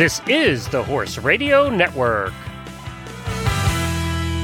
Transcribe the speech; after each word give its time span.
This 0.00 0.22
is 0.28 0.66
the 0.68 0.82
Horse 0.82 1.18
Radio 1.18 1.68
Network. 1.68 2.32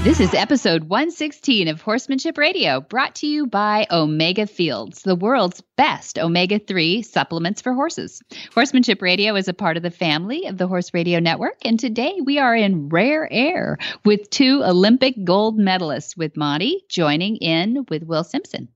This 0.04 0.20
is 0.20 0.34
episode 0.34 0.84
116 0.84 1.68
of 1.68 1.80
Horsemanship 1.80 2.36
Radio, 2.36 2.82
brought 2.82 3.14
to 3.14 3.26
you 3.26 3.46
by 3.46 3.86
Omega 3.90 4.46
Fields, 4.46 5.00
the 5.00 5.16
world's 5.16 5.62
best 5.78 6.18
omega 6.18 6.58
3 6.58 7.00
supplements 7.00 7.62
for 7.62 7.72
horses. 7.72 8.20
Horsemanship 8.52 9.00
Radio 9.00 9.34
is 9.34 9.48
a 9.48 9.54
part 9.54 9.78
of 9.78 9.82
the 9.82 9.90
family 9.90 10.44
of 10.44 10.58
the 10.58 10.68
Horse 10.68 10.92
Radio 10.92 11.20
Network, 11.20 11.56
and 11.64 11.80
today 11.80 12.18
we 12.22 12.38
are 12.38 12.54
in 12.54 12.90
rare 12.90 13.26
air 13.32 13.78
with 14.04 14.28
two 14.28 14.62
Olympic 14.62 15.14
gold 15.24 15.58
medalists, 15.58 16.18
with 16.18 16.36
Monty 16.36 16.84
joining 16.90 17.36
in 17.36 17.86
with 17.88 18.02
Will 18.02 18.24
Simpson. 18.24 18.68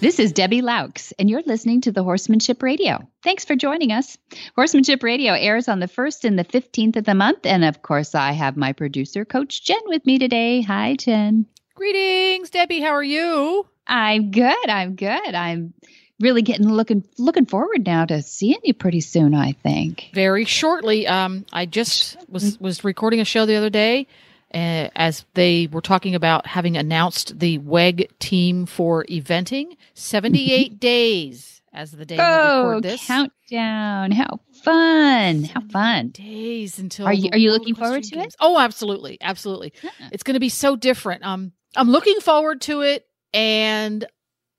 This 0.00 0.20
is 0.20 0.30
Debbie 0.30 0.62
Laux, 0.62 1.12
and 1.18 1.28
you're 1.28 1.42
listening 1.42 1.80
to 1.80 1.90
the 1.90 2.04
Horsemanship 2.04 2.62
Radio. 2.62 3.08
Thanks 3.24 3.44
for 3.44 3.56
joining 3.56 3.90
us. 3.90 4.16
Horsemanship 4.54 5.02
Radio 5.02 5.32
airs 5.32 5.66
on 5.66 5.80
the 5.80 5.88
1st 5.88 6.24
and 6.24 6.38
the 6.38 6.44
15th 6.44 6.94
of 6.94 7.04
the 7.04 7.16
month. 7.16 7.44
And 7.44 7.64
of 7.64 7.82
course, 7.82 8.14
I 8.14 8.30
have 8.30 8.56
my 8.56 8.72
producer, 8.72 9.24
Coach 9.24 9.64
Jen, 9.64 9.80
with 9.86 10.06
me 10.06 10.20
today. 10.20 10.62
Hi, 10.62 10.94
Jen. 10.94 11.46
Greetings, 11.74 12.50
Debbie. 12.50 12.80
How 12.80 12.92
are 12.92 13.02
you? 13.02 13.66
I'm 13.88 14.30
good. 14.30 14.68
I'm 14.68 14.94
good. 14.94 15.34
I'm 15.34 15.74
really 16.20 16.42
getting 16.42 16.68
looking 16.68 17.04
looking 17.18 17.46
forward 17.46 17.84
now 17.84 18.04
to 18.04 18.22
seeing 18.22 18.58
you 18.64 18.74
pretty 18.74 19.00
soon 19.00 19.34
i 19.34 19.52
think 19.52 20.10
very 20.14 20.44
shortly 20.44 21.06
um 21.06 21.46
i 21.52 21.64
just 21.64 22.16
was 22.28 22.58
was 22.58 22.82
recording 22.82 23.20
a 23.20 23.24
show 23.24 23.46
the 23.46 23.54
other 23.54 23.70
day 23.70 24.04
uh, 24.54 24.88
as 24.96 25.24
they 25.34 25.68
were 25.70 25.80
talking 25.80 26.14
about 26.14 26.46
having 26.46 26.76
announced 26.76 27.38
the 27.38 27.58
WEG 27.58 28.08
team 28.18 28.66
for 28.66 29.04
eventing. 29.06 29.76
78 29.94 30.80
days 30.80 31.62
as 31.72 31.92
the 31.92 32.06
day 32.06 32.16
oh, 32.18 32.62
we 32.62 32.68
record 32.68 32.82
this. 32.84 33.06
countdown. 33.06 34.10
How 34.10 34.40
fun. 34.62 35.44
How 35.44 35.60
fun. 35.60 36.08
Days 36.08 36.78
until 36.78 37.06
Are 37.06 37.12
you 37.12 37.30
are 37.32 37.38
you 37.38 37.52
looking 37.52 37.74
forward 37.74 38.02
to 38.04 38.14
games. 38.14 38.34
it? 38.34 38.36
Oh, 38.40 38.58
absolutely. 38.58 39.18
Absolutely. 39.20 39.72
It's 40.10 40.22
going 40.22 40.34
to 40.34 40.40
be 40.40 40.48
so 40.48 40.76
different. 40.76 41.24
Um 41.24 41.52
I'm 41.76 41.90
looking 41.90 42.18
forward 42.20 42.62
to 42.62 42.80
it 42.80 43.06
and 43.34 44.04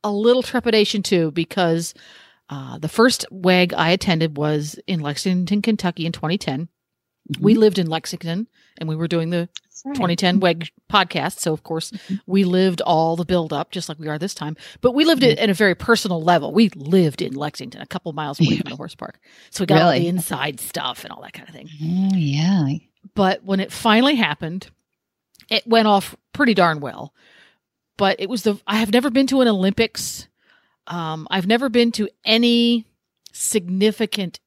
a 0.03 0.11
little 0.11 0.43
trepidation 0.43 1.03
too 1.03 1.31
because 1.31 1.93
uh, 2.49 2.77
the 2.77 2.87
first 2.89 3.25
WEG 3.31 3.73
I 3.73 3.89
attended 3.89 4.37
was 4.37 4.79
in 4.87 5.01
Lexington, 5.01 5.61
Kentucky 5.61 6.05
in 6.05 6.11
2010. 6.11 6.67
Mm-hmm. 7.31 7.43
We 7.43 7.53
lived 7.55 7.79
in 7.79 7.87
Lexington 7.87 8.47
and 8.77 8.89
we 8.89 8.95
were 8.95 9.07
doing 9.07 9.29
the 9.29 9.49
right. 9.85 9.95
2010 9.95 10.39
WEG 10.39 10.71
podcast. 10.89 11.39
So, 11.39 11.53
of 11.53 11.63
course, 11.63 11.91
mm-hmm. 11.91 12.15
we 12.25 12.43
lived 12.43 12.81
all 12.81 13.15
the 13.15 13.25
build 13.25 13.53
up 13.53 13.71
just 13.71 13.89
like 13.89 13.99
we 13.99 14.07
are 14.07 14.17
this 14.17 14.33
time, 14.33 14.57
but 14.81 14.93
we 14.93 15.05
lived 15.05 15.21
mm-hmm. 15.21 15.31
it 15.31 15.39
at 15.39 15.49
a 15.49 15.53
very 15.53 15.75
personal 15.75 16.21
level. 16.21 16.53
We 16.53 16.69
lived 16.69 17.21
in 17.21 17.33
Lexington, 17.33 17.81
a 17.81 17.85
couple 17.85 18.11
miles 18.13 18.39
away 18.39 18.57
from 18.57 18.69
the 18.69 18.75
horse 18.75 18.95
park. 18.95 19.19
So 19.51 19.63
we 19.63 19.67
got 19.67 19.75
really? 19.75 19.85
all 19.85 19.99
the 19.99 20.07
inside 20.07 20.59
stuff 20.59 21.03
and 21.03 21.13
all 21.13 21.21
that 21.21 21.33
kind 21.33 21.47
of 21.47 21.55
thing. 21.55 21.69
Oh, 21.71 22.15
yeah. 22.15 22.67
But 23.15 23.43
when 23.43 23.59
it 23.59 23.71
finally 23.71 24.15
happened, 24.15 24.69
it 25.49 25.65
went 25.67 25.87
off 25.87 26.15
pretty 26.33 26.53
darn 26.53 26.79
well. 26.79 27.13
But 27.97 28.19
it 28.19 28.29
was 28.29 28.43
the, 28.43 28.59
I 28.65 28.77
have 28.77 28.93
never 28.93 29.09
been 29.09 29.27
to 29.27 29.41
an 29.41 29.47
Olympics. 29.47 30.27
Um, 30.87 31.27
I've 31.29 31.47
never 31.47 31.69
been 31.69 31.91
to 31.93 32.09
any 32.23 32.87
significant 33.33 34.39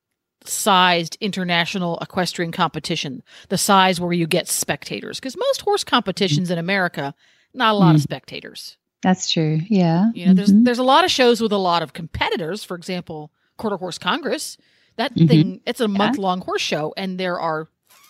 sized 0.45 1.17
international 1.21 1.99
equestrian 2.01 2.53
competition, 2.53 3.23
the 3.49 3.59
size 3.59 4.01
where 4.01 4.13
you 4.13 4.27
get 4.27 4.49
spectators. 4.49 5.21
Because 5.21 5.37
most 5.37 5.63
horse 5.63 5.85
competitions 5.85 6.51
in 6.51 6.59
America, 6.59 7.15
not 7.55 7.75
a 7.75 7.79
lot 7.79 7.93
mm. 7.93 7.97
of 7.97 8.03
spectators. 8.03 8.77
That's 9.03 9.31
true. 9.31 9.61
Yeah. 9.69 10.11
You 10.15 10.27
know, 10.27 10.31
mm-hmm. 10.31 10.37
there's 10.37 10.53
there's 10.53 10.79
a 10.79 10.85
lot 10.85 11.05
of 11.05 11.11
shows 11.11 11.41
with 11.41 11.53
a 11.53 11.59
lot 11.59 11.83
of 11.83 11.93
competitors. 11.93 12.63
For 12.65 12.77
example, 12.77 13.33
Quarter 13.57 13.77
Horse 13.77 13.99
Congress. 13.99 14.57
That 14.97 15.15
mm-hmm. 15.15 15.27
thing, 15.27 15.61
it's 15.67 15.81
a 15.81 15.89
month 15.89 16.19
long 16.19 16.43
horse 16.43 16.61
show, 16.61 16.93
and 16.97 17.19
there 17.19 17.41
are 17.41 17.69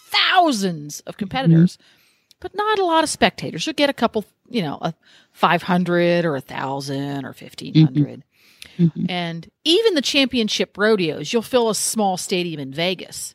thousands 0.08 1.00
of 1.00 1.16
competitors, 1.16 1.76
mm-hmm. 1.76 2.36
but 2.40 2.54
not 2.54 2.78
a 2.78 2.84
lot 2.84 3.04
of 3.04 3.10
spectators. 3.10 3.66
You 3.66 3.72
get 3.72 3.88
a 3.88 3.94
couple, 3.94 4.24
you 4.48 4.62
know, 4.62 4.78
a 4.82 4.94
500 5.30 6.24
or 6.24 6.36
a 6.36 6.40
thousand 6.40 7.24
or 7.24 7.32
1500. 7.32 8.24
Mm-hmm. 8.78 9.06
And 9.08 9.50
even 9.64 9.94
the 9.94 10.02
championship 10.02 10.76
rodeos, 10.76 11.32
you'll 11.32 11.42
fill 11.42 11.70
a 11.70 11.74
small 11.74 12.16
stadium 12.16 12.60
in 12.60 12.72
Vegas. 12.72 13.34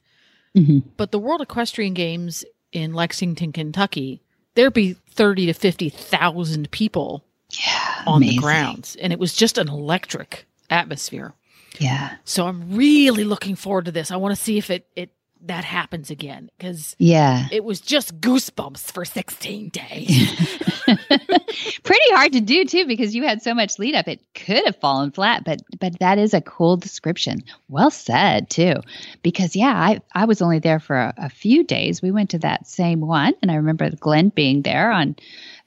Mm-hmm. 0.55 0.89
But 0.97 1.11
the 1.11 1.19
World 1.19 1.41
Equestrian 1.41 1.93
Games 1.93 2.43
in 2.71 2.93
Lexington, 2.93 3.51
Kentucky, 3.51 4.21
there'd 4.55 4.73
be 4.73 4.93
30 5.11 5.47
to 5.47 5.53
50,000 5.53 6.71
people 6.71 7.23
yeah, 7.51 8.03
on 8.05 8.17
amazing. 8.17 8.35
the 8.35 8.41
grounds. 8.41 8.95
And 8.97 9.13
it 9.13 9.19
was 9.19 9.33
just 9.33 9.57
an 9.57 9.69
electric 9.69 10.45
atmosphere. 10.69 11.33
Yeah. 11.79 12.15
So 12.23 12.47
I'm 12.47 12.75
really 12.75 13.23
looking 13.23 13.55
forward 13.55 13.85
to 13.85 13.91
this. 13.91 14.11
I 14.11 14.17
want 14.17 14.35
to 14.35 14.41
see 14.41 14.57
if 14.57 14.69
it, 14.69 14.87
it 14.95 15.11
that 15.41 15.63
happens 15.63 16.09
again 16.09 16.49
because 16.57 16.95
yeah. 16.99 17.47
it 17.51 17.63
was 17.63 17.81
just 17.81 18.19
goosebumps 18.19 18.91
for 18.91 19.05
16 19.05 19.69
days. 19.69 20.61
Pretty 21.83 22.11
hard 22.13 22.33
to 22.33 22.41
do 22.41 22.65
too 22.65 22.85
because 22.85 23.15
you 23.15 23.23
had 23.23 23.41
so 23.41 23.53
much 23.53 23.79
lead 23.79 23.95
up 23.95 24.07
it 24.07 24.21
could 24.33 24.65
have 24.65 24.75
fallen 24.77 25.11
flat 25.11 25.43
but 25.43 25.61
but 25.79 25.97
that 25.99 26.17
is 26.17 26.33
a 26.33 26.41
cool 26.41 26.77
description. 26.77 27.43
Well 27.67 27.91
said 27.91 28.49
too 28.49 28.75
because 29.21 29.55
yeah 29.55 29.73
i 29.73 29.99
i 30.13 30.25
was 30.25 30.41
only 30.41 30.59
there 30.59 30.79
for 30.79 30.97
a, 30.97 31.13
a 31.17 31.29
few 31.29 31.63
days. 31.63 32.01
We 32.01 32.11
went 32.11 32.29
to 32.31 32.39
that 32.39 32.67
same 32.67 33.01
one 33.01 33.33
and 33.41 33.51
i 33.51 33.55
remember 33.55 33.89
glenn 33.99 34.29
being 34.29 34.61
there 34.61 34.91
on 34.91 35.15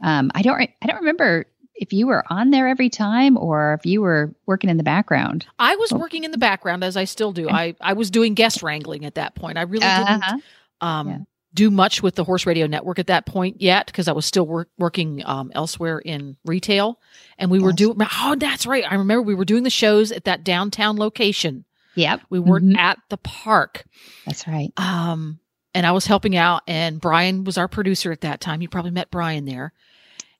um, 0.02 0.30
I 0.34 0.42
don't. 0.42 0.56
Re- 0.56 0.74
I 0.80 0.86
don't 0.86 1.00
remember 1.00 1.46
if 1.80 1.94
you 1.94 2.06
were 2.06 2.22
on 2.30 2.50
there 2.50 2.68
every 2.68 2.90
time 2.90 3.36
or 3.38 3.74
if 3.74 3.86
you 3.86 4.02
were 4.02 4.34
working 4.46 4.68
in 4.68 4.76
the 4.76 4.82
background. 4.82 5.46
I 5.58 5.74
was 5.76 5.92
working 5.92 6.24
in 6.24 6.30
the 6.30 6.38
background 6.38 6.84
as 6.84 6.96
I 6.96 7.04
still 7.04 7.32
do. 7.32 7.48
I, 7.48 7.74
I 7.80 7.94
was 7.94 8.10
doing 8.10 8.34
guest 8.34 8.62
wrangling 8.62 9.06
at 9.06 9.14
that 9.14 9.34
point. 9.34 9.56
I 9.56 9.62
really 9.62 9.86
uh-huh. 9.86 10.20
didn't 10.30 10.44
um, 10.82 11.08
yeah. 11.08 11.18
do 11.54 11.70
much 11.70 12.02
with 12.02 12.16
the 12.16 12.24
Horse 12.24 12.44
Radio 12.44 12.66
Network 12.66 12.98
at 12.98 13.06
that 13.06 13.24
point 13.24 13.62
yet 13.62 13.86
because 13.86 14.08
I 14.08 14.12
was 14.12 14.26
still 14.26 14.46
work, 14.46 14.68
working 14.78 15.22
um, 15.24 15.50
elsewhere 15.54 15.98
in 15.98 16.36
retail. 16.44 17.00
And 17.38 17.50
we 17.50 17.58
yes. 17.58 17.64
were 17.64 17.72
doing, 17.72 17.96
oh, 18.00 18.36
that's 18.38 18.66
right. 18.66 18.84
I 18.86 18.96
remember 18.96 19.22
we 19.22 19.34
were 19.34 19.46
doing 19.46 19.62
the 19.62 19.70
shows 19.70 20.12
at 20.12 20.24
that 20.24 20.44
downtown 20.44 20.96
location. 20.96 21.64
Yep. 21.94 22.20
We 22.28 22.38
weren't 22.40 22.66
mm-hmm. 22.66 22.76
at 22.76 22.98
the 23.08 23.16
park. 23.16 23.84
That's 24.26 24.46
right. 24.46 24.70
Um, 24.76 25.40
and 25.74 25.86
I 25.86 25.92
was 25.92 26.06
helping 26.06 26.36
out, 26.36 26.62
and 26.66 27.00
Brian 27.00 27.44
was 27.44 27.56
our 27.56 27.68
producer 27.68 28.12
at 28.12 28.22
that 28.22 28.40
time. 28.40 28.60
You 28.60 28.68
probably 28.68 28.90
met 28.90 29.10
Brian 29.10 29.44
there. 29.44 29.72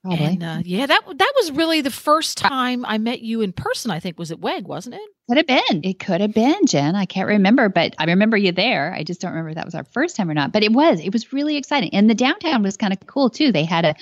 Probably. 0.03 0.25
And 0.25 0.43
uh, 0.43 0.59
yeah, 0.65 0.87
that 0.87 1.03
that 1.07 1.33
was 1.37 1.53
really 1.53 1.83
the 1.83 1.91
first 1.91 2.39
time 2.39 2.87
I 2.87 2.97
met 2.97 3.21
you 3.21 3.43
in 3.43 3.53
person. 3.53 3.91
I 3.91 4.01
think 4.01 4.19
was 4.19 4.31
at 4.31 4.41
WEG, 4.41 4.67
wasn't 4.67 4.95
it? 4.95 5.03
Could 5.29 5.37
have 5.37 5.47
been. 5.47 5.85
It 5.85 5.99
could 5.99 6.23
have 6.23 6.33
been, 6.33 6.67
Jen. 6.67 6.97
I 6.97 7.05
can't 7.05 7.29
remember, 7.29 7.69
but 7.69 7.95
I 7.99 8.05
remember 8.05 8.37
you 8.37 8.53
there. 8.53 8.95
I 8.95 9.05
just 9.05 9.21
don't 9.21 9.33
remember 9.33 9.51
if 9.51 9.57
that 9.57 9.67
was 9.67 9.75
our 9.75 9.85
first 9.85 10.17
time 10.17 10.31
or 10.31 10.35
not. 10.35 10.53
But 10.53 10.63
it 10.63 10.73
was. 10.73 11.01
It 11.01 11.13
was 11.13 11.35
really 11.35 11.57
exciting, 11.57 11.95
and 11.95 12.09
the 12.09 12.15
downtown 12.15 12.63
was 12.63 12.79
kind 12.79 12.95
of 12.95 13.07
cool 13.07 13.29
too. 13.29 13.53
They 13.53 13.65
had 13.65 13.85
a 13.85 13.95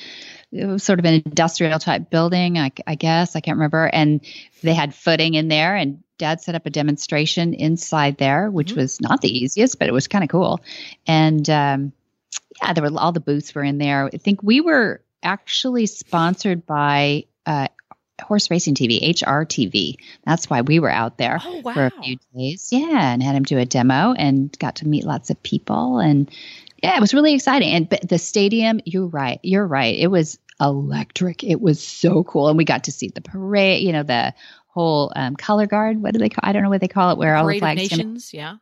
it 0.53 0.67
was 0.67 0.83
sort 0.83 0.99
of 0.99 1.05
an 1.05 1.23
industrial 1.27 1.79
type 1.79 2.11
building, 2.11 2.59
I, 2.59 2.71
I 2.87 2.95
guess. 2.95 3.37
I 3.37 3.41
can't 3.41 3.57
remember, 3.57 3.85
and 3.85 4.21
they 4.63 4.75
had 4.75 4.95
footing 4.95 5.35
in 5.35 5.49
there, 5.49 5.75
and 5.75 6.03
Dad 6.17 6.41
set 6.41 6.55
up 6.55 6.67
a 6.67 6.71
demonstration 6.71 7.55
inside 7.55 8.19
there, 8.19 8.51
which 8.51 8.71
mm-hmm. 8.71 8.81
was 8.81 9.01
not 9.01 9.21
the 9.21 9.37
easiest, 9.37 9.79
but 9.79 9.89
it 9.89 9.93
was 9.93 10.09
kind 10.09 10.25
of 10.25 10.31
cool. 10.31 10.61
And 11.07 11.49
um, 11.51 11.93
yeah, 12.63 12.73
there 12.73 12.83
were 12.83 12.99
all 12.99 13.13
the 13.13 13.21
booths 13.21 13.55
were 13.55 13.63
in 13.63 13.79
there. 13.79 14.07
I 14.07 14.17
think 14.17 14.43
we 14.43 14.61
were 14.61 15.03
actually 15.23 15.87
sponsored 15.87 16.67
by 16.67 17.25
uh, 17.47 17.69
Horse 18.23 18.51
Racing 18.51 18.75
TV, 18.75 19.01
HRTV. 19.15 19.97
That's 20.25 20.51
why 20.51 20.63
we 20.63 20.81
were 20.81 20.91
out 20.91 21.19
there 21.19 21.39
oh, 21.45 21.61
wow. 21.65 21.75
for 21.75 21.87
a 21.87 22.03
few 22.03 22.17
days. 22.35 22.69
Yeah, 22.73 23.13
and 23.13 23.23
had 23.23 23.35
him 23.35 23.45
do 23.45 23.59
a 23.59 23.65
demo 23.65 24.13
and 24.13 24.57
got 24.59 24.77
to 24.77 24.89
meet 24.89 25.05
lots 25.05 25.31
of 25.31 25.43
people. 25.43 25.99
And 25.99 26.31
yeah, 26.83 26.97
it 26.97 27.01
was 27.01 27.15
really 27.15 27.35
exciting. 27.35 27.71
And 27.71 27.89
but 27.89 28.09
the 28.09 28.19
stadium, 28.19 28.81
you're 28.85 29.07
right. 29.07 29.41
You're 29.43 29.67
right. 29.67 29.97
It 29.97 30.09
was 30.09 30.39
electric. 30.61 31.45
It 31.45 31.61
was 31.61 31.83
so 31.83 32.25
cool. 32.25 32.49
And 32.49 32.59
we 32.59 32.65
got 32.65 32.85
to 32.85 32.93
see 32.93 33.09
the 33.09 33.21
parade, 33.21 33.83
you 33.83 33.93
know, 33.93 34.03
the 34.03 34.35
whole 34.69 35.13
um, 35.17 35.37
color 35.37 35.67
guard. 35.67 36.03
What 36.03 36.13
do 36.13 36.19
they 36.19 36.29
call 36.29 36.41
I 36.43 36.53
don't 36.53 36.63
know 36.63 36.71
what 36.71 36.81
they 36.81 36.89
call 36.89 37.13
it, 37.13 37.19
where 37.19 37.37
all 37.37 37.47
the 37.47 37.59
flags. 37.59 37.91
Nations, 37.91 38.35
yeah. 38.35 38.57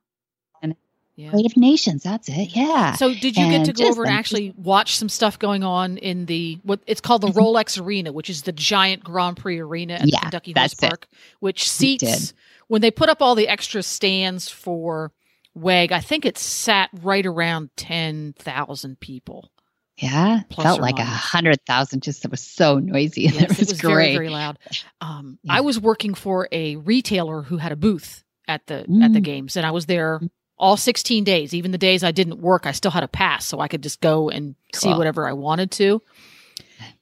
Yeah. 1.16 1.30
Creative 1.30 1.56
Nations, 1.56 2.02
that's 2.02 2.28
it. 2.28 2.54
Yeah. 2.54 2.92
So 2.92 3.14
did 3.14 3.38
you 3.38 3.44
and 3.44 3.64
get 3.64 3.74
to 3.74 3.82
go 3.82 3.88
over 3.88 4.04
and 4.04 4.12
actually 4.12 4.52
watch 4.54 4.96
some 4.96 5.08
stuff 5.08 5.38
going 5.38 5.64
on 5.64 5.96
in 5.96 6.26
the 6.26 6.58
what 6.62 6.80
it's 6.86 7.00
called 7.00 7.22
the 7.22 7.28
mm-hmm. 7.28 7.38
Rolex 7.38 7.82
Arena, 7.82 8.12
which 8.12 8.28
is 8.28 8.42
the 8.42 8.52
giant 8.52 9.02
Grand 9.02 9.38
Prix 9.38 9.58
arena 9.58 9.94
at 9.94 10.12
yeah, 10.12 10.20
Kentucky 10.20 10.52
Horse 10.54 10.74
Park, 10.74 11.06
it. 11.10 11.18
which 11.40 11.70
seats 11.70 12.34
when 12.68 12.82
they 12.82 12.90
put 12.90 13.08
up 13.08 13.22
all 13.22 13.34
the 13.34 13.48
extra 13.48 13.82
stands 13.82 14.50
for 14.50 15.10
WEG, 15.54 15.90
I 15.90 16.00
think 16.00 16.26
it 16.26 16.36
sat 16.36 16.90
right 16.92 17.24
around 17.24 17.70
ten 17.76 18.34
thousand 18.38 19.00
people. 19.00 19.50
Yeah, 19.96 20.40
felt 20.54 20.82
like 20.82 20.98
a 20.98 21.04
hundred 21.04 21.64
thousand. 21.66 22.02
Just 22.02 22.26
it 22.26 22.30
was 22.30 22.42
so 22.42 22.78
noisy. 22.78 23.22
Yes, 23.22 23.36
it 23.36 23.48
was, 23.48 23.58
it 23.60 23.68
was 23.70 23.80
very 23.80 24.12
very 24.12 24.28
loud. 24.28 24.58
Um, 25.00 25.38
yeah. 25.42 25.54
I 25.54 25.60
was 25.62 25.80
working 25.80 26.12
for 26.12 26.46
a 26.52 26.76
retailer 26.76 27.40
who 27.40 27.56
had 27.56 27.72
a 27.72 27.76
booth 27.76 28.22
at 28.46 28.66
the 28.66 28.84
mm. 28.86 29.02
at 29.02 29.14
the 29.14 29.20
mm. 29.20 29.24
games, 29.24 29.56
and 29.56 29.64
I 29.64 29.70
was 29.70 29.86
there 29.86 30.20
all 30.58 30.76
16 30.76 31.24
days, 31.24 31.54
even 31.54 31.70
the 31.70 31.78
days 31.78 32.02
I 32.02 32.12
didn't 32.12 32.40
work, 32.40 32.66
I 32.66 32.72
still 32.72 32.90
had 32.90 33.02
a 33.02 33.08
pass 33.08 33.46
so 33.46 33.60
I 33.60 33.68
could 33.68 33.82
just 33.82 34.00
go 34.00 34.30
and 34.30 34.54
see 34.74 34.92
whatever 34.92 35.28
I 35.28 35.32
wanted 35.32 35.70
to. 35.72 36.02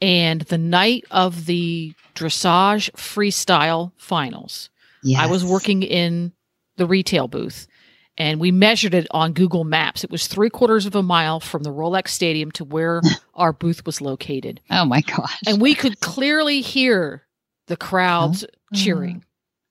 And 0.00 0.42
the 0.42 0.58
night 0.58 1.04
of 1.10 1.46
the 1.46 1.94
dressage 2.14 2.90
freestyle 2.92 3.92
finals, 3.96 4.70
I 5.16 5.26
was 5.26 5.44
working 5.44 5.82
in 5.82 6.32
the 6.76 6.86
retail 6.86 7.28
booth 7.28 7.68
and 8.16 8.38
we 8.38 8.52
measured 8.52 8.94
it 8.94 9.06
on 9.10 9.32
Google 9.32 9.64
Maps. 9.64 10.04
It 10.04 10.10
was 10.10 10.26
three 10.26 10.50
quarters 10.50 10.86
of 10.86 10.94
a 10.94 11.02
mile 11.02 11.40
from 11.40 11.62
the 11.62 11.70
Rolex 11.72 12.08
Stadium 12.08 12.50
to 12.52 12.64
where 12.64 13.00
our 13.34 13.52
booth 13.52 13.84
was 13.84 14.00
located. 14.00 14.60
Oh 14.70 14.84
my 14.84 15.00
gosh. 15.00 15.40
And 15.46 15.60
we 15.60 15.74
could 15.74 16.00
clearly 16.00 16.60
hear 16.60 17.22
the 17.66 17.76
crowds 17.76 18.44
oh. 18.44 18.76
cheering. 18.76 19.24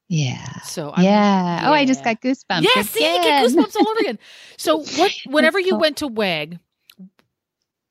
Yeah. 0.07 0.61
So 0.61 0.91
I'm, 0.93 1.03
yeah. 1.03 1.65
Oh, 1.65 1.73
I 1.73 1.85
just 1.85 2.03
got 2.03 2.21
goosebumps. 2.21 2.63
Yes, 2.63 2.89
see, 2.89 3.03
you 3.03 3.23
get 3.23 3.45
goosebumps 3.45 3.75
all 3.75 3.87
over 3.89 3.99
again. 4.01 4.19
So 4.57 4.79
what 4.79 5.11
whenever 5.25 5.59
you 5.59 5.75
went 5.75 5.97
to 5.97 6.07
WEG, 6.07 6.59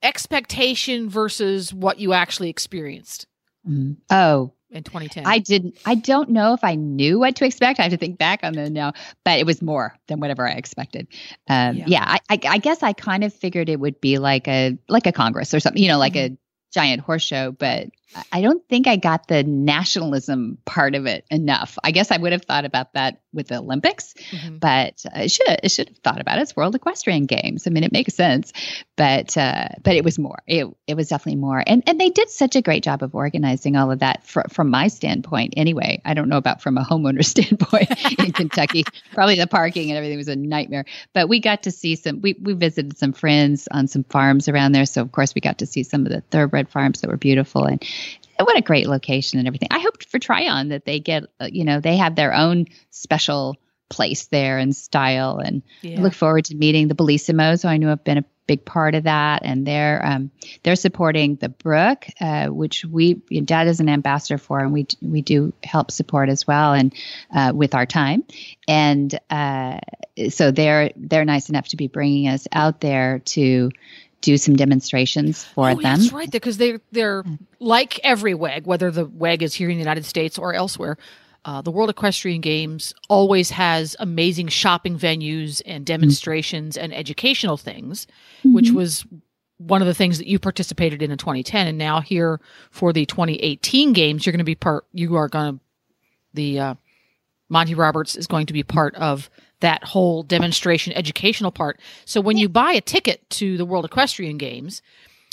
expectation 0.03 1.09
versus 1.09 1.73
what 1.73 1.99
you 1.99 2.13
actually 2.13 2.51
experienced 2.51 3.27
Mm. 3.69 3.97
Oh, 4.11 4.53
in 4.71 4.83
2010. 4.83 5.25
I 5.25 5.39
didn't. 5.39 5.79
I 5.87 5.95
don't 5.95 6.31
know 6.31 6.53
if 6.53 6.65
I 6.65 6.75
knew 6.75 7.21
what 7.21 7.37
to 7.37 7.45
expect. 7.45 7.79
I 7.79 7.85
have 7.85 7.93
to 7.93 7.97
think 7.97 8.19
back 8.19 8.41
on 8.43 8.55
the 8.55 8.69
now, 8.71 8.93
but 9.25 9.39
it 9.39 9.47
was 9.47 9.63
more 9.63 9.95
than 10.09 10.19
whatever 10.19 10.49
I 10.49 10.55
expected. 10.55 11.07
Um, 11.49 11.77
Yeah. 11.77 11.85
yeah, 11.87 12.05
I, 12.05 12.19
I, 12.29 12.41
I 12.49 12.59
guess 12.59 12.83
I 12.83 12.93
kind 12.93 13.23
of 13.23 13.33
figured 13.33 13.69
it 13.69 13.79
would 13.79 14.01
be 14.01 14.19
like 14.19 14.49
a 14.49 14.77
like 14.89 15.07
a 15.07 15.13
Congress 15.13 15.55
or 15.55 15.61
something, 15.61 15.81
you 15.81 15.89
know, 15.89 15.99
like 15.99 16.17
a 16.17 16.37
giant 16.75 17.03
horse 17.03 17.23
show. 17.23 17.53
But 17.53 17.91
I- 18.15 18.23
I 18.33 18.41
don't 18.43 18.63
think 18.69 18.87
I 18.87 18.97
got 18.97 19.29
the 19.29 19.43
nationalism 19.43 20.59
part 20.65 20.95
of 20.95 21.07
it 21.07 21.25
enough. 21.31 21.79
I 21.85 21.91
guess 21.91 22.11
I 22.11 22.17
would 22.17 22.33
have 22.33 22.43
thought 22.45 22.65
about 22.65 22.93
that 22.95 23.21
with 23.33 23.49
the 23.49 23.59
Olympics, 23.59 24.15
Mhm. 24.33 24.61
but 24.61 25.05
I 25.15 25.27
should 25.27 25.47
it 25.63 25.71
should 25.71 25.89
have 25.89 25.99
thought 25.99 26.21
about 26.21 26.39
it. 26.39 26.43
It's 26.43 26.55
World 26.57 26.75
Equestrian 26.75 27.27
Games. 27.27 27.67
I 27.67 27.71
mean, 27.71 27.85
it 27.85 27.93
makes 27.93 28.15
sense, 28.15 28.53
but 28.97 29.37
uh, 29.37 29.69
but 29.83 29.97
it 29.97 30.05
was 30.05 30.19
more. 30.19 30.43
It 30.47 30.67
it 30.87 30.95
was 30.95 31.09
definitely 31.09 31.41
more, 31.41 31.63
and 31.67 31.83
and 31.87 31.99
they 32.01 32.11
did 32.11 32.29
such 32.31 32.57
a 32.57 32.63
great 32.63 32.83
job 32.83 33.03
of 33.03 33.15
organizing 33.15 33.77
all 33.77 33.91
of 33.91 34.01
that 34.01 34.25
fr- 34.27 34.49
from 34.51 34.69
my 34.71 34.89
standpoint. 34.89 35.55
Anyway, 35.57 36.01
I 36.05 36.15
don't 36.15 36.29
know 36.29 36.37
about 36.37 36.61
from 36.61 36.77
a 36.79 36.85
homeowner 36.85 37.25
standpoint 37.35 37.91
in 38.19 38.33
Kentucky. 38.33 38.85
Probably 39.15 39.37
the 39.37 39.47
parking 39.47 39.91
and 39.91 39.97
everything 39.97 40.19
was 40.19 40.29
a 40.29 40.37
nightmare, 40.37 40.85
but 41.15 41.29
we 41.29 41.41
got 41.41 41.63
to 41.65 41.71
see 41.71 41.97
some. 41.97 42.21
We 42.21 42.37
we 42.41 42.53
visited 42.53 42.99
some 42.99 43.13
friends 43.15 43.69
on 43.71 43.89
some 43.89 44.05
farms 44.05 44.49
around 44.49 44.73
there, 44.73 44.85
so 44.87 45.01
of 45.01 45.13
course 45.13 45.35
we 45.35 45.41
got 45.41 45.59
to 45.59 45.67
see 45.67 45.83
some 45.83 46.05
of 46.05 46.13
the 46.13 46.21
thoroughbred 46.31 46.69
farms 46.69 47.01
that 47.01 47.09
were 47.09 47.17
beautiful 47.17 47.65
and. 47.65 47.83
What 48.39 48.57
a 48.57 48.63
great 48.63 48.89
location 48.89 49.39
and 49.39 49.47
everything. 49.47 49.69
I 49.71 49.79
hoped 49.79 50.09
for 50.09 50.19
Tryon 50.19 50.69
that 50.69 50.85
they 50.85 51.01
get, 51.01 51.25
uh, 51.41 51.49
you 51.51 51.65
know, 51.65 51.81
they 51.81 51.97
have 51.97 52.17
their 52.17 52.35
own 52.35 52.67
special 52.91 53.57
place 53.89 54.27
there 54.27 54.59
and 54.59 54.75
style 54.75 55.39
and 55.39 55.63
Yeah. 55.83 55.99
I 55.99 56.03
look 56.03 56.15
forward 56.15 56.47
to 56.47 56.55
meeting 56.57 56.89
the 56.89 56.95
Bellissimos, 56.95 57.63
who 57.63 57.69
I 57.69 57.77
know 57.77 57.89
have 57.89 58.05
been 58.05 58.19
a 58.19 58.25
big 58.47 58.65
part 58.65 58.95
of 58.95 59.05
that, 59.05 59.43
and 59.45 59.67
they're 59.67 60.05
um, 60.05 60.31
they're 60.63 60.77
supporting 60.77 61.37
the 61.37 61.49
Brook, 61.49 62.07
uh, 62.21 62.49
which 62.49 62.85
we 62.85 63.15
Dad 63.15 63.69
is 63.69 63.81
an 63.81 63.89
ambassador 63.89 64.39
for, 64.39 64.61
and 64.61 64.73
we 64.73 64.87
we 65.01 65.23
do 65.23 65.53
help 65.63 65.91
support 65.91 66.29
as 66.29 66.47
well, 66.47 66.73
and 66.73 66.95
uh, 67.35 67.53
with 67.55 67.75
our 67.75 67.87
time, 67.87 68.25
and 68.67 69.19
uh, 69.31 69.79
so 70.31 70.51
they're 70.51 70.91
they're 70.97 71.25
nice 71.25 71.49
enough 71.51 71.69
to 71.69 71.77
be 71.77 71.89
bringing 71.89 72.29
us 72.29 72.49
out 72.53 72.81
there 72.81 73.21
to 73.21 73.71
do 74.23 74.39
some 74.39 74.57
demonstrations 74.57 75.45
for 75.45 75.71
oh, 75.71 75.75
them. 75.75 75.83
That's 75.83 76.13
right, 76.13 76.31
because 76.31 76.57
they 76.57 76.79
they're 76.91 77.25
like 77.61 78.01
every 78.03 78.35
WEG, 78.35 78.67
whether 78.67 78.91
the 78.91 79.05
WEG 79.05 79.43
is 79.43 79.55
here 79.55 79.69
in 79.69 79.77
the 79.77 79.83
United 79.83 80.07
States 80.07 80.39
or 80.39 80.55
elsewhere. 80.55 80.97
Uh, 81.45 81.61
the 81.61 81.73
World 81.73 81.91
Equestrian 81.91 82.41
Games 82.41 82.95
always 83.09 83.51
has 83.51 83.97
amazing 83.99 84.47
shopping 84.47 84.97
venues 84.97 85.61
and 85.67 85.85
demonstrations 85.85 86.77
and 86.77 86.95
educational 86.95 87.57
things, 87.57 88.07
which 88.45 88.71
was 88.71 89.05
one 89.59 89.81
of 89.81 89.89
the 89.89 89.95
things 89.95 90.19
that 90.19 90.29
you 90.29 90.39
participated 90.39 91.03
in 91.03 91.11
in 91.11 91.19
2010. 91.19 91.67
And 91.67 91.79
now 91.79 92.01
here 92.01 92.41
for 92.71 92.93
the 92.93 93.07
2018 93.07 93.93
games, 93.93 94.25
you're 94.25 94.33
going 94.33 94.39
to 94.39 94.45
be 94.45 94.55
part. 94.55 94.87
You 94.93 95.17
are 95.17 95.29
going 95.29 95.55
to 95.55 95.61
the 96.35 96.61
uh, 96.61 96.75
Monty 97.49 97.75
Roberts 97.75 98.17
is 98.17 98.27
going 98.27 98.47
to 98.47 98.53
be 98.53 98.63
part 98.63 98.95
of 98.95 99.29
that 99.63 99.83
whole 99.83 100.23
demonstration 100.23 100.93
educational 100.93 101.51
part. 101.51 101.81
So 102.05 102.21
when 102.21 102.37
you 102.37 102.49
buy 102.49 102.73
a 102.73 102.81
ticket 102.81 103.29
to 103.31 103.57
the 103.57 103.65
World 103.65 103.85
Equestrian 103.87 104.39
Games, 104.39 104.83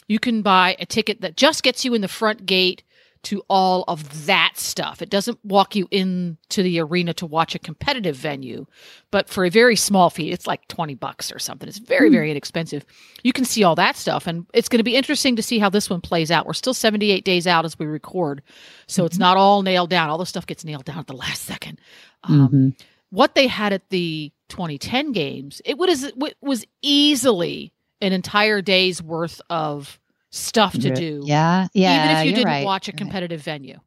you 0.08 0.18
can 0.18 0.42
buy 0.42 0.76
a 0.80 0.86
ticket 0.86 1.22
that 1.22 1.38
just 1.38 1.62
gets 1.62 1.86
you 1.86 1.94
in 1.94 2.02
the 2.02 2.08
front 2.08 2.46
gate 2.48 2.82
to 3.22 3.44
all 3.50 3.84
of 3.90 4.28
that 4.28 4.54
stuff. 4.56 5.02
It 5.02 5.10
doesn't 5.10 5.44
walk 5.44 5.76
you 5.76 5.90
into 5.92 6.64
the 6.64 6.80
arena 6.80 7.14
to 7.16 7.26
watch 7.26 7.54
a 7.54 7.60
competitive 7.60 8.16
venue, 8.16 8.66
but 9.12 9.28
for 9.28 9.44
a 9.44 9.50
very 9.50 9.76
small 9.76 10.10
fee, 10.10 10.32
it's 10.32 10.48
like 10.48 10.66
20 10.70 10.96
bucks 10.96 11.30
or 11.30 11.38
something. 11.38 11.68
It's 11.68 11.80
very, 11.80 12.10
very 12.10 12.32
inexpensive. 12.32 12.86
You 13.22 13.34
can 13.34 13.44
see 13.44 13.62
all 13.66 13.76
that 13.76 13.98
stuff. 13.98 14.26
And 14.26 14.46
it's 14.54 14.70
going 14.70 14.78
to 14.80 14.86
be 14.86 14.96
interesting 14.96 15.36
to 15.36 15.44
see 15.44 15.60
how 15.60 15.70
this 15.70 15.90
one 15.90 16.00
plays 16.00 16.32
out. 16.32 16.46
We're 16.48 16.54
still 16.54 16.74
78 16.74 17.26
days 17.26 17.46
out 17.46 17.66
as 17.66 17.78
we 17.78 17.88
record. 17.88 18.42
So 18.88 19.04
it's 19.04 19.18
not 19.18 19.36
all 19.36 19.64
nailed 19.64 19.90
down. 19.90 20.10
All 20.10 20.18
the 20.18 20.26
stuff 20.26 20.48
gets 20.48 20.64
nailed 20.64 20.86
down 20.86 21.00
at 21.00 21.08
the 21.08 21.14
last 21.14 21.42
second. 21.44 21.82
Um, 22.24 22.48
Mhm. 22.78 22.86
What 23.10 23.36
they 23.36 23.48
had 23.48 23.74
at 23.74 23.90
the 23.90 24.32
2010 24.50 25.12
games, 25.12 25.62
it 25.66 25.78
was 25.78 26.04
it 26.04 26.38
was 26.42 26.66
easily 26.82 27.72
an 28.02 28.14
entire 28.14 28.62
day's 28.62 29.02
worth 29.02 29.42
of 29.50 30.00
stuff 30.32 30.74
to 30.74 30.94
do. 30.94 31.22
Yeah, 31.26 31.68
yeah. 31.74 32.04
even 32.06 32.18
if 32.18 32.26
you 32.28 32.32
didn't 32.34 32.48
right. 32.48 32.66
watch 32.66 32.88
a 32.88 32.92
You're 32.92 32.94
right. 32.94 32.98
competitive 33.00 33.42
venue. 33.42 33.80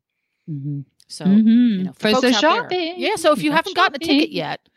Mhm. 0.50 0.84
So 1.08 1.24
Mhm. 1.24 1.78
you 1.78 1.82
know, 1.84 1.92
for 1.92 2.10
folks 2.10 2.40
the 2.40 2.46
out 2.46 2.68
there- 2.68 2.94
yeah. 2.96 3.16
So 3.16 3.32
if 3.32 3.42
you 3.42 3.52
haven't 3.52 3.76
gotten 3.76 3.96
a 3.96 3.98
ticket 3.98 4.22
shopping. 4.30 4.32
yet, 4.36 4.68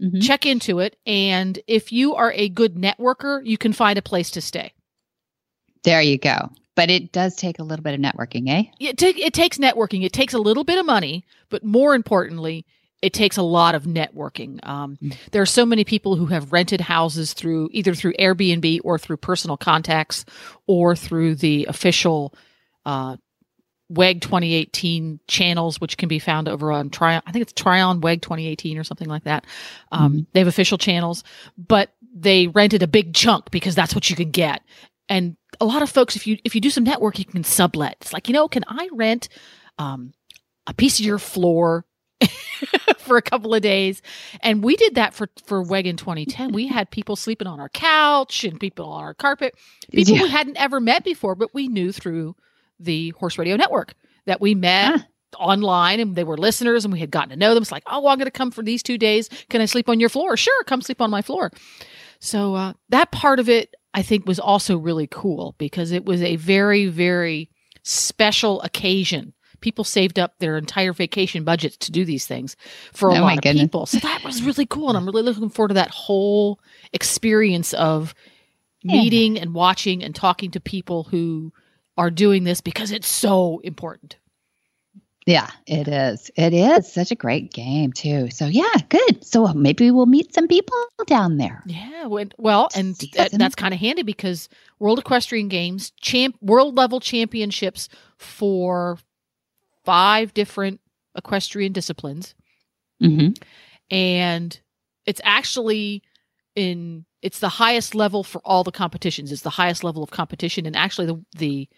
Mhm. 0.00 0.22
check 0.26 0.46
into 0.46 0.78
it, 0.80 0.96
and 1.06 1.58
if 1.66 1.92
you 1.92 2.14
are 2.14 2.32
a 2.32 2.48
good 2.48 2.74
networker, 2.76 3.44
you 3.44 3.58
can 3.58 3.72
find 3.72 3.98
a 3.98 4.02
place 4.02 4.30
to 4.32 4.40
stay. 4.40 4.72
There 5.84 6.00
you 6.02 6.18
go. 6.18 6.50
But 6.74 6.90
it 6.90 7.12
does 7.12 7.36
take 7.36 7.58
a 7.58 7.62
little 7.62 7.82
bit 7.82 7.94
of 7.94 8.00
networking, 8.00 8.48
eh? 8.48 8.64
It, 8.78 8.96
take, 8.96 9.18
it 9.18 9.34
takes 9.34 9.58
networking. 9.58 10.04
It 10.04 10.12
takes 10.12 10.32
a 10.32 10.38
little 10.38 10.64
bit 10.64 10.78
of 10.78 10.86
money, 10.86 11.24
but 11.50 11.64
more 11.64 11.94
importantly, 11.94 12.64
it 13.02 13.12
takes 13.12 13.36
a 13.36 13.42
lot 13.42 13.74
of 13.74 13.84
networking. 13.84 14.64
Um, 14.66 14.98
there 15.32 15.40
are 15.40 15.46
so 15.46 15.64
many 15.64 15.84
people 15.84 16.16
who 16.16 16.26
have 16.26 16.52
rented 16.52 16.80
houses 16.80 17.32
through 17.32 17.70
either 17.72 17.94
through 17.94 18.12
Airbnb 18.14 18.80
or 18.84 18.98
through 18.98 19.16
personal 19.18 19.56
contacts 19.56 20.24
or 20.66 20.94
through 20.94 21.36
the 21.36 21.66
official 21.66 22.34
uh, 22.84 23.16
WEG 23.88 24.20
2018 24.20 25.20
channels, 25.26 25.80
which 25.80 25.96
can 25.96 26.08
be 26.08 26.18
found 26.18 26.48
over 26.48 26.70
on 26.70 26.90
Tryon. 26.90 27.22
I 27.26 27.32
think 27.32 27.42
it's 27.42 27.52
Tryon 27.52 28.00
WEG 28.00 28.22
2018 28.22 28.78
or 28.78 28.84
something 28.84 29.08
like 29.08 29.24
that. 29.24 29.46
Um, 29.90 30.26
They 30.32 30.40
have 30.40 30.46
official 30.48 30.78
channels, 30.78 31.24
but 31.56 31.92
they 32.14 32.48
rented 32.48 32.82
a 32.82 32.88
big 32.88 33.14
chunk 33.14 33.50
because 33.50 33.74
that's 33.74 33.94
what 33.94 34.10
you 34.10 34.16
can 34.16 34.30
get. 34.30 34.62
And 35.08 35.36
a 35.60 35.64
lot 35.64 35.82
of 35.82 35.90
folks, 35.90 36.16
if 36.16 36.26
you 36.26 36.38
if 36.44 36.54
you 36.54 36.60
do 36.60 36.70
some 36.70 36.84
networking, 36.84 37.20
you 37.20 37.24
can 37.24 37.44
sublet. 37.44 37.96
It's 38.00 38.12
like 38.12 38.28
you 38.28 38.34
know, 38.34 38.46
can 38.46 38.62
I 38.68 38.88
rent 38.92 39.28
um, 39.78 40.12
a 40.66 40.74
piece 40.74 41.00
of 41.00 41.04
your 41.06 41.18
floor 41.18 41.84
for 42.98 43.16
a 43.16 43.22
couple 43.22 43.54
of 43.54 43.62
days? 43.62 44.02
And 44.40 44.62
we 44.62 44.76
did 44.76 44.94
that 44.96 45.14
for 45.14 45.28
for 45.44 45.62
WEG 45.62 45.86
in 45.86 45.96
2010. 45.96 46.52
We 46.52 46.66
had 46.66 46.90
people 46.90 47.16
sleeping 47.16 47.46
on 47.46 47.60
our 47.60 47.68
couch 47.68 48.44
and 48.44 48.58
people 48.60 48.86
on 48.86 49.02
our 49.04 49.14
carpet, 49.14 49.54
people 49.92 50.14
Yeah. 50.16 50.22
we 50.24 50.28
hadn't 50.28 50.56
ever 50.58 50.80
met 50.80 51.04
before, 51.04 51.34
but 51.34 51.54
we 51.54 51.68
knew 51.68 51.92
through 51.92 52.36
the 52.78 53.10
Horse 53.10 53.38
Radio 53.38 53.56
Network 53.56 53.94
that 54.26 54.40
we 54.40 54.54
met 54.54 55.00
Ah. 55.00 55.06
online 55.38 56.00
and 56.00 56.16
they 56.16 56.24
were 56.24 56.36
listeners 56.38 56.84
and 56.84 56.92
we 56.92 57.00
had 57.00 57.10
gotten 57.10 57.30
to 57.30 57.36
know 57.36 57.54
them. 57.54 57.62
It's 57.62 57.72
like, 57.72 57.82
oh, 57.86 58.00
well, 58.00 58.12
I'm 58.12 58.18
going 58.18 58.26
to 58.26 58.30
come 58.30 58.50
for 58.50 58.62
these 58.62 58.82
two 58.82 58.98
days. 58.98 59.28
Can 59.48 59.60
I 59.60 59.66
sleep 59.66 59.88
on 59.88 60.00
your 60.00 60.08
floor? 60.08 60.36
Sure, 60.36 60.64
come 60.64 60.82
sleep 60.82 61.00
on 61.00 61.10
my 61.10 61.22
floor. 61.22 61.50
So 62.20 62.54
uh, 62.54 62.72
that 62.90 63.10
part 63.12 63.38
of 63.38 63.48
it, 63.48 63.74
I 63.94 64.02
think, 64.02 64.26
was 64.26 64.38
also 64.40 64.76
really 64.76 65.06
cool 65.06 65.54
because 65.58 65.90
it 65.92 66.04
was 66.04 66.22
a 66.22 66.36
very, 66.36 66.86
very 66.86 67.50
special 67.82 68.60
occasion. 68.62 69.32
People 69.60 69.84
saved 69.84 70.18
up 70.18 70.38
their 70.38 70.56
entire 70.56 70.92
vacation 70.92 71.44
budgets 71.44 71.76
to 71.78 71.92
do 71.92 72.04
these 72.04 72.26
things 72.26 72.56
for 72.92 73.10
a 73.10 73.16
Oh, 73.16 73.20
lot 73.22 73.34
of 73.38 73.42
goodness. 73.42 73.62
people. 73.64 73.86
So 73.86 73.98
that 73.98 74.22
was 74.24 74.42
really 74.42 74.66
cool. 74.66 74.88
And 74.88 74.96
I'm 74.98 75.06
really 75.06 75.22
looking 75.22 75.50
forward 75.50 75.68
to 75.68 75.74
that 75.74 75.90
whole 75.90 76.60
experience 76.92 77.72
of 77.74 78.14
Yeah. 78.82 78.94
meeting 79.02 79.38
and 79.38 79.52
watching 79.54 80.02
and 80.02 80.14
talking 80.14 80.50
to 80.52 80.60
people 80.60 81.04
who 81.04 81.52
are 81.98 82.10
doing 82.10 82.44
this 82.44 82.60
because 82.60 82.90
it's 82.92 83.08
so 83.08 83.60
important. 83.64 84.16
Yeah, 85.26 85.50
it 85.66 85.86
is. 85.86 86.30
It 86.34 86.54
is 86.54 86.90
such 86.90 87.10
a 87.10 87.14
great 87.14 87.52
game 87.52 87.92
too. 87.92 88.30
So 88.30 88.46
yeah, 88.46 88.72
good. 88.88 89.22
So 89.24 89.46
maybe 89.52 89.90
we'll 89.90 90.06
meet 90.06 90.32
some 90.34 90.48
people 90.48 90.76
down 91.06 91.36
there. 91.36 91.62
Yeah, 91.66 92.06
well, 92.06 92.68
and 92.74 92.94
that, 93.14 93.30
that's 93.32 93.54
kind 93.54 93.74
of 93.74 93.78
handy 93.80 94.02
because 94.02 94.48
World 94.78 94.98
Equestrian 94.98 95.48
Games 95.48 95.90
champ 96.00 96.36
world 96.40 96.74
level 96.74 97.00
championships 97.00 97.90
for 98.16 98.98
five 99.84 100.34
different 100.34 100.80
equestrian 101.16 101.72
disciplines, 101.72 102.34
hmm 103.00 103.28
and 103.90 104.60
it's 105.06 105.20
actually 105.24 106.02
in 106.54 107.04
it's 107.22 107.40
the 107.40 107.48
highest 107.48 107.94
level 107.94 108.22
for 108.22 108.40
all 108.44 108.64
the 108.64 108.72
competitions. 108.72 109.32
It's 109.32 109.42
the 109.42 109.50
highest 109.50 109.84
level 109.84 110.02
of 110.02 110.10
competition, 110.10 110.66
and 110.66 110.76
actually 110.76 111.06
the 111.06 111.24
the 111.36 111.68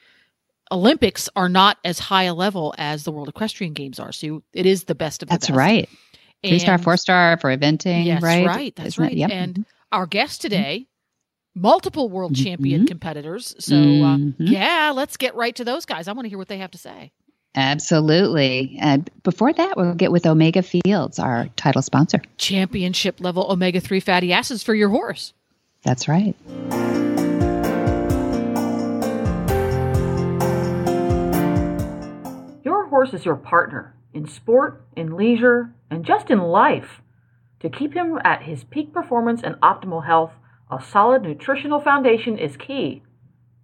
Olympics 0.71 1.29
are 1.37 1.49
not 1.49 1.79
as 1.85 1.99
high 1.99 2.25
a 2.25 2.35
level 2.35 2.75
as 2.79 3.05
the 3.05 3.13
World 3.13 3.29
Equestrian 3.29 3.75
Games 3.75 4.01
are. 4.01 4.13
So 4.13 4.27
you, 4.27 4.43
it 4.53 4.67
is 4.67 4.85
the 4.85 4.95
best 4.95 5.23
of 5.23 5.29
the 5.29 5.35
That's 5.35 5.49
best. 5.49 5.57
right. 5.57 5.89
Three 6.43 6.59
star, 6.59 6.79
four 6.79 6.97
star 6.97 7.37
for 7.37 7.57
eventing, 7.57 8.05
yes, 8.07 8.23
right? 8.23 8.47
right. 8.47 8.75
That's 8.75 8.95
Isn't 8.95 9.05
right. 9.05 9.15
Yep. 9.15 9.31
And 9.31 9.65
our 9.93 10.07
guest 10.07 10.41
today, 10.41 10.89
multiple 11.55 12.09
world 12.09 12.35
champion 12.35 12.81
mm-hmm. 12.81 12.87
competitors. 12.87 13.55
So, 13.61 13.77
uh, 13.77 14.17
mm-hmm. 14.17 14.47
yeah, 14.47 14.93
let's 14.95 15.17
get 15.17 15.37
right 15.37 15.55
to 15.55 15.65
those 15.65 15.85
guys. 15.85 16.09
I 16.09 16.13
want 16.13 16.25
to 16.25 16.31
hear 16.31 16.39
what 16.39 16.49
they 16.49 16.59
have 16.59 16.73
to 16.73 16.79
say. 16.79 17.13
Absolutely. 17.55 18.79
And 18.81 19.11
before 19.23 19.53
that, 19.53 19.77
we'll 19.77 19.95
get 19.95 20.11
with 20.11 20.27
Omega 20.27 20.63
Fields, 20.63 21.19
our 21.19 21.49
title 21.57 21.83
sponsor. 21.83 22.23
Championship 22.39 23.21
level 23.21 23.51
omega 23.51 23.81
3 23.81 24.01
fatty 24.01 24.33
acids 24.33 24.63
for 24.63 24.75
your 24.75 24.89
horse. 24.89 25.35
That's 25.85 26.09
right. 26.09 26.35
Your 32.65 32.87
horse 32.89 33.13
is 33.13 33.25
your 33.25 33.37
partner 33.37 33.95
in 34.15 34.29
sport, 34.29 34.85
in 34.97 35.17
leisure, 35.17 35.75
and 35.91 36.05
just 36.05 36.31
in 36.31 36.39
life. 36.39 37.01
To 37.61 37.71
keep 37.71 37.95
him 37.95 38.19
at 38.25 38.43
his 38.43 38.65
peak 38.65 38.93
performance 38.93 39.43
and 39.43 39.57
optimal 39.57 40.07
health, 40.07 40.33
a 40.71 40.83
solid 40.83 41.23
nutritional 41.23 41.81
foundation 41.81 42.39
is 42.39 42.57
key. 42.57 43.03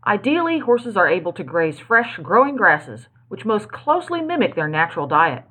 Ideally, 0.07 0.61
horses 0.61 0.97
are 0.97 1.09
able 1.09 1.33
to 1.33 1.45
graze 1.45 1.79
fresh, 1.79 2.19
growing 2.23 2.57
grasses, 2.57 3.09
which 3.29 3.45
most 3.45 3.71
closely 3.71 4.21
mimic 4.21 4.55
their 4.55 4.69
natural 4.69 5.07
diet. 5.07 5.45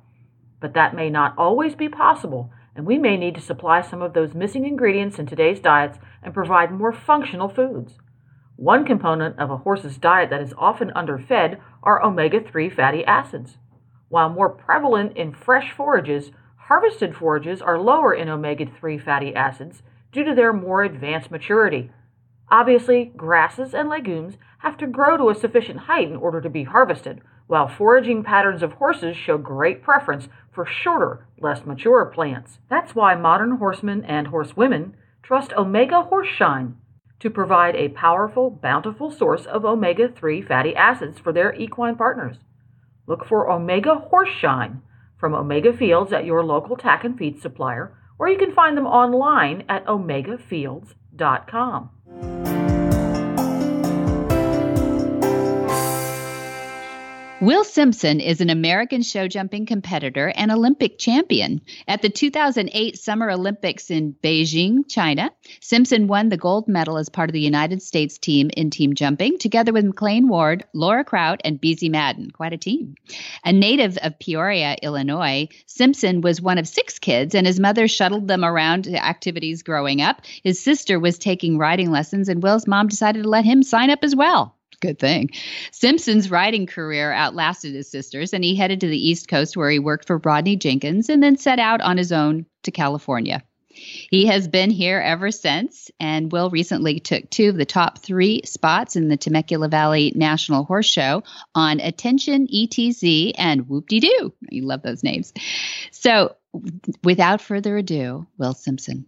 But 0.60 0.74
that 0.74 0.94
may 0.94 1.10
not 1.10 1.34
always 1.38 1.74
be 1.74 1.88
possible, 1.88 2.50
and 2.74 2.86
we 2.86 2.98
may 2.98 3.16
need 3.16 3.34
to 3.36 3.40
supply 3.40 3.80
some 3.80 4.02
of 4.02 4.12
those 4.12 4.34
missing 4.34 4.66
ingredients 4.66 5.18
in 5.18 5.26
today's 5.26 5.60
diets 5.60 5.98
and 6.22 6.34
provide 6.34 6.70
more 6.70 6.92
functional 6.92 7.48
foods. 7.48 7.98
One 8.56 8.84
component 8.84 9.38
of 9.38 9.50
a 9.50 9.58
horse's 9.58 9.98
diet 9.98 10.30
that 10.30 10.42
is 10.42 10.54
often 10.58 10.90
underfed 10.94 11.58
are 11.82 12.02
omega 12.02 12.40
3 12.40 12.68
fatty 12.70 13.04
acids. 13.04 13.56
While 14.08 14.30
more 14.30 14.48
prevalent 14.48 15.16
in 15.16 15.32
fresh 15.32 15.70
forages, 15.70 16.32
harvested 16.56 17.14
forages 17.14 17.62
are 17.62 17.78
lower 17.78 18.12
in 18.12 18.28
omega 18.28 18.66
3 18.66 18.98
fatty 18.98 19.34
acids 19.34 19.82
due 20.12 20.24
to 20.24 20.34
their 20.34 20.52
more 20.52 20.82
advanced 20.82 21.30
maturity. 21.30 21.90
Obviously, 22.50 23.12
grasses 23.16 23.74
and 23.74 23.88
legumes 23.88 24.38
have 24.58 24.76
to 24.78 24.86
grow 24.86 25.16
to 25.16 25.30
a 25.30 25.34
sufficient 25.34 25.80
height 25.80 26.08
in 26.08 26.16
order 26.16 26.40
to 26.40 26.50
be 26.50 26.64
harvested, 26.64 27.20
while 27.48 27.66
foraging 27.66 28.22
patterns 28.22 28.62
of 28.62 28.74
horses 28.74 29.16
show 29.16 29.36
great 29.36 29.82
preference 29.82 30.28
for 30.52 30.64
shorter, 30.64 31.26
less 31.40 31.66
mature 31.66 32.06
plants. 32.06 32.58
That's 32.70 32.94
why 32.94 33.16
modern 33.16 33.56
horsemen 33.56 34.04
and 34.04 34.28
horsewomen 34.28 34.94
trust 35.22 35.52
Omega 35.54 36.06
Horseshine 36.10 36.74
to 37.20 37.30
provide 37.30 37.74
a 37.74 37.88
powerful, 37.88 38.50
bountiful 38.50 39.10
source 39.10 39.46
of 39.46 39.64
omega 39.64 40.08
3 40.08 40.42
fatty 40.42 40.76
acids 40.76 41.18
for 41.18 41.32
their 41.32 41.52
equine 41.54 41.96
partners. 41.96 42.36
Look 43.06 43.26
for 43.26 43.50
Omega 43.50 44.06
Horseshine 44.12 44.82
from 45.18 45.34
Omega 45.34 45.76
Fields 45.76 46.12
at 46.12 46.24
your 46.24 46.44
local 46.44 46.76
tack 46.76 47.02
and 47.02 47.18
feed 47.18 47.40
supplier, 47.40 47.92
or 48.18 48.28
you 48.28 48.38
can 48.38 48.54
find 48.54 48.76
them 48.76 48.86
online 48.86 49.64
at 49.68 49.84
omegafields.com. 49.86 51.90
Will 57.40 57.62
Simpson 57.62 58.18
is 58.18 58.40
an 58.40 58.50
American 58.50 59.02
show 59.02 59.28
jumping 59.28 59.64
competitor 59.64 60.32
and 60.34 60.50
Olympic 60.50 60.98
champion. 60.98 61.60
At 61.86 62.02
the 62.02 62.08
2008 62.08 62.98
Summer 62.98 63.30
Olympics 63.30 63.92
in 63.92 64.16
Beijing, 64.20 64.88
China, 64.88 65.30
Simpson 65.60 66.08
won 66.08 66.30
the 66.30 66.36
gold 66.36 66.66
medal 66.66 66.98
as 66.98 67.08
part 67.08 67.30
of 67.30 67.34
the 67.34 67.40
United 67.40 67.80
States 67.80 68.18
team 68.18 68.50
in 68.56 68.70
team 68.70 68.96
jumping, 68.96 69.38
together 69.38 69.72
with 69.72 69.84
McLain 69.84 70.26
Ward, 70.26 70.64
Laura 70.74 71.04
Kraut, 71.04 71.40
and 71.44 71.60
Beezie 71.60 71.92
Madden. 71.92 72.32
Quite 72.32 72.54
a 72.54 72.58
team. 72.58 72.96
A 73.44 73.52
native 73.52 73.98
of 73.98 74.18
Peoria, 74.18 74.74
Illinois, 74.82 75.46
Simpson 75.66 76.22
was 76.22 76.42
one 76.42 76.58
of 76.58 76.66
six 76.66 76.98
kids, 76.98 77.36
and 77.36 77.46
his 77.46 77.60
mother 77.60 77.86
shuttled 77.86 78.26
them 78.26 78.44
around 78.44 78.86
to 78.86 79.04
activities 79.04 79.62
growing 79.62 80.02
up. 80.02 80.22
His 80.42 80.58
sister 80.58 80.98
was 80.98 81.18
taking 81.18 81.56
riding 81.56 81.92
lessons, 81.92 82.28
and 82.28 82.42
Will's 82.42 82.66
mom 82.66 82.88
decided 82.88 83.22
to 83.22 83.28
let 83.28 83.44
him 83.44 83.62
sign 83.62 83.90
up 83.90 84.00
as 84.02 84.16
well 84.16 84.57
good 84.80 84.98
thing. 84.98 85.30
Simpson's 85.72 86.30
riding 86.30 86.66
career 86.66 87.12
outlasted 87.12 87.74
his 87.74 87.90
sister's, 87.90 88.32
and 88.32 88.44
he 88.44 88.54
headed 88.54 88.80
to 88.80 88.88
the 88.88 89.08
East 89.08 89.28
Coast 89.28 89.56
where 89.56 89.70
he 89.70 89.78
worked 89.78 90.06
for 90.06 90.18
Rodney 90.18 90.56
Jenkins 90.56 91.08
and 91.08 91.22
then 91.22 91.36
set 91.36 91.58
out 91.58 91.80
on 91.80 91.96
his 91.96 92.12
own 92.12 92.46
to 92.64 92.70
California. 92.70 93.42
He 94.10 94.26
has 94.26 94.48
been 94.48 94.70
here 94.70 94.98
ever 95.00 95.30
since, 95.30 95.90
and 96.00 96.32
Will 96.32 96.50
recently 96.50 97.00
took 97.00 97.30
two 97.30 97.50
of 97.50 97.56
the 97.56 97.64
top 97.64 97.98
three 97.98 98.42
spots 98.44 98.96
in 98.96 99.08
the 99.08 99.16
Temecula 99.16 99.68
Valley 99.68 100.12
National 100.14 100.64
Horse 100.64 100.90
Show 100.90 101.22
on 101.54 101.80
Attention 101.80 102.48
ETZ 102.48 103.32
and 103.36 103.68
Whoop 103.68 103.88
De 103.88 104.00
Doo. 104.00 104.32
You 104.50 104.66
love 104.66 104.82
those 104.82 105.04
names. 105.04 105.32
So, 105.90 106.34
without 107.04 107.40
further 107.40 107.76
ado, 107.76 108.26
Will 108.36 108.54
Simpson. 108.54 109.06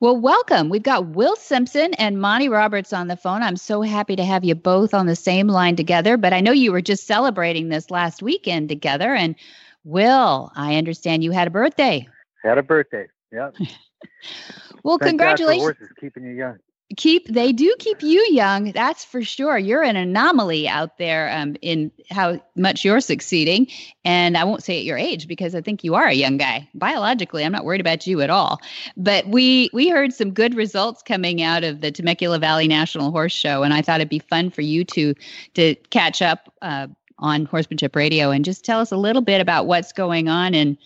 Well, 0.00 0.16
welcome. 0.16 0.68
We've 0.68 0.80
got 0.80 1.08
Will 1.08 1.34
Simpson 1.34 1.92
and 1.94 2.20
Monty 2.20 2.48
Roberts 2.48 2.92
on 2.92 3.08
the 3.08 3.16
phone. 3.16 3.42
I'm 3.42 3.56
so 3.56 3.82
happy 3.82 4.14
to 4.14 4.24
have 4.24 4.44
you 4.44 4.54
both 4.54 4.94
on 4.94 5.06
the 5.06 5.16
same 5.16 5.48
line 5.48 5.74
together. 5.74 6.16
But 6.16 6.32
I 6.32 6.40
know 6.40 6.52
you 6.52 6.70
were 6.70 6.80
just 6.80 7.04
celebrating 7.04 7.68
this 7.68 7.90
last 7.90 8.22
weekend 8.22 8.68
together. 8.68 9.12
And 9.12 9.34
Will, 9.82 10.52
I 10.54 10.76
understand 10.76 11.24
you 11.24 11.32
had 11.32 11.48
a 11.48 11.50
birthday. 11.50 12.06
Had 12.44 12.58
a 12.58 12.62
birthday. 12.62 13.08
Yeah. 13.32 13.50
well, 14.84 14.98
Thank 14.98 15.18
congratulations. 15.18 15.90
keeping 16.00 16.22
you 16.22 16.30
young 16.30 16.58
keep 16.96 17.28
they 17.28 17.52
do 17.52 17.74
keep 17.78 18.02
you 18.02 18.26
young 18.30 18.72
that's 18.72 19.04
for 19.04 19.22
sure. 19.22 19.58
You're 19.58 19.82
an 19.82 19.96
anomaly 19.96 20.66
out 20.66 20.96
there 20.96 21.30
um, 21.30 21.56
in 21.60 21.92
how 22.10 22.40
much 22.56 22.84
you're 22.84 23.00
succeeding. 23.00 23.66
And 24.04 24.38
i 24.38 24.44
won't 24.44 24.64
say 24.64 24.78
at 24.78 24.84
your 24.84 24.96
age 24.96 25.28
because 25.28 25.54
i 25.54 25.60
think 25.60 25.84
you 25.84 25.94
are 25.94 26.06
a 26.06 26.14
young 26.14 26.38
guy. 26.38 26.68
Biologically 26.74 27.44
i'm 27.44 27.52
not 27.52 27.64
worried 27.64 27.80
about 27.80 28.06
you 28.06 28.22
at 28.22 28.30
all. 28.30 28.60
But 28.96 29.28
we 29.28 29.70
we 29.72 29.88
heard 29.88 30.14
some 30.14 30.32
good 30.32 30.54
results 30.54 31.02
coming 31.02 31.42
out 31.42 31.62
of 31.62 31.82
the 31.82 31.92
temecula 31.92 32.38
valley 32.38 32.68
national 32.68 33.10
horse 33.10 33.32
show 33.32 33.62
and 33.62 33.74
i 33.74 33.82
thought 33.82 34.00
it'd 34.00 34.08
be 34.08 34.18
fun 34.18 34.50
for 34.50 34.62
you 34.62 34.84
to 34.84 35.14
to 35.54 35.74
catch 35.90 36.22
up 36.22 36.52
uh, 36.62 36.86
on 37.18 37.44
horsemanship 37.44 37.94
radio 37.96 38.30
and 38.30 38.44
just 38.44 38.64
tell 38.64 38.80
us 38.80 38.92
a 38.92 38.96
little 38.96 39.22
bit 39.22 39.40
about 39.40 39.66
what's 39.66 39.92
going 39.92 40.28
on 40.28 40.54
and 40.54 40.78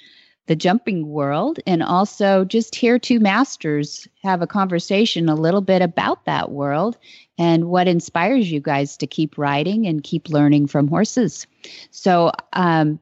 the 0.47 0.57
jumping 0.57 1.09
world 1.09 1.61
and 1.67 1.83
also 1.83 2.45
just 2.45 2.75
hear 2.75 2.99
two 2.99 3.21
masters 3.21 4.09
have 4.23 4.43
a 4.43 4.47
conversation 4.47 5.29
a 5.29 5.35
little 5.35 5.61
bit 5.61 5.83
about 5.83 6.25
that 6.25 6.51
world 6.51 6.97
and 7.39 7.67
what 7.67 7.87
inspires 7.87 8.51
you 8.51 8.61
guys 8.61 8.97
to 8.97 9.07
keep 9.07 9.39
riding 9.39 9.87
and 9.87 10.03
keep 10.03 10.29
learning 10.29 10.67
from 10.67 10.89
horses. 10.89 11.47
So, 11.91 12.33
um, 12.55 12.99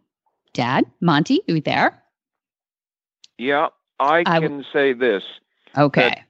Dad, 0.53 0.85
Monty, 1.01 1.41
you 1.47 1.61
there? 1.61 2.03
Yeah, 3.39 3.69
I 3.99 4.25
can 4.25 4.65
say 4.73 4.93
this. 4.93 5.25
Okay. 5.77 6.23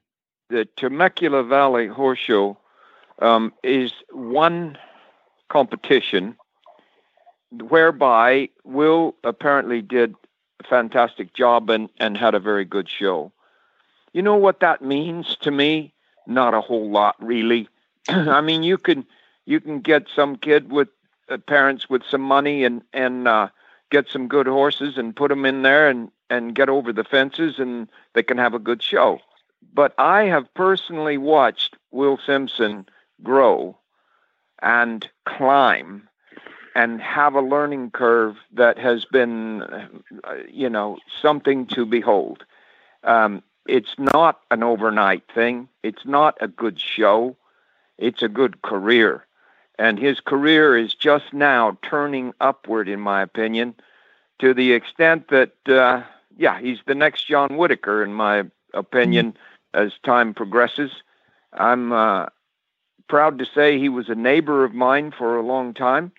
The 0.49 0.65
Temecula 0.77 1.43
Valley 1.43 1.87
Horse 1.87 2.19
Show 2.19 2.57
um, 3.19 3.53
is 3.63 3.91
one 4.11 4.77
competition 5.49 6.35
whereby 7.51 8.49
Will 8.63 9.15
apparently 9.23 9.81
did 9.81 10.15
fantastic 10.63 11.33
job 11.33 11.69
and, 11.69 11.89
and 11.99 12.17
had 12.17 12.35
a 12.35 12.39
very 12.39 12.65
good 12.65 12.89
show. 12.89 13.31
You 14.13 14.21
know 14.21 14.35
what 14.35 14.59
that 14.59 14.81
means 14.81 15.37
to 15.41 15.51
me? 15.51 15.93
Not 16.27 16.53
a 16.53 16.61
whole 16.61 16.89
lot, 16.89 17.15
really. 17.19 17.67
I 18.09 18.41
mean, 18.41 18.63
you 18.63 18.77
can 18.77 19.05
you 19.45 19.59
can 19.59 19.79
get 19.79 20.07
some 20.13 20.35
kid 20.35 20.71
with 20.71 20.89
uh, 21.29 21.37
parents 21.37 21.89
with 21.89 22.03
some 22.03 22.21
money 22.21 22.63
and 22.63 22.81
and 22.93 23.27
uh, 23.27 23.49
get 23.89 24.07
some 24.09 24.27
good 24.27 24.47
horses 24.47 24.97
and 24.97 25.15
put 25.15 25.29
them 25.29 25.45
in 25.45 25.61
there 25.61 25.89
and 25.89 26.11
and 26.29 26.55
get 26.55 26.69
over 26.69 26.93
the 26.93 27.03
fences 27.03 27.59
and 27.59 27.87
they 28.13 28.23
can 28.23 28.37
have 28.37 28.53
a 28.53 28.59
good 28.59 28.81
show. 28.81 29.19
But 29.73 29.93
I 29.97 30.23
have 30.23 30.53
personally 30.53 31.17
watched 31.17 31.75
Will 31.91 32.17
Simpson 32.25 32.87
grow 33.23 33.77
and 34.61 35.09
climb 35.25 36.07
and 36.75 37.01
have 37.01 37.35
a 37.35 37.41
learning 37.41 37.91
curve 37.91 38.37
that 38.53 38.77
has 38.77 39.05
been, 39.05 39.63
you 40.49 40.69
know, 40.69 40.97
something 41.21 41.65
to 41.67 41.85
behold. 41.85 42.45
Um, 43.03 43.43
it's 43.67 43.95
not 43.97 44.39
an 44.49 44.63
overnight 44.63 45.23
thing. 45.33 45.67
It's 45.83 46.05
not 46.05 46.37
a 46.41 46.47
good 46.47 46.79
show. 46.79 47.35
It's 47.97 48.21
a 48.21 48.29
good 48.29 48.61
career. 48.61 49.25
And 49.77 49.99
his 49.99 50.19
career 50.19 50.77
is 50.77 50.93
just 50.93 51.33
now 51.33 51.77
turning 51.81 52.33
upward, 52.39 52.87
in 52.87 52.99
my 52.99 53.21
opinion, 53.21 53.75
to 54.39 54.53
the 54.53 54.73
extent 54.73 55.29
that, 55.29 55.53
uh, 55.67 56.03
yeah, 56.37 56.59
he's 56.59 56.79
the 56.85 56.95
next 56.95 57.27
John 57.27 57.57
Whitaker, 57.57 58.03
in 58.03 58.13
my 58.13 58.45
opinion, 58.73 59.35
as 59.73 59.91
time 60.03 60.33
progresses. 60.33 60.91
I'm 61.53 61.91
uh, 61.91 62.27
proud 63.07 63.39
to 63.39 63.45
say 63.45 63.77
he 63.77 63.89
was 63.89 64.09
a 64.09 64.15
neighbor 64.15 64.63
of 64.63 64.73
mine 64.73 65.13
for 65.15 65.37
a 65.37 65.45
long 65.45 65.73
time 65.73 66.11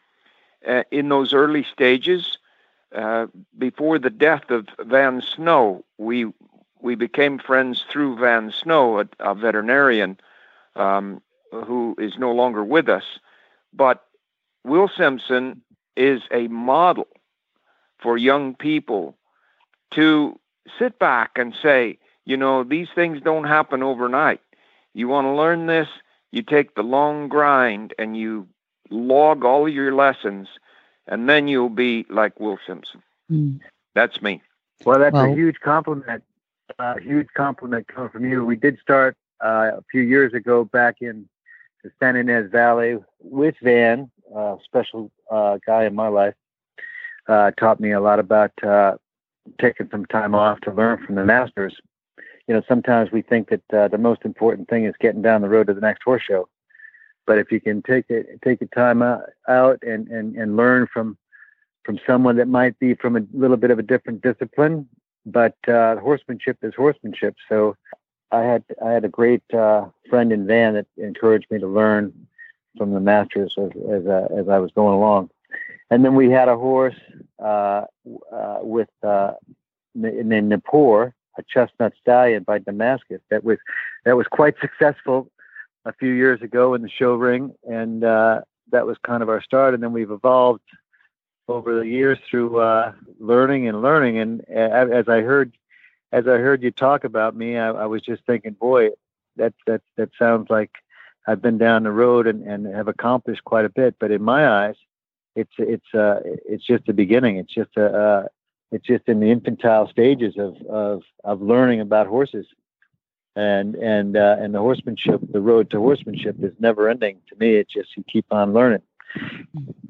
uh, 0.67 0.85
in 0.91 1.09
those 1.09 1.33
early 1.33 1.65
stages. 1.65 2.39
Uh, 2.95 3.27
before 3.57 3.99
the 3.99 4.11
death 4.11 4.51
of 4.51 4.69
Van 4.81 5.23
Snow, 5.23 5.85
we 5.99 6.27
we 6.81 6.95
became 6.95 7.39
friends 7.39 7.85
through 7.91 8.19
Van 8.19 8.51
Snow, 8.51 9.01
a, 9.01 9.09
a 9.21 9.35
veterinarian 9.35 10.19
um, 10.77 11.23
who 11.53 11.95
is 11.99 12.19
no 12.19 12.33
longer 12.33 12.65
with 12.65 12.89
us. 12.89 13.05
But 13.73 14.05
Will 14.65 14.89
Simpson 14.89 15.63
is 15.97 16.23
a 16.31 16.49
model 16.49 17.09
for 17.99 18.19
young 18.19 18.55
people 18.55 19.17
to 19.93 20.39
sit 20.79 20.99
back 20.99 21.33
and 21.37 21.55
say, 21.63 21.99
you 22.25 22.37
know, 22.37 22.65
these 22.65 22.89
things 22.95 23.21
don't 23.21 23.45
happen 23.45 23.83
overnight. 23.83 24.41
You 24.95 25.09
want 25.09 25.27
to 25.27 25.33
learn 25.33 25.67
this, 25.67 25.89
you 26.31 26.43
take 26.43 26.75
the 26.75 26.83
long 26.83 27.29
grind 27.29 27.95
and 27.99 28.17
you 28.17 28.49
log 28.93 29.45
all 29.45 29.69
your 29.69 29.95
lessons, 29.95 30.49
and 31.07 31.29
then 31.29 31.49
you'll 31.49 31.69
be 31.69 32.07
like 32.09 32.39
Will 32.39 32.59
Simpson. 32.67 33.03
Mm. 33.31 33.61
That's 33.95 34.23
me. 34.23 34.43
Well, 34.85 34.99
that's 34.99 35.15
Well- 35.15 35.33
a 35.33 35.35
huge 35.35 35.61
compliment. 35.61 36.23
A 36.79 36.99
huge 37.01 37.29
compliment 37.35 37.87
coming 37.89 38.09
from 38.09 38.25
you. 38.25 38.45
We 38.47 38.57
did 38.57 38.79
start 38.81 39.17
uh, 39.45 39.73
a 39.77 39.85
few 39.91 40.01
years 40.01 40.33
ago 40.33 40.65
back 40.65 40.97
in 41.03 41.29
the 41.85 41.91
San 42.01 42.15
Ynez 42.17 42.51
Valley 42.51 42.99
with 43.21 43.57
Van, 43.63 44.11
a 44.35 44.57
special 44.65 45.11
uh, 45.31 45.59
guy 45.67 45.85
in 45.85 45.95
my 45.95 46.09
life. 46.09 46.35
Uh, 47.29 47.51
taught 47.59 47.79
me 47.79 47.93
a 47.93 48.01
lot 48.01 48.19
about 48.19 48.53
uh, 48.65 48.97
taking 49.61 49.89
some 49.91 50.07
time 50.07 50.35
off 50.35 50.61
to 50.61 50.73
learn 50.73 51.05
from 51.05 51.17
the 51.17 51.25
masters. 51.25 51.75
You 52.49 52.55
know, 52.55 52.63
sometimes 52.67 53.13
we 53.13 53.23
think 53.23 53.51
that 53.51 53.75
uh, 53.75 53.89
the 53.89 53.99
most 53.99 54.25
important 54.25 54.69
thing 54.69 54.85
is 54.85 54.95
getting 54.99 55.23
down 55.23 55.43
the 55.43 55.49
road 55.49 55.67
to 55.67 55.75
the 55.75 55.81
next 55.81 56.03
horse 56.05 56.23
show. 56.23 56.49
But 57.27 57.39
if 57.39 57.53
you 57.53 57.61
can 57.61 57.83
take 57.83 58.07
it, 58.09 58.41
take 58.43 58.63
a 58.63 58.67
time 58.67 59.03
out, 59.03 59.79
and, 59.83 60.09
and, 60.09 60.37
and 60.37 60.57
learn 60.57 60.89
from 60.93 61.17
from 61.85 61.99
someone 62.07 62.37
that 62.37 62.47
might 62.47 62.79
be 62.79 62.95
from 62.95 63.17
a 63.17 63.23
little 63.33 63.57
bit 63.57 63.73
of 63.73 63.79
a 63.79 63.83
different 63.83 64.23
discipline, 64.23 64.89
but 65.27 65.57
uh, 65.69 65.97
horsemanship 65.97 66.57
is 66.63 66.73
horsemanship. 66.77 67.35
So 67.49 67.77
I 68.31 68.43
had 68.43 68.65
I 68.85 68.91
had 68.91 69.05
a 69.05 69.09
great 69.09 69.43
uh, 69.53 69.87
friend 70.09 70.33
in 70.33 70.47
Van 70.47 70.75
that 70.75 70.87
encouraged 70.97 71.47
me 71.51 71.59
to 71.59 71.67
learn 71.67 72.13
from 72.79 72.93
the 72.93 73.01
masters 73.01 73.55
as 73.59 73.71
as, 73.91 74.07
uh, 74.07 74.29
as 74.37 74.49
I 74.49 74.59
was 74.59 74.71
going 74.73 74.95
along. 74.95 75.31
And 75.91 76.05
then 76.05 76.15
we 76.15 76.31
had 76.31 76.49
a 76.49 76.57
horse 76.57 76.99
uh, 77.39 77.85
uh, 78.33 78.59
with 78.63 78.89
uh, 79.03 79.33
named 79.95 80.51
Napor, 80.53 81.13
a 81.37 81.43
chestnut 81.43 81.93
stallion 82.01 82.45
by 82.45 82.59
Damascus 82.59 83.21
that 83.31 83.45
was 83.45 83.59
that 84.05 84.17
was 84.17 84.27
quite 84.27 84.55
successful 84.61 85.31
a 85.85 85.93
few 85.93 86.13
years 86.13 86.43
ago 86.43 86.75
in 86.75 86.83
the 86.83 86.91
show 86.91 87.15
ring, 87.15 87.55
and 87.69 88.05
uh, 88.05 88.43
that 88.71 88.87
was 88.87 88.97
kind 89.05 89.23
of 89.23 89.29
our 89.29 89.43
start. 89.43 89.75
And 89.75 89.83
then 89.83 89.93
we've 89.93 90.11
evolved 90.11 90.63
over 91.49 91.79
the 91.79 91.87
years 91.87 92.19
through 92.31 92.59
uh, 92.59 92.93
learning 93.19 93.69
and 93.69 93.83
learning. 93.83 94.19
And 94.19 94.49
as 94.49 95.09
I 95.09 95.21
heard, 95.21 95.53
as 96.13 96.27
I 96.27 96.39
heard 96.39 96.63
you 96.63 96.71
talk 96.71 97.05
about 97.05 97.37
me, 97.37 97.57
I, 97.57 97.71
I 97.71 97.87
was 97.87 98.03
just 98.03 98.25
thinking, 98.27 98.53
boy, 98.53 98.91
that 99.37 99.55
that 99.67 99.83
that 99.97 100.11
sounds 100.19 100.51
like 100.51 100.71
I've 101.27 101.43
been 101.43 101.59
down 101.59 101.85
the 101.85 101.93
road 101.93 102.27
and, 102.27 102.47
and 102.47 102.67
have 102.67 102.89
accomplished 102.89 103.45
quite 103.45 103.65
a 103.65 103.71
bit. 103.71 103.97
But 103.99 104.11
in 104.11 104.23
my 104.23 104.49
eyes, 104.49 104.77
it's 105.35 105.53
it's 105.59 105.95
uh, 105.95 106.21
it's 106.25 106.65
just 106.65 106.87
the 106.87 106.93
beginning. 106.93 107.37
It's 107.37 107.53
just 107.53 107.77
a 107.77 107.87
uh, 107.87 108.27
it's 108.71 108.87
just 108.87 109.09
in 109.09 109.21
the 109.21 109.31
infantile 109.31 109.89
stages 109.89 110.35
of 110.39 110.57
of 110.69 111.03
of 111.25 111.43
learning 111.43 111.81
about 111.81 112.07
horses. 112.07 112.47
And 113.35 113.75
and 113.77 114.17
uh, 114.17 114.37
and 114.39 114.55
the 114.55 114.59
horsemanship, 114.59 115.21
the 115.33 115.41
road 115.41 115.71
to 115.71 115.79
horsemanship 115.79 116.37
is 116.43 116.53
never 116.59 116.91
ending. 116.91 117.19
To 117.31 117.37
me, 117.37 117.55
it's 117.55 117.73
just 117.73 117.97
you 117.97 118.05
keep 118.07 118.27
on 118.31 118.53
learning. 118.53 118.83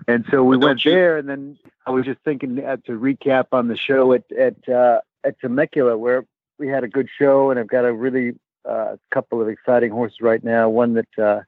And 0.07 0.25
so 0.31 0.45
we 0.45 0.57
went 0.57 0.85
you- 0.85 0.93
there, 0.93 1.17
and 1.17 1.29
then 1.29 1.59
I 1.85 1.91
was 1.91 2.05
just 2.05 2.21
thinking 2.25 2.65
uh, 2.65 2.77
to 2.87 2.93
recap 2.93 3.47
on 3.51 3.67
the 3.67 3.77
show 3.77 4.13
at 4.13 4.31
at 4.33 4.69
uh, 4.69 5.01
at 5.25 5.41
Temecula, 5.41 5.99
where 5.99 6.25
we 6.59 6.69
had 6.69 6.85
a 6.85 6.89
good 6.89 7.09
show, 7.19 7.51
and 7.51 7.59
I've 7.59 7.67
got 7.67 7.85
a 7.85 7.93
really 7.93 8.35
uh, 8.69 8.97
couple 9.11 9.43
of 9.43 9.49
exciting 9.49 9.91
horses 9.91 10.21
right 10.21 10.43
now. 10.43 10.69
One 10.69 10.95
that 10.95 11.19
uh, 11.19 11.41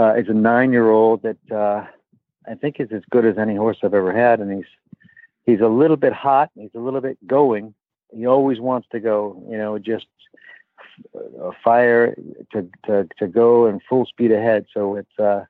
uh, 0.00 0.14
is 0.14 0.28
a 0.30 0.34
nine-year-old 0.34 1.22
that 1.22 1.52
uh, 1.52 1.84
I 2.50 2.54
think 2.54 2.80
is 2.80 2.88
as 2.92 3.02
good 3.10 3.26
as 3.26 3.36
any 3.36 3.56
horse 3.56 3.76
I've 3.82 3.92
ever 3.92 4.12
had, 4.12 4.40
and 4.40 4.50
he's 4.50 4.70
he's 5.44 5.60
a 5.60 5.68
little 5.68 5.98
bit 5.98 6.14
hot. 6.14 6.50
He's 6.54 6.74
a 6.74 6.80
little 6.80 7.02
bit 7.02 7.18
going. 7.26 7.74
He 8.10 8.26
always 8.26 8.58
wants 8.58 8.88
to 8.92 9.00
go. 9.00 9.42
You 9.50 9.58
know, 9.58 9.78
just 9.78 10.06
fire 11.62 12.14
to 12.52 12.68
to 12.86 13.08
to 13.18 13.26
go 13.26 13.66
and 13.66 13.80
full 13.88 14.06
speed 14.06 14.32
ahead. 14.32 14.66
So 14.72 14.96
it's 14.96 15.18
uh, 15.18 15.44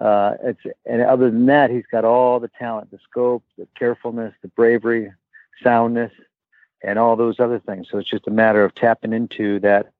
uh, 0.00 0.34
it's 0.42 0.60
and 0.86 1.02
other 1.02 1.30
than 1.30 1.46
that, 1.46 1.70
he's 1.70 1.86
got 1.90 2.04
all 2.04 2.40
the 2.40 2.50
talent, 2.58 2.90
the 2.90 2.98
scope, 3.08 3.44
the 3.56 3.66
carefulness, 3.76 4.34
the 4.42 4.48
bravery, 4.48 5.12
soundness, 5.62 6.12
and 6.82 6.98
all 6.98 7.16
those 7.16 7.40
other 7.40 7.58
things. 7.58 7.88
So 7.90 7.98
it's 7.98 8.10
just 8.10 8.28
a 8.28 8.32
matter 8.32 8.64
of 8.64 8.74
tapping 8.74 9.12
into 9.12 9.60
that 9.60 9.92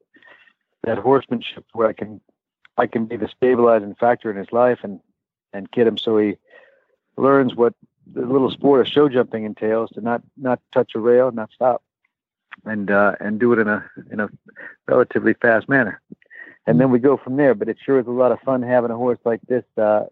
that 0.84 0.98
horsemanship 0.98 1.64
where 1.72 1.88
I 1.88 1.92
can 1.92 2.20
I 2.76 2.86
can 2.86 3.06
be 3.06 3.16
the 3.16 3.28
stabilizing 3.28 3.94
factor 3.94 4.30
in 4.30 4.36
his 4.36 4.52
life 4.52 4.80
and 4.82 5.00
and 5.52 5.70
get 5.70 5.86
him 5.86 5.98
so 5.98 6.18
he 6.18 6.36
learns 7.16 7.54
what 7.54 7.74
the 8.12 8.20
little 8.20 8.50
sport 8.50 8.80
of 8.80 8.88
show 8.88 9.08
jumping 9.08 9.44
entails 9.44 9.90
to 9.90 10.00
not 10.00 10.22
not 10.36 10.60
touch 10.72 10.92
a 10.94 11.00
rail, 11.00 11.30
not 11.32 11.50
stop, 11.52 11.82
and 12.64 12.90
uh, 12.90 13.14
and 13.20 13.38
do 13.40 13.52
it 13.52 13.58
in 13.58 13.68
a 13.68 13.84
in 14.10 14.20
a 14.20 14.28
relatively 14.86 15.34
fast 15.34 15.68
manner. 15.68 16.00
And 16.66 16.78
then 16.78 16.90
we 16.90 16.98
go 16.98 17.16
from 17.16 17.36
there. 17.36 17.54
But 17.54 17.68
it 17.68 17.78
sure 17.82 17.98
is 17.98 18.06
a 18.06 18.10
lot 18.10 18.32
of 18.32 18.40
fun 18.40 18.62
having 18.62 18.90
a 18.90 18.96
horse 18.96 19.18
like 19.24 19.40
this 19.48 19.64
uh, 19.76 20.04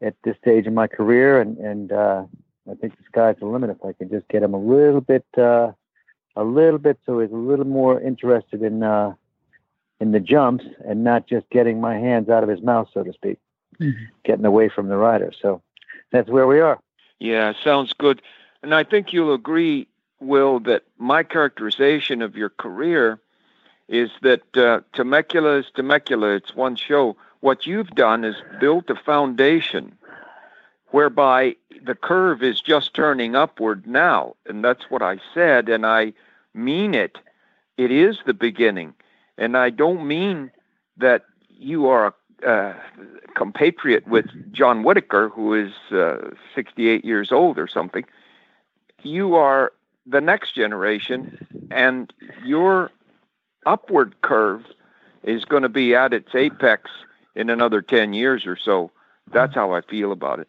at 0.00 0.14
this 0.24 0.36
stage 0.38 0.66
in 0.66 0.74
my 0.74 0.86
career, 0.86 1.40
and 1.40 1.58
and 1.58 1.92
uh, 1.92 2.24
I 2.70 2.74
think 2.74 2.96
the 2.96 3.04
sky's 3.06 3.36
the 3.38 3.46
limit 3.46 3.70
if 3.70 3.84
I 3.84 3.92
can 3.92 4.08
just 4.08 4.28
get 4.28 4.42
him 4.42 4.54
a 4.54 4.58
little 4.60 5.00
bit 5.00 5.26
uh, 5.36 5.72
a 6.36 6.44
little 6.44 6.78
bit 6.78 6.98
so 7.04 7.20
he's 7.20 7.30
a 7.32 7.34
little 7.34 7.66
more 7.66 8.00
interested 8.00 8.62
in 8.62 8.82
uh, 8.82 9.14
in 10.00 10.12
the 10.12 10.20
jumps 10.20 10.64
and 10.86 11.04
not 11.04 11.26
just 11.26 11.48
getting 11.50 11.80
my 11.80 11.98
hands 11.98 12.28
out 12.28 12.42
of 12.42 12.48
his 12.48 12.62
mouth, 12.62 12.88
so 12.94 13.02
to 13.02 13.12
speak, 13.12 13.38
Mhm. 13.78 13.94
getting 14.24 14.46
away 14.46 14.68
from 14.70 14.88
the 14.88 14.96
rider. 14.96 15.32
So 15.38 15.60
that's 16.10 16.30
where 16.30 16.46
we 16.46 16.60
are. 16.60 16.78
Yeah, 17.18 17.52
sounds 17.62 17.92
good. 17.92 18.22
And 18.62 18.74
I 18.74 18.84
think 18.84 19.12
you'll 19.12 19.34
agree, 19.34 19.86
Will, 20.20 20.60
that 20.60 20.84
my 20.98 21.22
characterization 21.22 22.22
of 22.22 22.36
your 22.36 22.50
career 22.50 23.18
is 23.88 24.10
that 24.22 24.56
uh, 24.56 24.80
Temecula 24.92 25.58
is 25.58 25.66
Temecula. 25.74 26.34
It's 26.34 26.54
one 26.54 26.76
show. 26.76 27.16
What 27.40 27.66
you've 27.66 27.90
done 27.90 28.24
is 28.24 28.36
built 28.60 28.90
a 28.90 28.94
foundation 28.94 29.96
whereby 30.88 31.56
the 31.84 31.94
curve 31.94 32.42
is 32.42 32.60
just 32.60 32.94
turning 32.94 33.34
upward 33.34 33.86
now. 33.86 34.36
And 34.46 34.64
that's 34.64 34.90
what 34.90 35.02
I 35.02 35.18
said, 35.34 35.68
and 35.68 35.86
I 35.86 36.12
mean 36.54 36.94
it. 36.94 37.18
It 37.76 37.90
is 37.90 38.18
the 38.26 38.34
beginning. 38.34 38.94
And 39.38 39.56
I 39.56 39.70
don't 39.70 40.06
mean 40.06 40.50
that 40.98 41.24
you 41.48 41.86
are 41.88 42.06
a 42.06 42.14
uh, 42.46 42.74
compatriot 43.34 44.06
with 44.06 44.26
John 44.52 44.82
Whitaker, 44.82 45.28
who 45.28 45.54
is 45.54 45.72
uh, 45.92 46.30
68 46.54 47.04
years 47.04 47.32
old 47.32 47.58
or 47.58 47.66
something. 47.66 48.04
You 49.02 49.34
are 49.34 49.72
the 50.06 50.20
next 50.20 50.54
generation, 50.54 51.46
and 51.70 52.12
your 52.44 52.90
upward 53.66 54.20
curve 54.22 54.64
is 55.22 55.44
going 55.44 55.62
to 55.62 55.68
be 55.68 55.94
at 55.94 56.12
its 56.12 56.34
apex 56.34 56.90
in 57.34 57.50
another 57.50 57.82
10 57.82 58.12
years 58.12 58.46
or 58.46 58.56
so. 58.56 58.90
That's 59.32 59.54
how 59.54 59.72
I 59.72 59.82
feel 59.82 60.12
about 60.12 60.40
it. 60.40 60.48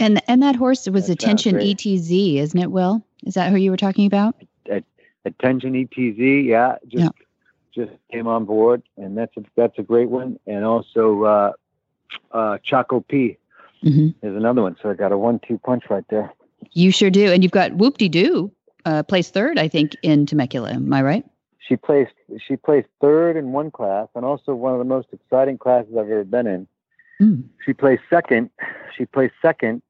And 0.00 0.22
and 0.28 0.42
that 0.42 0.54
horse 0.54 0.88
was 0.88 1.08
That 1.08 1.20
sounds 1.20 1.44
Attention. 1.46 1.56
ETZ, 1.76 2.36
isn't 2.36 2.58
it? 2.60 2.70
Will 2.70 3.04
is 3.26 3.34
that 3.34 3.50
who 3.50 3.56
you 3.56 3.70
were 3.70 3.76
talking 3.76 4.06
about? 4.06 4.36
Attention 5.24 5.74
ETZ, 5.74 6.46
yeah, 6.46 6.76
just 6.86 7.02
Yeah. 7.04 7.08
just 7.74 7.92
came 8.10 8.26
on 8.26 8.44
board, 8.44 8.82
and 8.96 9.18
that's 9.18 9.36
a, 9.36 9.42
that's 9.56 9.78
a 9.78 9.82
great 9.82 10.08
one. 10.08 10.38
And 10.46 10.64
also 10.64 11.24
uh, 11.24 11.52
uh, 12.32 12.58
Choco 12.62 13.00
P 13.00 13.36
hmm 13.82 14.08
is 14.22 14.36
another 14.36 14.62
one. 14.62 14.76
So 14.80 14.88
I 14.90 14.94
got 14.94 15.12
a 15.12 15.18
one-two 15.18 15.58
punch 15.58 15.84
right 15.90 16.04
there. 16.08 16.32
You 16.72 16.90
sure 16.92 17.10
do. 17.10 17.30
And 17.30 17.42
you've 17.42 17.52
got 17.52 17.74
Whoop 17.74 17.98
De 17.98 18.08
Doo, 18.08 18.50
uh, 18.88 19.02
placed 19.02 19.34
third, 19.34 19.58
I 19.58 19.68
think, 19.68 19.96
in 20.02 20.24
Temecula. 20.24 20.70
Am 20.72 20.92
I 20.92 21.02
right? 21.02 21.24
She 21.58 21.76
placed 21.76 22.14
she 22.46 22.56
placed 22.56 22.88
third 23.00 23.36
in 23.36 23.52
one 23.52 23.70
class, 23.70 24.08
and 24.14 24.24
also 24.24 24.54
one 24.54 24.72
of 24.72 24.78
the 24.78 24.86
most 24.86 25.08
exciting 25.12 25.58
classes 25.58 25.92
I've 25.92 26.10
ever 26.10 26.24
been 26.24 26.46
in. 26.46 26.68
Mm. 27.20 27.44
She 27.64 27.74
placed 27.74 28.02
second. 28.08 28.50
She 28.96 29.04
placed 29.04 29.34
second, 29.42 29.82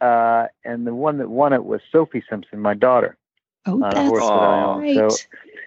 uh, 0.00 0.46
and 0.64 0.86
the 0.86 0.94
one 0.94 1.18
that 1.18 1.28
won 1.28 1.52
it 1.52 1.64
was 1.64 1.80
Sophie 1.90 2.22
Simpson, 2.30 2.60
my 2.60 2.74
daughter. 2.74 3.16
Oh, 3.68 3.80
that's 3.80 3.96
right. 3.96 4.94
So 4.94 5.08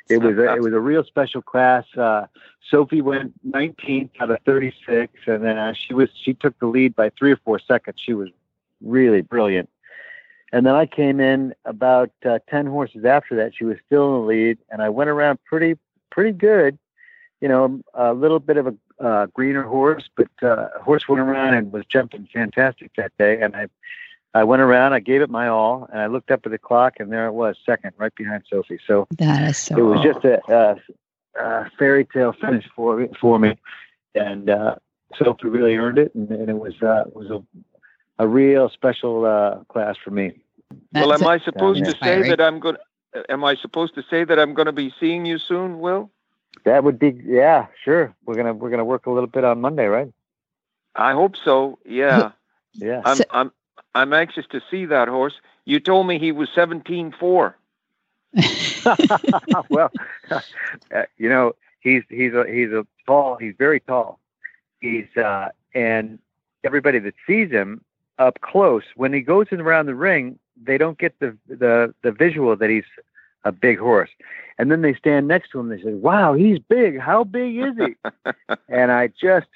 it 0.07 0.19
was 0.19 0.37
a, 0.37 0.55
it 0.55 0.61
was 0.61 0.71
a 0.71 0.79
real 0.79 1.03
special 1.03 1.41
class. 1.41 1.83
Uh, 1.97 2.27
Sophie 2.71 3.01
went 3.01 3.33
19th 3.51 4.11
out 4.21 4.31
of 4.31 4.37
36, 4.45 5.13
and 5.27 5.43
then 5.43 5.57
uh, 5.57 5.73
she 5.73 5.93
was 5.93 6.07
she 6.23 6.33
took 6.33 6.57
the 6.59 6.67
lead 6.67 6.95
by 6.95 7.09
three 7.19 7.33
or 7.33 7.37
four 7.43 7.59
seconds. 7.59 7.99
She 8.01 8.13
was 8.13 8.29
really 8.81 9.19
brilliant. 9.19 9.69
And 10.51 10.65
then 10.65 10.75
I 10.75 10.85
came 10.85 11.19
in 11.19 11.53
about 11.65 12.11
uh, 12.25 12.39
10 12.49 12.65
horses 12.65 13.05
after 13.05 13.35
that. 13.35 13.53
She 13.55 13.65
was 13.65 13.77
still 13.85 14.07
in 14.07 14.21
the 14.21 14.27
lead, 14.27 14.57
and 14.69 14.81
I 14.81 14.89
went 14.89 15.09
around 15.09 15.39
pretty 15.45 15.77
pretty 16.11 16.31
good. 16.31 16.77
You 17.41 17.47
know, 17.47 17.81
a 17.93 18.13
little 18.13 18.39
bit 18.39 18.57
of 18.57 18.67
a 18.67 18.75
uh, 19.03 19.25
greener 19.27 19.63
horse, 19.63 20.09
but 20.15 20.29
uh, 20.41 20.67
horse 20.81 21.07
went 21.07 21.21
around 21.21 21.53
and 21.53 21.71
was 21.71 21.85
jumping 21.85 22.27
fantastic 22.33 22.91
that 22.97 23.13
day. 23.17 23.39
And 23.41 23.55
I 23.55 23.67
I 24.33 24.43
went 24.43 24.61
around, 24.61 24.93
I 24.93 24.99
gave 24.99 25.21
it 25.21 25.29
my 25.29 25.47
all, 25.47 25.87
and 25.91 25.99
I 25.99 26.07
looked 26.07 26.29
up 26.29 26.41
at 26.45 26.51
the 26.51 26.59
clock, 26.59 26.95
and 26.99 27.11
there 27.11 27.25
it 27.25 27.31
was, 27.31 27.57
second, 27.65 27.93
right 27.97 28.13
behind 28.13 28.43
Sophie. 28.47 28.79
So 28.85 29.07
That 29.17 29.41
is 29.49 29.57
so. 29.57 29.77
it 29.77 29.81
was 29.81 30.01
just 30.03 30.23
a, 30.23 30.39
a, 30.53 30.75
a 31.41 31.71
fairy 31.79 32.05
tale 32.05 32.33
finish 32.33 32.65
for 32.75 33.07
for 33.19 33.39
me, 33.39 33.57
and 34.13 34.49
uh, 34.49 34.75
Sophie 35.15 35.47
really 35.47 35.77
earned 35.77 35.97
it, 35.97 36.13
and, 36.13 36.29
and 36.29 36.49
it 36.49 36.57
was 36.57 36.75
uh, 36.81 37.05
it 37.07 37.15
was 37.15 37.29
a 37.31 37.43
a 38.19 38.27
real 38.27 38.69
special 38.69 39.25
uh, 39.25 39.63
class 39.69 39.95
for 40.03 40.11
me. 40.11 40.33
well, 40.93 41.13
am 41.13 41.25
I 41.25 41.39
supposed 41.39 41.83
to 41.85 41.95
say 42.03 42.21
that 42.29 42.39
I'm 42.39 42.59
going? 42.59 42.77
am 43.29 43.43
I 43.43 43.55
supposed 43.55 43.95
to 43.95 44.03
say 44.09 44.23
that 44.23 44.37
I'm 44.37 44.53
going 44.53 44.67
to 44.67 44.71
be 44.71 44.93
seeing 44.99 45.25
you 45.25 45.39
soon, 45.39 45.79
Will? 45.79 46.11
That 46.65 46.83
would 46.83 46.99
be 46.99 47.19
yeah, 47.25 47.67
sure. 47.83 48.13
We're 48.25 48.35
gonna 48.35 48.53
we're 48.53 48.69
gonna 48.69 48.85
work 48.85 49.05
a 49.05 49.11
little 49.11 49.27
bit 49.27 49.43
on 49.43 49.61
Monday, 49.61 49.85
right? 49.85 50.11
I 50.95 51.13
hope 51.13 51.35
so. 51.43 51.79
Yeah. 51.85 52.31
yeah. 52.73 53.01
I'm 53.05 53.17
I'm 53.31 53.51
I'm 53.95 54.13
anxious 54.13 54.45
to 54.51 54.61
see 54.69 54.85
that 54.85 55.07
horse. 55.07 55.35
You 55.65 55.79
told 55.79 56.07
me 56.07 56.19
he 56.19 56.31
was 56.31 56.49
seventeen 56.53 57.13
four. 57.17 57.57
well, 59.69 59.91
uh, 60.31 60.41
you 61.17 61.29
know, 61.29 61.55
he's 61.79 62.03
he's 62.09 62.33
a 62.33 62.45
he's 62.45 62.71
a 62.71 62.85
tall. 63.05 63.37
He's 63.37 63.53
very 63.57 63.79
tall. 63.79 64.19
He's 64.81 65.07
uh, 65.15 65.49
and 65.73 66.19
everybody 66.63 66.99
that 66.99 67.13
sees 67.25 67.49
him 67.51 67.81
up 68.19 68.39
close 68.41 68.83
when 68.95 69.13
he 69.13 69.21
goes 69.21 69.47
in 69.49 69.61
around 69.61 69.87
the 69.87 69.95
ring, 69.95 70.37
they 70.61 70.77
don't 70.77 70.97
get 70.97 71.17
the 71.19 71.35
the 71.47 71.93
the 72.03 72.11
visual 72.11 72.55
that 72.55 72.69
he's 72.69 72.83
a 73.45 73.51
big 73.51 73.79
horse. 73.79 74.09
And 74.57 74.69
then 74.69 74.81
they 74.81 74.93
stand 74.93 75.27
next 75.27 75.51
to 75.51 75.59
him. 75.59 75.71
And 75.71 75.79
they 75.79 75.83
say, 75.83 75.93
"Wow, 75.93 76.33
he's 76.33 76.59
big. 76.59 76.99
How 76.99 77.23
big 77.23 77.57
is 77.57 77.73
he?" 77.77 77.95
and 78.69 78.91
I 78.91 79.07
just, 79.07 79.47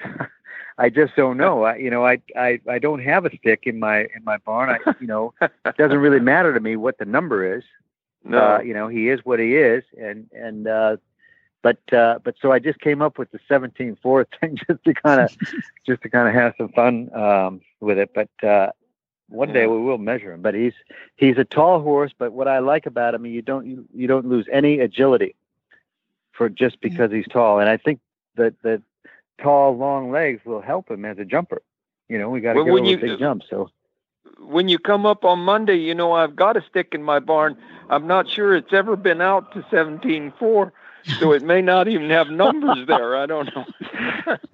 I 0.78 0.90
just 0.90 1.16
don't 1.16 1.38
know. 1.38 1.64
I, 1.64 1.76
you 1.76 1.90
know, 1.90 2.06
I, 2.06 2.22
I, 2.38 2.62
I 2.70 2.80
don't 2.80 3.04
have 3.04 3.26
a 3.26 3.36
stick 3.38 3.64
in 3.66 3.80
my 3.80 4.00
in 4.00 4.24
my 4.24 4.38
barn. 4.38 4.70
I, 4.70 4.94
you 5.00 5.08
know, 5.08 5.34
it 5.42 5.78
doesn't 5.78 5.98
really 5.98 6.22
matter 6.22 6.54
to 6.54 6.60
me 6.60 6.78
what 6.78 6.98
the 6.98 7.06
number 7.06 7.58
is. 7.58 7.64
No, 8.26 8.56
uh, 8.56 8.60
you 8.62 8.74
know, 8.74 8.88
he 8.88 9.10
is 9.10 9.20
what 9.26 9.42
he 9.42 9.58
is, 9.58 9.84
and 10.00 10.30
and 10.32 10.66
uh, 10.66 10.96
but 11.64 11.80
uh, 11.92 12.20
but 12.24 12.36
so 12.40 12.52
I 12.52 12.60
just 12.60 12.80
came 12.80 13.02
up 13.02 13.18
with 13.18 13.32
the 13.32 13.40
17 13.48 13.98
fourth 14.04 14.28
thing 14.40 14.58
just 14.68 14.84
to 14.84 14.94
kind 14.94 15.22
of 15.22 15.36
just 15.88 16.04
to 16.04 16.10
kind 16.10 16.28
of 16.28 16.36
have 16.36 16.54
some 16.58 16.70
fun 16.70 17.10
um, 17.16 17.62
with 17.80 17.98
it. 17.98 18.12
But 18.14 18.30
uh, 18.48 18.72
one 19.30 19.52
day 19.52 19.66
we 19.66 19.80
will 19.80 19.98
measure 19.98 20.32
him. 20.32 20.42
But 20.44 20.54
he's 20.54 20.74
he's 21.16 21.38
a 21.40 21.46
tall 21.46 21.82
horse. 21.82 22.12
But 22.16 22.34
what 22.34 22.48
I 22.48 22.60
like 22.60 22.86
about 22.86 23.16
him, 23.16 23.26
you 23.26 23.42
don't 23.42 23.66
you, 23.66 23.86
you 23.96 24.06
don't 24.08 24.28
lose 24.28 24.46
any 24.52 24.80
agility 24.80 25.36
for 26.34 26.50
just 26.50 26.80
because 26.82 27.12
he's 27.12 27.28
tall. 27.28 27.60
And 27.60 27.70
I 27.70 27.78
think 27.78 28.00
that 28.36 28.54
that 28.64 28.82
tall, 29.42 29.76
long 29.78 30.12
legs 30.12 30.42
will 30.46 30.62
help 30.62 30.92
him 30.92 31.06
as 31.06 31.18
a 31.18 31.26
jumper. 31.26 31.62
You 32.10 32.20
know, 32.20 32.30
we 32.30 32.42
got 32.42 32.54
to 32.54 32.58
Well, 32.58 32.66
get 32.66 32.74
when 32.74 32.84
over 32.84 32.92
you- 32.92 32.98
big 32.98 33.20
jumps. 33.20 33.48
So 33.50 33.70
when 34.40 34.68
you 34.68 34.78
come 34.78 35.06
up 35.06 35.24
on 35.24 35.40
Monday, 35.40 35.78
you 35.78 35.96
know 35.96 36.12
I've 36.12 36.36
got 36.36 36.58
a 36.58 36.62
stick 36.70 36.90
in 36.92 37.04
my 37.04 37.20
barn. 37.20 37.58
I'm 37.90 38.08
not 38.08 38.30
sure 38.30 38.56
it's 38.56 38.74
ever 38.74 38.96
been 38.96 39.22
out 39.22 39.54
to 39.54 39.66
seventeen 39.72 40.34
four, 40.38 40.74
so 41.20 41.32
it 41.32 41.44
may 41.44 41.62
not 41.62 41.88
even 41.88 42.10
have 42.10 42.30
numbers 42.30 42.88
there. 42.88 43.16
I 43.16 43.26
don't 43.26 43.50
know. 43.56 43.66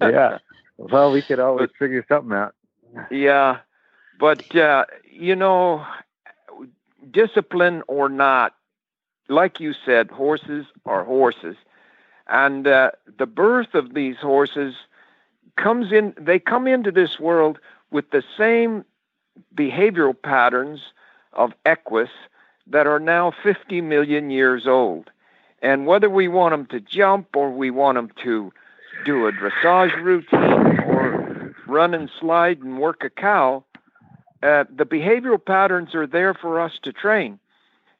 yeah. 0.00 0.38
Well, 0.76 1.12
we 1.12 1.22
could 1.22 1.40
always 1.40 1.70
figure 1.78 2.04
something 2.08 2.32
out. 2.32 2.54
Yeah, 3.10 3.58
but 4.18 4.54
uh, 4.56 4.86
you 5.10 5.36
know, 5.36 5.86
discipline 7.10 7.82
or 7.86 8.08
not, 8.08 8.54
like 9.28 9.60
you 9.60 9.74
said, 9.84 10.10
horses 10.10 10.66
are 10.86 11.04
horses, 11.04 11.56
and 12.26 12.66
uh, 12.66 12.90
the 13.18 13.26
birth 13.26 13.74
of 13.74 13.94
these 13.94 14.16
horses 14.16 14.74
comes 15.56 15.92
in. 15.92 16.14
They 16.18 16.38
come 16.38 16.66
into 16.66 16.90
this 16.90 17.20
world 17.20 17.58
with 17.90 18.10
the 18.10 18.24
same 18.36 18.84
behavioral 19.54 20.20
patterns 20.20 20.80
of 21.32 21.52
Equus 21.64 22.10
that 22.66 22.86
are 22.86 23.00
now 23.00 23.32
50 23.42 23.80
million 23.80 24.30
years 24.30 24.66
old. 24.66 25.10
And 25.62 25.86
whether 25.86 26.08
we 26.08 26.28
want 26.28 26.52
them 26.52 26.66
to 26.66 26.80
jump 26.80 27.36
or 27.36 27.50
we 27.50 27.70
want 27.70 27.96
them 27.96 28.10
to 28.22 28.52
do 29.04 29.26
a 29.26 29.32
dressage 29.32 29.94
routine 30.02 30.80
or 30.84 31.54
run 31.66 31.94
and 31.94 32.10
slide 32.18 32.60
and 32.60 32.78
work 32.78 33.04
a 33.04 33.10
cow, 33.10 33.64
uh, 34.42 34.64
the 34.74 34.86
behavioral 34.86 35.44
patterns 35.44 35.94
are 35.94 36.06
there 36.06 36.34
for 36.34 36.60
us 36.60 36.78
to 36.82 36.92
train. 36.92 37.38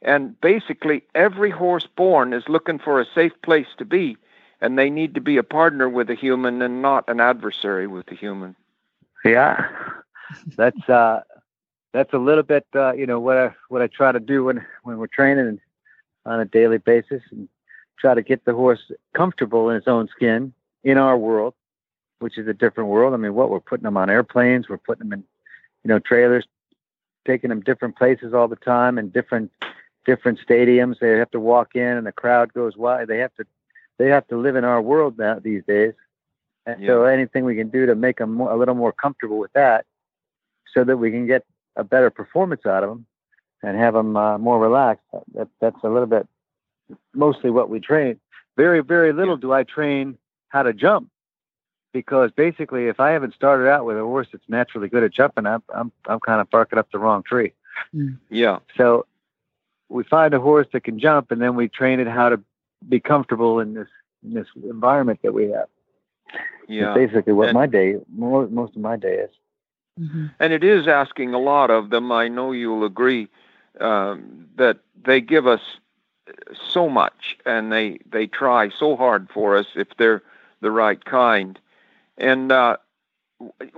And 0.02 0.40
basically, 0.40 1.02
every 1.14 1.50
horse 1.50 1.86
born 1.86 2.32
is 2.32 2.48
looking 2.48 2.78
for 2.78 3.00
a 3.00 3.06
safe 3.14 3.32
place 3.42 3.66
to 3.76 3.84
be, 3.84 4.16
and 4.62 4.78
they 4.78 4.88
need 4.88 5.14
to 5.14 5.20
be 5.20 5.36
a 5.36 5.42
partner 5.42 5.88
with 5.88 6.08
a 6.08 6.14
human 6.14 6.62
and 6.62 6.80
not 6.80 7.08
an 7.08 7.20
adversary 7.20 7.86
with 7.86 8.10
a 8.10 8.14
human. 8.14 8.56
Yeah, 9.22 9.68
that's 10.56 10.88
uh, 10.88 11.20
that's 11.92 12.14
a 12.14 12.18
little 12.18 12.42
bit 12.42 12.66
uh, 12.74 12.94
you 12.94 13.06
know 13.06 13.20
what 13.20 13.36
I 13.36 13.54
what 13.68 13.82
I 13.82 13.88
try 13.88 14.12
to 14.12 14.20
do 14.20 14.44
when 14.44 14.64
when 14.84 14.96
we're 14.96 15.06
training 15.06 15.60
on 16.26 16.40
a 16.40 16.44
daily 16.44 16.78
basis 16.78 17.22
and 17.30 17.48
try 17.98 18.14
to 18.14 18.22
get 18.22 18.44
the 18.44 18.54
horse 18.54 18.90
comfortable 19.14 19.70
in 19.70 19.76
its 19.76 19.88
own 19.88 20.08
skin 20.08 20.52
in 20.84 20.98
our 20.98 21.16
world, 21.16 21.54
which 22.18 22.38
is 22.38 22.48
a 22.48 22.54
different 22.54 22.90
world. 22.90 23.14
I 23.14 23.16
mean, 23.18 23.34
what 23.34 23.50
we're 23.50 23.60
putting 23.60 23.84
them 23.84 23.96
on 23.96 24.10
airplanes, 24.10 24.68
we're 24.68 24.78
putting 24.78 25.08
them 25.08 25.12
in 25.12 25.24
you 25.84 25.88
know 25.88 25.98
trailers, 25.98 26.46
taking 27.26 27.50
them 27.50 27.60
different 27.60 27.96
places 27.96 28.34
all 28.34 28.48
the 28.48 28.56
time 28.56 28.98
and 28.98 29.12
different 29.12 29.50
different 30.06 30.38
stadiums. 30.46 30.98
They 30.98 31.18
have 31.18 31.30
to 31.32 31.40
walk 31.40 31.76
in 31.76 31.96
and 31.96 32.06
the 32.06 32.12
crowd 32.12 32.52
goes 32.52 32.76
wild. 32.76 33.08
They 33.08 33.18
have 33.18 33.34
to 33.36 33.46
they 33.98 34.08
have 34.08 34.26
to 34.28 34.36
live 34.36 34.56
in 34.56 34.64
our 34.64 34.80
world 34.80 35.18
now 35.18 35.38
these 35.38 35.62
days. 35.64 35.94
And 36.66 36.86
so 36.86 37.04
anything 37.04 37.44
we 37.44 37.56
can 37.56 37.68
do 37.68 37.86
to 37.86 37.94
make 37.94 38.18
them 38.18 38.34
more, 38.34 38.50
a 38.50 38.56
little 38.56 38.74
more 38.74 38.92
comfortable 38.92 39.38
with 39.38 39.52
that, 39.54 39.86
so 40.72 40.84
that 40.84 40.98
we 40.98 41.10
can 41.10 41.26
get 41.26 41.44
a 41.74 41.82
better 41.82 42.10
performance 42.10 42.64
out 42.64 42.84
of 42.84 42.90
them 42.90 43.06
and 43.62 43.76
have 43.76 43.94
them 43.94 44.16
uh, 44.16 44.38
more 44.38 44.58
relaxed. 44.58 45.04
That, 45.34 45.48
that's 45.60 45.82
a 45.82 45.88
little 45.88 46.06
bit 46.06 46.26
mostly 47.14 47.50
what 47.50 47.68
we 47.70 47.80
train. 47.80 48.18
Very 48.56 48.80
very 48.82 49.12
little 49.12 49.36
do 49.36 49.52
I 49.52 49.62
train 49.64 50.18
how 50.48 50.62
to 50.62 50.72
jump 50.72 51.08
because 51.92 52.30
basically 52.32 52.86
if 52.86 53.00
I 53.00 53.10
haven't 53.10 53.34
started 53.34 53.68
out 53.68 53.84
with 53.84 53.96
a 53.96 54.00
horse 54.02 54.28
that's 54.32 54.44
naturally 54.48 54.88
good 54.88 55.04
at 55.04 55.12
jumping, 55.12 55.46
I'm 55.46 55.62
I'm 55.74 55.92
I'm 56.06 56.20
kind 56.20 56.40
of 56.40 56.50
barking 56.50 56.78
up 56.78 56.90
the 56.92 56.98
wrong 56.98 57.22
tree. 57.22 57.52
Yeah. 58.28 58.58
So 58.76 59.06
we 59.88 60.04
find 60.04 60.34
a 60.34 60.40
horse 60.40 60.66
that 60.72 60.84
can 60.84 60.98
jump, 60.98 61.30
and 61.30 61.40
then 61.40 61.56
we 61.56 61.68
train 61.68 62.00
it 62.00 62.06
how 62.06 62.28
to 62.28 62.40
be 62.88 63.00
comfortable 63.00 63.60
in 63.60 63.74
this 63.74 63.88
in 64.24 64.34
this 64.34 64.46
environment 64.64 65.20
that 65.22 65.32
we 65.32 65.50
have. 65.50 65.68
Yeah. 66.68 66.94
That's 66.94 66.98
basically 67.12 67.32
what 67.32 67.48
And- 67.48 67.54
my 67.56 67.66
day, 67.66 67.96
mo- 68.14 68.48
most 68.48 68.76
of 68.76 68.82
my 68.82 68.96
day 68.96 69.14
is. 69.14 69.30
And 70.38 70.52
it 70.54 70.64
is 70.64 70.88
asking 70.88 71.34
a 71.34 71.38
lot 71.38 71.70
of 71.70 71.90
them. 71.90 72.10
I 72.10 72.28
know 72.28 72.52
you'll 72.52 72.84
agree 72.84 73.28
um, 73.80 74.46
that 74.56 74.78
they 75.04 75.20
give 75.20 75.46
us 75.46 75.60
so 76.54 76.88
much, 76.88 77.36
and 77.44 77.72
they 77.72 77.98
they 78.10 78.26
try 78.26 78.70
so 78.70 78.96
hard 78.96 79.28
for 79.32 79.56
us 79.56 79.66
if 79.74 79.88
they're 79.96 80.22
the 80.60 80.70
right 80.70 81.04
kind. 81.04 81.58
And 82.18 82.52
uh, 82.52 82.76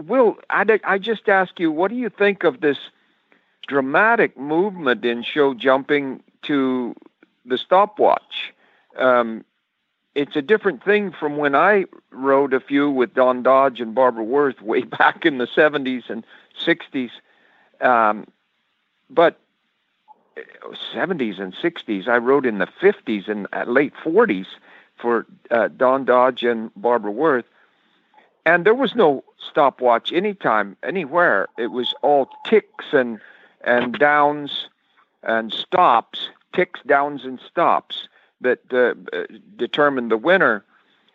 Will, 0.05 0.37
I 0.51 0.81
I 0.85 0.99
just 0.99 1.29
ask 1.29 1.59
you, 1.61 1.71
what 1.71 1.91
do 1.91 1.97
you 1.97 2.11
think 2.11 2.45
of 2.45 2.61
this 2.61 2.79
dramatic 3.69 4.37
movement 4.37 5.05
in 5.05 5.23
show 5.23 5.55
jumping 5.55 6.23
to 6.43 6.95
the 7.45 7.57
stopwatch? 7.57 8.53
Um, 8.97 9.45
it's 10.15 10.37
a 10.37 10.43
different 10.43 10.85
thing 10.85 11.13
from 11.13 11.37
when 11.37 11.55
I 11.55 11.87
rode 12.11 12.53
a 12.53 12.61
few 12.61 12.91
with 12.91 13.15
Don 13.15 13.43
Dodge 13.43 13.81
and 13.81 13.95
Barbara 13.95 14.25
Worth 14.25 14.61
way 14.61 14.83
back 14.99 15.25
in 15.25 15.39
the 15.39 15.47
70s 15.47 16.11
and 16.11 16.25
60s. 16.61 17.11
Um, 17.81 18.27
but 19.09 19.41
70s 20.95 21.41
and 21.41 21.55
60s, 21.55 22.09
I 22.09 22.19
wrote 22.19 22.47
in 22.47 22.59
the 22.59 22.67
50s 22.67 23.29
and 23.29 23.47
late 23.73 23.95
40s 24.05 24.47
for 24.97 25.27
uh, 25.51 25.69
Don 25.69 26.05
Dodge 26.05 26.43
and 26.45 26.71
Barbara 26.77 27.11
Worth. 27.11 27.45
And 28.45 28.65
there 28.65 28.75
was 28.75 28.95
no 28.95 29.25
stopwatch 29.39 30.13
anytime, 30.13 30.77
anywhere. 30.83 31.49
It 31.59 31.69
was 31.69 31.95
all 32.03 32.29
ticks 32.47 32.87
and, 32.93 33.21
and 33.65 33.99
downs 33.99 34.69
and 35.23 35.53
stops, 35.53 36.29
ticks, 36.53 36.81
downs, 36.87 37.25
and 37.25 37.39
stops 37.41 38.09
that 38.41 38.61
uh, 38.73 38.95
determined 39.57 40.11
the 40.11 40.17
winner. 40.17 40.65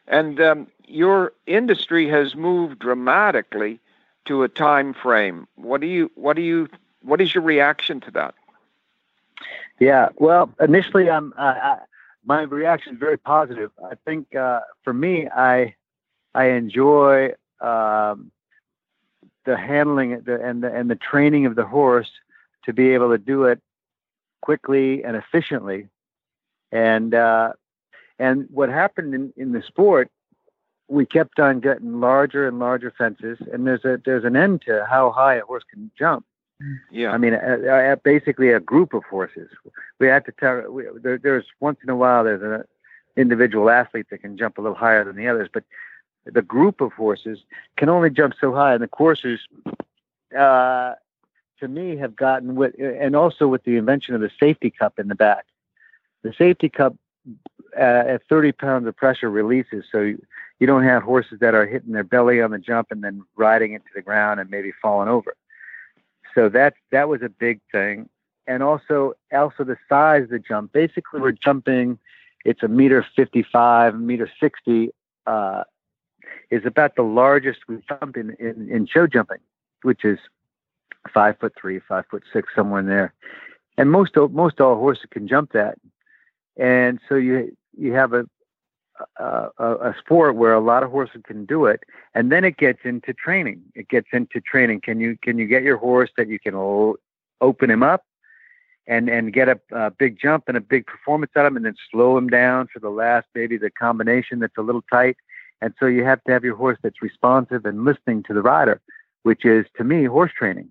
And 0.07 0.39
um, 0.39 0.67
your 0.87 1.33
industry 1.45 2.07
has 2.09 2.35
moved 2.35 2.79
dramatically 2.79 3.79
to 4.25 4.43
a 4.43 4.49
time 4.49 4.93
frame. 4.93 5.47
What 5.55 5.81
do 5.81 5.87
you 5.87 6.11
what 6.15 6.35
do 6.35 6.41
you 6.41 6.69
what 7.01 7.19
is 7.19 7.33
your 7.33 7.43
reaction 7.43 7.99
to 8.01 8.11
that? 8.11 8.35
Yeah. 9.79 10.09
Well, 10.17 10.51
initially, 10.59 11.09
I'm 11.09 11.33
uh, 11.37 11.41
I, 11.41 11.77
my 12.25 12.41
reaction 12.41 12.93
is 12.93 12.99
very 12.99 13.17
positive. 13.17 13.71
I 13.83 13.95
think 14.05 14.35
uh, 14.35 14.61
for 14.83 14.93
me, 14.93 15.27
I 15.27 15.75
I 16.33 16.45
enjoy 16.49 17.33
um, 17.61 18.31
the 19.45 19.57
handling 19.57 20.13
and 20.13 20.25
the 20.63 20.73
and 20.73 20.89
the 20.89 20.95
training 20.95 21.45
of 21.45 21.55
the 21.55 21.65
horse 21.65 22.11
to 22.65 22.73
be 22.73 22.89
able 22.89 23.09
to 23.11 23.17
do 23.17 23.45
it 23.45 23.59
quickly 24.41 25.03
and 25.03 25.15
efficiently. 25.15 25.87
And 26.71 27.13
uh, 27.13 27.53
and 28.19 28.47
what 28.51 28.69
happened 28.69 29.13
in, 29.13 29.33
in 29.37 29.51
the 29.51 29.61
sport, 29.61 30.09
we 30.87 31.05
kept 31.05 31.39
on 31.39 31.59
getting 31.59 31.99
larger 31.99 32.47
and 32.47 32.59
larger 32.59 32.93
fences, 32.97 33.37
and 33.51 33.65
there's 33.65 33.85
a 33.85 34.01
there's 34.03 34.25
an 34.25 34.35
end 34.35 34.63
to 34.63 34.85
how 34.89 35.11
high 35.11 35.35
a 35.35 35.45
horse 35.45 35.63
can 35.71 35.91
jump. 35.97 36.25
Yeah. 36.91 37.11
I 37.11 37.17
mean, 37.17 37.37
basically 38.03 38.49
a 38.49 38.59
group 38.59 38.93
of 38.93 39.03
horses. 39.03 39.49
We 39.99 40.07
had 40.07 40.25
to 40.25 40.31
tell. 40.31 40.71
We, 40.71 40.85
there, 41.01 41.17
there's 41.17 41.45
once 41.59 41.79
in 41.83 41.89
a 41.89 41.95
while 41.95 42.23
there's 42.23 42.41
an 42.41 42.63
individual 43.15 43.69
athlete 43.69 44.07
that 44.09 44.19
can 44.19 44.37
jump 44.37 44.57
a 44.57 44.61
little 44.61 44.77
higher 44.77 45.03
than 45.03 45.15
the 45.15 45.27
others, 45.27 45.49
but 45.51 45.63
the 46.25 46.41
group 46.41 46.81
of 46.81 46.93
horses 46.93 47.39
can 47.77 47.89
only 47.89 48.09
jump 48.09 48.33
so 48.39 48.53
high, 48.53 48.73
and 48.73 48.83
the 48.83 48.87
coursers, 48.87 49.47
uh, 50.37 50.93
to 51.59 51.67
me, 51.67 51.95
have 51.97 52.15
gotten 52.15 52.55
with, 52.55 52.75
and 52.79 53.15
also 53.15 53.47
with 53.47 53.63
the 53.63 53.77
invention 53.77 54.13
of 54.13 54.21
the 54.21 54.31
safety 54.39 54.69
cup 54.69 54.99
in 54.99 55.07
the 55.07 55.15
back, 55.15 55.45
the 56.23 56.33
safety 56.33 56.69
cup 56.69 56.95
uh, 57.77 57.81
at 57.81 58.27
30 58.27 58.51
pounds 58.53 58.87
of 58.87 58.95
pressure 58.95 59.29
releases, 59.29 59.85
so 59.91 60.01
you, 60.01 60.21
you 60.59 60.67
don't 60.67 60.83
have 60.83 61.03
horses 61.03 61.39
that 61.39 61.53
are 61.53 61.65
hitting 61.65 61.93
their 61.93 62.03
belly 62.03 62.41
on 62.41 62.51
the 62.51 62.57
jump 62.57 62.87
and 62.91 63.03
then 63.03 63.23
riding 63.35 63.73
into 63.73 63.87
the 63.95 64.01
ground 64.01 64.39
and 64.39 64.49
maybe 64.49 64.71
falling 64.81 65.07
over. 65.07 65.35
So 66.37 66.49
that 66.49 66.75
that 66.91 67.09
was 67.09 67.23
a 67.23 67.29
big 67.29 67.61
thing, 67.71 68.09
and 68.45 68.61
also 68.61 69.13
also 69.33 69.63
the 69.63 69.77
size 69.89 70.23
of 70.23 70.29
the 70.29 70.39
jump. 70.39 70.71
Basically, 70.71 71.19
we're 71.19 71.31
jumping. 71.31 71.97
It's 72.45 72.61
a 72.61 72.67
meter 72.67 73.03
55, 73.15 73.99
meter 73.99 74.29
60. 74.39 74.91
Uh, 75.25 75.63
is 76.51 76.63
about 76.65 76.95
the 76.95 77.01
largest 77.01 77.59
we 77.67 77.77
jump 77.89 78.15
in, 78.15 78.35
in, 78.39 78.69
in 78.69 78.85
show 78.85 79.07
jumping, 79.07 79.39
which 79.81 80.05
is 80.05 80.19
five 81.11 81.37
foot 81.39 81.53
three, 81.59 81.79
five 81.79 82.05
foot 82.09 82.23
six, 82.31 82.49
somewhere 82.55 82.81
in 82.81 82.85
there. 82.85 83.13
And 83.77 83.89
most 83.89 84.15
most 84.15 84.61
all 84.61 84.75
horses 84.75 85.05
can 85.09 85.27
jump 85.27 85.53
that. 85.53 85.79
And 86.55 86.99
so 87.09 87.15
you 87.15 87.57
you 87.75 87.93
have 87.93 88.13
a, 88.13 88.27
a 89.17 89.89
a 89.89 89.95
sport 89.99 90.35
where 90.35 90.53
a 90.53 90.59
lot 90.59 90.83
of 90.83 90.91
horses 90.91 91.21
can 91.25 91.45
do 91.45 91.65
it, 91.65 91.83
and 92.13 92.31
then 92.31 92.43
it 92.43 92.57
gets 92.57 92.79
into 92.83 93.13
training. 93.13 93.61
It 93.75 93.87
gets 93.89 94.07
into 94.13 94.41
training. 94.41 94.81
Can 94.81 94.99
you 94.99 95.17
can 95.21 95.37
you 95.37 95.45
get 95.45 95.63
your 95.63 95.77
horse 95.77 96.09
that 96.17 96.27
you 96.27 96.39
can 96.39 96.55
open 97.41 97.69
him 97.69 97.83
up, 97.83 98.03
and 98.87 99.09
and 99.09 99.33
get 99.33 99.49
a, 99.49 99.59
a 99.71 99.91
big 99.91 100.19
jump 100.19 100.45
and 100.47 100.57
a 100.57 100.61
big 100.61 100.85
performance 100.85 101.31
out 101.35 101.45
of 101.45 101.51
him, 101.51 101.57
and 101.57 101.65
then 101.65 101.75
slow 101.91 102.17
him 102.17 102.27
down 102.27 102.67
for 102.73 102.79
the 102.79 102.89
last 102.89 103.27
maybe 103.35 103.57
the 103.57 103.69
combination 103.69 104.39
that's 104.39 104.57
a 104.57 104.61
little 104.61 104.83
tight. 104.91 105.17
And 105.61 105.73
so 105.79 105.87
you 105.87 106.03
have 106.03 106.23
to 106.25 106.31
have 106.31 106.43
your 106.43 106.55
horse 106.55 106.77
that's 106.83 107.01
responsive 107.01 107.65
and 107.65 107.83
listening 107.83 108.23
to 108.23 108.33
the 108.33 108.41
rider, 108.41 108.79
which 109.23 109.43
is 109.43 109.65
to 109.77 109.83
me 109.83 110.05
horse 110.05 110.31
training. 110.37 110.69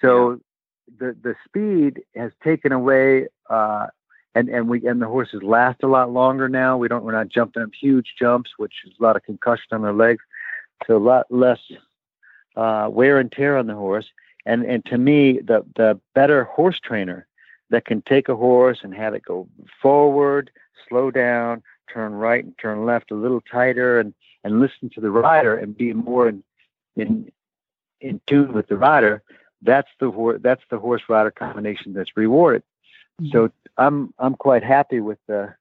So 0.00 0.40
the 0.98 1.16
the 1.22 1.34
speed 1.44 2.02
has 2.16 2.32
taken 2.42 2.72
away 2.72 3.28
uh, 3.50 3.88
and 4.38 4.48
and 4.48 4.68
we 4.68 4.86
and 4.86 5.02
the 5.02 5.08
horses 5.08 5.42
last 5.42 5.82
a 5.82 5.88
lot 5.88 6.12
longer 6.12 6.48
now. 6.48 6.76
We 6.76 6.88
don't 6.88 7.04
we're 7.04 7.12
not 7.12 7.28
jumping 7.28 7.62
them 7.62 7.72
huge 7.72 8.14
jumps, 8.18 8.52
which 8.56 8.74
is 8.86 8.92
a 8.98 9.02
lot 9.02 9.16
of 9.16 9.24
concussion 9.24 9.66
on 9.72 9.82
their 9.82 9.92
legs, 9.92 10.22
so 10.86 10.96
a 10.96 10.98
lot 10.98 11.26
less 11.30 11.58
uh, 12.56 12.88
wear 12.90 13.18
and 13.18 13.30
tear 13.32 13.56
on 13.58 13.66
the 13.66 13.74
horse. 13.74 14.06
And 14.46 14.64
and 14.64 14.84
to 14.86 14.96
me, 14.98 15.40
the 15.40 15.64
the 15.74 16.00
better 16.14 16.44
horse 16.44 16.78
trainer 16.78 17.26
that 17.70 17.84
can 17.84 18.00
take 18.02 18.28
a 18.28 18.36
horse 18.36 18.78
and 18.82 18.94
have 18.94 19.14
it 19.14 19.24
go 19.24 19.48
forward, 19.82 20.50
slow 20.88 21.10
down, 21.10 21.62
turn 21.92 22.12
right 22.12 22.44
and 22.44 22.56
turn 22.58 22.86
left 22.86 23.10
a 23.10 23.16
little 23.16 23.40
tighter, 23.40 23.98
and 23.98 24.14
and 24.44 24.60
listen 24.60 24.88
to 24.90 25.00
the 25.00 25.10
rider 25.10 25.56
and 25.56 25.76
be 25.76 25.92
more 25.92 26.28
in 26.28 26.44
in 26.96 27.32
in 28.00 28.20
tune 28.26 28.52
with 28.52 28.68
the 28.68 28.76
rider. 28.76 29.22
That's 29.62 29.90
the. 29.98 30.38
That's 30.40 30.62
the 30.70 30.78
horse 30.78 31.02
rider 31.08 31.32
combination 31.32 31.92
that's 31.92 32.16
rewarded. 32.16 32.62
Mm-hmm. 33.20 33.32
So 33.32 33.50
I'm 33.76 34.12
I'm 34.18 34.34
quite 34.34 34.62
happy 34.62 35.00
with 35.00 35.18
the 35.26 35.54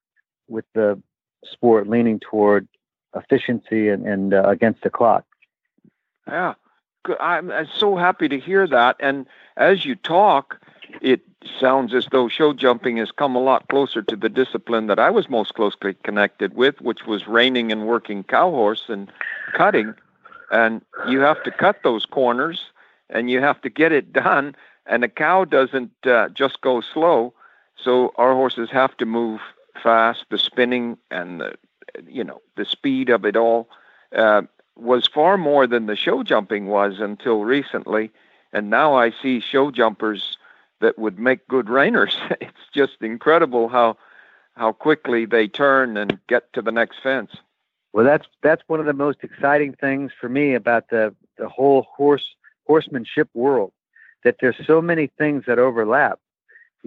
with 0.48 0.66
the 0.74 1.02
sport 1.44 1.88
leaning 1.88 2.20
toward 2.20 2.68
efficiency 3.16 3.90
and, 3.90 4.06
and 4.06 4.34
uh, 4.34 4.44
against 4.44 4.82
the 4.82 4.90
clock. 4.90 5.26
Yeah, 6.28 6.56
I'm, 7.20 7.52
I'm 7.52 7.68
so 7.74 7.96
happy 7.96 8.28
to 8.30 8.40
hear 8.40 8.68
that. 8.68 8.98
And 9.00 9.26
as 9.56 9.86
you 9.86 9.96
talk, 9.96 10.60
it 11.02 11.22
sounds 11.60 11.94
as 11.94 12.08
though 12.12 12.28
show 12.28 12.54
jumping 12.54 12.98
has 12.98 13.12
come 13.12 13.36
a 13.36 13.42
lot 13.42 13.68
closer 13.70 14.02
to 14.02 14.16
the 14.16 14.30
discipline 14.30 14.88
that 14.88 15.00
I 15.00 15.10
was 15.10 15.30
most 15.30 15.54
closely 15.54 15.96
connected 16.04 16.56
with, 16.56 16.82
which 16.82 17.06
was 17.06 17.28
reining 17.28 17.72
and 17.72 17.88
working 17.88 18.24
cow 18.24 18.50
horse 18.52 18.84
and 18.88 19.12
cutting. 19.54 19.94
And 20.52 20.82
you 21.08 21.20
have 21.22 21.44
to 21.44 21.52
cut 21.52 21.84
those 21.84 22.06
corners, 22.06 22.66
and 23.10 23.30
you 23.30 23.42
have 23.42 23.62
to 23.62 23.70
get 23.70 23.92
it 23.92 24.14
done. 24.14 24.56
And 24.86 25.04
the 25.04 25.10
cow 25.10 25.44
doesn't 25.46 25.92
uh, 26.06 26.30
just 26.30 26.62
go 26.62 26.82
slow 26.82 27.34
so 27.84 28.14
our 28.18 28.34
horses 28.34 28.70
have 28.72 28.96
to 28.98 29.06
move 29.06 29.40
fast. 29.82 30.26
The 30.30 30.38
spinning 30.38 30.98
and 31.12 31.42
the 31.42 31.56
you 32.08 32.24
know 32.24 32.42
the 32.56 32.66
speed 32.66 33.10
of 33.10 33.26
it 33.26 33.36
all 33.36 33.70
uh, 34.16 34.44
was 34.76 35.08
far 35.08 35.38
more 35.38 35.68
than 35.68 35.86
the 35.86 35.96
show 35.96 36.24
jumping 36.24 36.68
was 36.68 37.00
until 37.00 37.44
recently, 37.44 38.12
and 38.54 38.70
now 38.70 38.96
I 38.96 39.12
see 39.12 39.40
show 39.40 39.72
jumpers 39.72 40.38
that 40.80 41.00
would 41.00 41.20
make 41.20 41.48
good 41.48 41.68
reiners. 41.68 42.16
it's 42.42 42.70
just 42.74 43.02
incredible 43.02 43.70
how 43.70 43.98
how 44.56 44.72
quickly 44.72 45.26
they 45.26 45.48
turn 45.48 45.98
and 45.98 46.20
get 46.28 46.52
to 46.54 46.62
the 46.62 46.72
next 46.72 47.02
fence. 47.02 47.32
Well, 47.94 48.06
that's 48.06 48.28
that's 48.42 48.64
one 48.68 48.80
of 48.80 48.86
the 48.86 48.94
most 48.94 49.20
exciting 49.24 49.74
things 49.74 50.12
for 50.20 50.30
me 50.30 50.54
about 50.54 50.90
the 50.90 51.14
the 51.38 51.50
whole 51.50 51.86
horse 51.96 52.36
horsemanship 52.66 53.30
world. 53.34 53.72
That 54.24 54.38
there's 54.42 54.58
so 54.66 54.82
many 54.82 55.08
things 55.08 55.46
that 55.48 55.60
overlap 55.60 56.20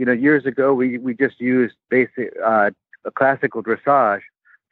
you 0.00 0.06
know, 0.06 0.12
years 0.12 0.46
ago 0.46 0.72
we, 0.72 0.96
we 0.96 1.12
just 1.12 1.38
used 1.38 1.74
basic 1.90 2.32
uh, 2.42 2.70
a 3.04 3.10
classical 3.10 3.62
dressage 3.62 4.22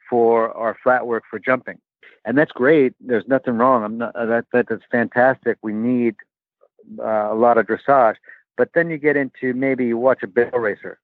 for 0.09 0.51
our 0.57 0.75
flat 0.81 1.05
work 1.05 1.23
for 1.29 1.37
jumping, 1.37 1.77
and 2.25 2.35
that's 2.35 2.51
great. 2.51 2.93
There's 2.99 3.27
nothing 3.27 3.59
wrong. 3.59 3.83
I'm 3.83 3.99
not 3.99 4.13
that 4.15 4.45
that 4.53 4.65
is 4.71 4.81
fantastic. 4.89 5.59
We 5.61 5.71
need 5.71 6.15
uh, 6.97 7.29
a 7.31 7.35
lot 7.35 7.59
of 7.59 7.67
dressage, 7.67 8.15
but 8.57 8.71
then 8.73 8.89
you 8.89 8.97
get 8.97 9.15
into 9.15 9.53
maybe 9.53 9.85
you 9.85 9.99
watch 9.99 10.23
a 10.23 10.27
barrel 10.27 10.57
racer, 10.57 10.97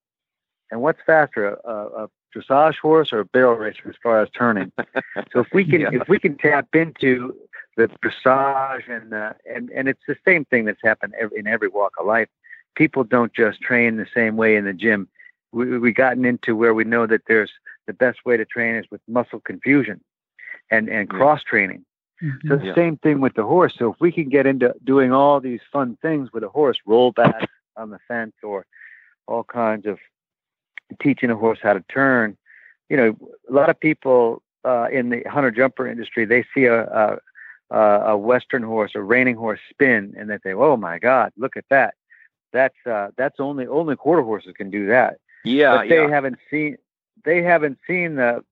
and 0.71 0.81
what's 0.81 0.99
faster, 1.05 1.59
a, 1.63 1.71
a 1.71 2.09
dressage 2.35 2.79
horse 2.79 3.13
or 3.13 3.19
a 3.19 3.25
barrel 3.25 3.53
racer 3.53 3.87
as 3.87 3.95
far 4.01 4.23
as 4.23 4.29
turning? 4.35 4.71
so 5.31 5.41
if 5.41 5.47
we 5.53 5.63
can 5.63 5.81
yeah. 5.81 5.89
if 5.91 6.09
we 6.09 6.17
can 6.17 6.35
tap 6.35 6.67
into 6.73 7.35
the 7.77 7.89
dressage 8.03 8.89
and 8.89 9.13
uh, 9.13 9.33
and 9.45 9.69
and 9.69 9.87
it's 9.87 10.01
the 10.07 10.17
same 10.25 10.45
thing 10.45 10.65
that's 10.65 10.81
happened 10.83 11.13
in 11.37 11.45
every 11.45 11.67
walk 11.67 11.93
of 11.99 12.07
life 12.07 12.27
people 12.75 13.03
don't 13.03 13.33
just 13.33 13.61
train 13.61 13.97
the 13.97 14.07
same 14.13 14.35
way 14.37 14.55
in 14.55 14.65
the 14.65 14.73
gym. 14.73 15.07
We 15.51 15.77
we 15.77 15.91
gotten 15.93 16.25
into 16.25 16.55
where 16.55 16.73
we 16.73 16.83
know 16.83 17.07
that 17.07 17.21
there's 17.27 17.51
the 17.87 17.93
best 17.93 18.19
way 18.25 18.37
to 18.37 18.45
train 18.45 18.75
is 18.75 18.85
with 18.91 19.01
muscle 19.07 19.39
confusion 19.39 20.01
and 20.71 20.89
and 20.89 21.09
cross 21.09 21.43
training. 21.43 21.85
Mm-hmm. 22.21 22.47
So 22.47 22.57
the 22.57 22.65
yeah. 22.67 22.75
same 22.75 22.97
thing 22.97 23.19
with 23.19 23.33
the 23.33 23.43
horse. 23.43 23.73
So 23.77 23.91
if 23.91 23.99
we 23.99 24.11
can 24.11 24.29
get 24.29 24.45
into 24.45 24.73
doing 24.83 25.11
all 25.11 25.39
these 25.39 25.59
fun 25.71 25.97
things 26.01 26.29
with 26.33 26.43
a 26.43 26.49
horse, 26.49 26.77
roll 26.85 27.11
back 27.11 27.47
on 27.77 27.89
the 27.89 27.99
fence 28.07 28.33
or 28.41 28.65
all 29.27 29.43
kinds 29.43 29.85
of 29.85 29.99
teaching 31.01 31.29
a 31.29 31.35
horse 31.35 31.59
how 31.61 31.73
to 31.73 31.83
turn, 31.89 32.37
you 32.89 32.95
know, 32.95 33.17
a 33.49 33.53
lot 33.53 33.69
of 33.69 33.79
people 33.79 34.41
uh, 34.63 34.87
in 34.91 35.09
the 35.09 35.23
hunter 35.29 35.51
jumper 35.51 35.87
industry, 35.87 36.25
they 36.25 36.45
see 36.53 36.65
a, 36.65 36.83
a 36.83 37.17
a 37.71 38.17
western 38.17 38.63
horse, 38.63 38.91
a 38.95 39.01
reining 39.01 39.35
horse 39.35 39.59
spin, 39.69 40.13
and 40.17 40.29
they 40.29 40.37
say, 40.43 40.53
"Oh 40.53 40.77
my 40.77 40.99
God, 40.99 41.31
look 41.37 41.57
at 41.57 41.65
that!" 41.69 41.95
That's 42.55 42.87
uh, 42.87 43.09
that's 43.17 43.39
only 43.39 43.67
only 43.67 43.95
quarter 43.95 44.23
horses 44.23 44.53
can 44.55 44.69
do 44.69 44.87
that. 44.87 45.19
Yeah, 45.43 45.77
but 45.77 45.89
they 45.89 46.01
yeah. 46.01 46.09
haven't 46.09 46.37
seen 46.49 46.77
they 47.23 47.43
haven't 47.43 47.77
seen 47.85 48.15
the 48.15 48.43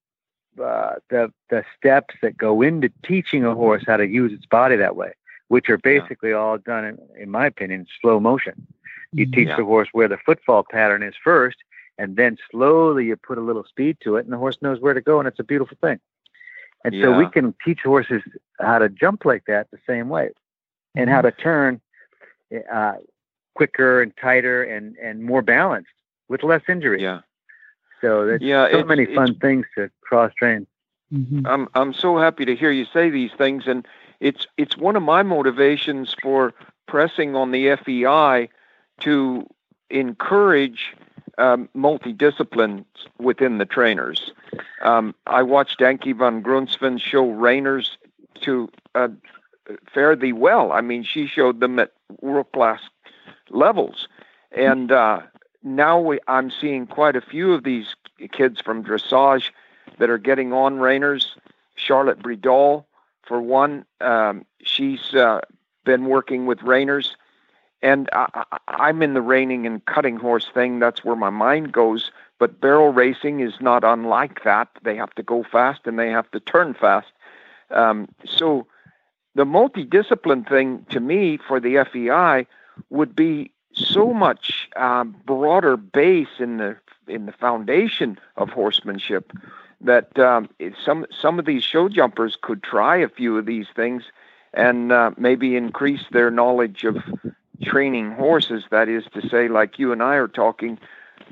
uh, 0.61 0.95
the 1.09 1.31
the 1.49 1.63
steps 1.77 2.15
that 2.21 2.37
go 2.37 2.61
into 2.61 2.91
teaching 3.03 3.43
a 3.45 3.55
horse 3.55 3.83
how 3.87 3.97
to 3.97 4.07
use 4.07 4.31
its 4.33 4.45
body 4.45 4.75
that 4.75 4.95
way, 4.95 5.13
which 5.47 5.69
are 5.69 5.77
basically 5.77 6.29
yeah. 6.29 6.35
all 6.35 6.57
done 6.57 6.85
in, 6.85 6.97
in 7.17 7.31
my 7.31 7.45
opinion, 7.45 7.87
slow 8.01 8.19
motion. 8.19 8.67
You 9.13 9.25
teach 9.25 9.47
yeah. 9.47 9.57
the 9.57 9.65
horse 9.65 9.89
where 9.93 10.07
the 10.07 10.17
footfall 10.17 10.65
pattern 10.69 11.03
is 11.03 11.13
first, 11.23 11.57
and 11.97 12.15
then 12.15 12.37
slowly 12.51 13.05
you 13.05 13.15
put 13.15 13.37
a 13.37 13.41
little 13.41 13.63
speed 13.63 13.97
to 14.01 14.17
it, 14.17 14.25
and 14.25 14.33
the 14.33 14.37
horse 14.37 14.57
knows 14.61 14.79
where 14.79 14.93
to 14.93 15.01
go, 15.01 15.19
and 15.19 15.27
it's 15.27 15.39
a 15.39 15.43
beautiful 15.43 15.77
thing. 15.79 15.99
And 16.83 16.93
yeah. 16.93 17.05
so 17.05 17.17
we 17.17 17.29
can 17.29 17.55
teach 17.63 17.81
horses 17.81 18.21
how 18.59 18.79
to 18.79 18.89
jump 18.89 19.23
like 19.23 19.45
that 19.45 19.71
the 19.71 19.79
same 19.87 20.09
way, 20.09 20.31
and 20.95 21.09
how 21.09 21.21
mm-hmm. 21.21 21.37
to 21.37 21.43
turn 21.43 21.81
uh, 22.71 22.95
quicker 23.55 24.01
and 24.01 24.15
tighter 24.17 24.63
and 24.63 24.95
and 24.97 25.23
more 25.23 25.41
balanced 25.41 25.91
with 26.29 26.43
less 26.43 26.61
injury. 26.67 27.01
Yeah. 27.01 27.21
So 28.01 28.25
there's 28.25 28.41
yeah, 28.41 28.69
so 28.69 28.83
many 28.83 29.05
fun 29.05 29.35
things 29.35 29.65
to 29.75 29.89
cross 30.01 30.33
train. 30.33 30.67
Mm-hmm. 31.13 31.45
I'm 31.47 31.69
I'm 31.75 31.93
so 31.93 32.17
happy 32.17 32.43
to 32.45 32.55
hear 32.55 32.71
you 32.71 32.85
say 32.85 33.09
these 33.09 33.31
things, 33.37 33.63
and 33.67 33.87
it's 34.19 34.47
it's 34.57 34.75
one 34.75 34.95
of 34.95 35.03
my 35.03 35.23
motivations 35.23 36.15
for 36.21 36.53
pressing 36.87 37.35
on 37.35 37.51
the 37.51 37.75
FEI 37.77 38.49
to 39.01 39.47
encourage 39.89 40.95
um, 41.37 41.69
multidisciplines 41.75 42.85
within 43.19 43.57
the 43.57 43.65
trainers. 43.65 44.31
Um, 44.81 45.15
I 45.25 45.43
watched 45.43 45.81
Ankie 45.81 46.13
van 46.13 46.43
Grunsven 46.43 46.99
show 46.99 47.25
reiners 47.25 47.91
to 48.41 48.69
uh, 48.95 49.09
fare 49.93 50.15
thee 50.15 50.33
well. 50.33 50.71
I 50.71 50.81
mean, 50.81 51.03
she 51.03 51.27
showed 51.27 51.59
them 51.59 51.79
at 51.79 51.91
world 52.21 52.51
class 52.53 52.81
levels. 53.49 54.07
And 54.51 54.91
uh, 54.91 55.21
now 55.63 55.99
we, 55.99 56.19
I'm 56.27 56.51
seeing 56.51 56.87
quite 56.87 57.15
a 57.15 57.21
few 57.21 57.53
of 57.53 57.63
these 57.63 57.95
kids 58.31 58.61
from 58.61 58.83
dressage 58.83 59.49
that 59.99 60.09
are 60.09 60.17
getting 60.17 60.53
on 60.53 60.77
reiners. 60.77 61.27
Charlotte 61.75 62.19
Bredahl, 62.19 62.85
for 63.23 63.41
one, 63.41 63.85
um, 64.01 64.45
she's 64.63 65.13
uh, 65.13 65.41
been 65.85 66.05
working 66.05 66.45
with 66.45 66.59
reiners. 66.59 67.11
And 67.81 68.09
I, 68.13 68.43
I'm 68.67 69.01
in 69.01 69.13
the 69.13 69.21
reining 69.21 69.65
and 69.65 69.83
cutting 69.85 70.17
horse 70.17 70.47
thing. 70.53 70.79
That's 70.79 71.03
where 71.03 71.15
my 71.15 71.29
mind 71.29 71.73
goes. 71.73 72.11
But 72.39 72.61
barrel 72.61 72.93
racing 72.93 73.41
is 73.41 73.53
not 73.59 73.83
unlike 73.83 74.43
that. 74.43 74.69
They 74.83 74.95
have 74.95 75.13
to 75.15 75.23
go 75.23 75.43
fast 75.43 75.81
and 75.85 75.99
they 75.99 76.09
have 76.09 76.29
to 76.31 76.39
turn 76.39 76.73
fast. 76.73 77.07
Um, 77.71 78.07
so 78.25 78.67
the 79.35 79.45
multidiscipline 79.45 80.47
thing 80.47 80.85
to 80.91 80.99
me 80.99 81.37
for 81.45 81.59
the 81.59 81.85
FEI 81.91 82.47
would 82.89 83.15
be 83.15 83.51
so 83.73 84.13
much 84.13 84.69
uh, 84.75 85.03
broader 85.03 85.77
base 85.77 86.39
in 86.39 86.57
the 86.57 86.75
in 87.07 87.25
the 87.25 87.31
foundation 87.33 88.17
of 88.37 88.49
horsemanship 88.49 89.33
that 89.81 90.17
um, 90.17 90.49
some 90.83 91.05
some 91.11 91.39
of 91.39 91.45
these 91.45 91.63
show 91.63 91.89
jumpers 91.89 92.37
could 92.41 92.63
try 92.63 92.97
a 92.97 93.09
few 93.09 93.37
of 93.37 93.45
these 93.45 93.67
things 93.75 94.03
and 94.53 94.91
uh, 94.91 95.11
maybe 95.17 95.55
increase 95.55 96.03
their 96.11 96.31
knowledge 96.31 96.83
of 96.83 96.97
training 97.61 98.11
horses. 98.11 98.63
That 98.71 98.87
is 98.87 99.05
to 99.13 99.27
say, 99.27 99.47
like 99.47 99.79
you 99.79 99.91
and 99.91 100.01
I 100.01 100.15
are 100.15 100.27
talking, 100.27 100.77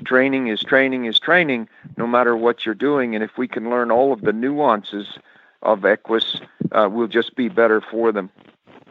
training 0.04 0.48
is 0.48 0.60
training 0.60 1.06
is 1.06 1.18
training, 1.18 1.68
no 1.96 2.06
matter 2.06 2.36
what 2.36 2.66
you're 2.66 2.74
doing. 2.74 3.14
And 3.14 3.24
if 3.24 3.38
we 3.38 3.48
can 3.48 3.70
learn 3.70 3.90
all 3.90 4.12
of 4.12 4.22
the 4.22 4.32
nuances 4.32 5.18
of 5.62 5.84
equus, 5.84 6.40
uh, 6.72 6.88
we'll 6.90 7.08
just 7.08 7.36
be 7.36 7.48
better 7.48 7.80
for 7.80 8.12
them. 8.12 8.30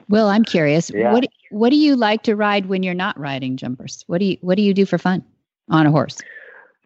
Well, 0.10 0.28
I'm 0.28 0.44
curious. 0.44 0.90
Yeah. 0.90 1.14
What 1.14 1.26
what 1.52 1.70
do 1.70 1.76
you 1.78 1.96
like 1.96 2.24
to 2.24 2.36
ride 2.36 2.66
when 2.68 2.84
you're 2.84 2.94
not 2.96 3.20
riding 3.20 3.58
jumpers? 3.58 4.04
What 4.08 4.20
do 4.20 4.26
you 4.26 4.38
what 4.42 4.56
do 4.58 4.64
you 4.64 4.74
do 4.74 4.86
for 4.86 4.98
fun 4.98 5.24
on 5.70 5.86
a 5.86 5.92
horse? 5.92 6.18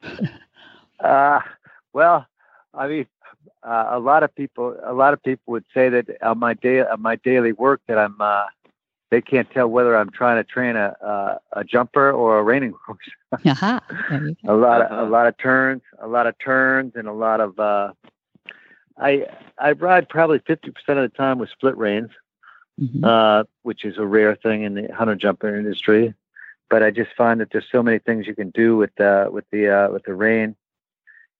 Uh, 0.99 1.39
well, 1.93 2.25
I 2.73 2.87
mean, 2.87 3.05
uh, 3.63 3.87
a 3.91 3.99
lot 3.99 4.23
of 4.23 4.33
people, 4.35 4.77
a 4.83 4.93
lot 4.93 5.13
of 5.13 5.21
people 5.23 5.51
would 5.51 5.65
say 5.73 5.89
that 5.89 6.05
on 6.21 6.39
my 6.39 6.53
day, 6.53 6.79
on 6.81 7.01
my 7.01 7.15
daily 7.17 7.51
work, 7.51 7.81
that 7.87 7.97
I'm, 7.97 8.15
uh, 8.19 8.45
they 9.11 9.21
can't 9.21 9.49
tell 9.51 9.67
whether 9.67 9.95
I'm 9.95 10.09
trying 10.09 10.37
to 10.37 10.43
train 10.43 10.75
a 10.75 10.95
a, 11.01 11.39
a 11.59 11.63
jumper 11.63 12.11
or 12.11 12.39
a 12.39 12.43
reining 12.43 12.73
horse. 12.85 13.45
Aha. 13.45 13.81
There 14.09 14.27
you 14.29 14.35
go. 14.45 14.55
a 14.55 14.57
lot 14.57 14.81
of 14.81 14.91
Uh-huh. 14.91 15.03
a 15.03 15.07
lot 15.07 15.27
of 15.27 15.37
turns, 15.37 15.81
a 15.99 16.07
lot 16.07 16.27
of 16.27 16.37
turns, 16.39 16.93
and 16.95 17.07
a 17.07 17.13
lot 17.13 17.39
of. 17.41 17.59
Uh, 17.59 17.91
I 18.97 19.27
I 19.59 19.73
ride 19.73 20.07
probably 20.09 20.39
fifty 20.47 20.71
percent 20.71 20.97
of 20.99 21.09
the 21.11 21.15
time 21.17 21.37
with 21.39 21.49
split 21.49 21.77
reins, 21.77 22.09
Mhm. 22.81 23.03
uh, 23.05 23.43
which 23.63 23.85
is 23.85 23.97
a 23.97 24.05
rare 24.05 24.35
thing 24.35 24.63
in 24.63 24.73
the 24.73 24.87
hunter 24.93 25.15
jumper 25.15 25.55
industry. 25.55 26.13
But 26.69 26.83
I 26.83 26.91
just 26.91 27.11
find 27.15 27.39
that 27.39 27.49
there's 27.51 27.69
so 27.71 27.81
many 27.83 27.99
things 27.99 28.27
you 28.27 28.35
can 28.35 28.49
do 28.49 28.75
with 28.75 28.99
uh, 28.99 29.29
with 29.31 29.45
the 29.51 29.69
uh, 29.69 29.91
with 29.91 30.03
the 30.03 30.13
rein, 30.13 30.55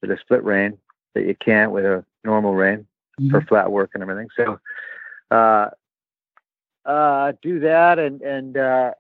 with 0.02 0.12
a 0.12 0.18
split 0.18 0.44
rein 0.44 0.78
that 1.14 1.26
you 1.26 1.36
can't 1.36 1.72
with 1.72 1.86
a 1.86 2.06
normal 2.24 2.54
rein 2.54 2.86
for 3.32 3.42
Mhm. 3.42 3.48
flat 3.48 3.72
work 3.72 3.92
and 3.94 4.04
everything. 4.04 4.30
So, 4.36 4.60
uh, 5.32 5.70
uh, 6.86 7.34
do 7.42 7.60
that, 7.62 7.98
and 8.00 8.22
and 8.22 8.56
uh, 8.58 8.94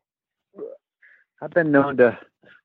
I've 1.42 1.52
been 1.52 1.72
known 1.72 1.98
to 1.98 2.18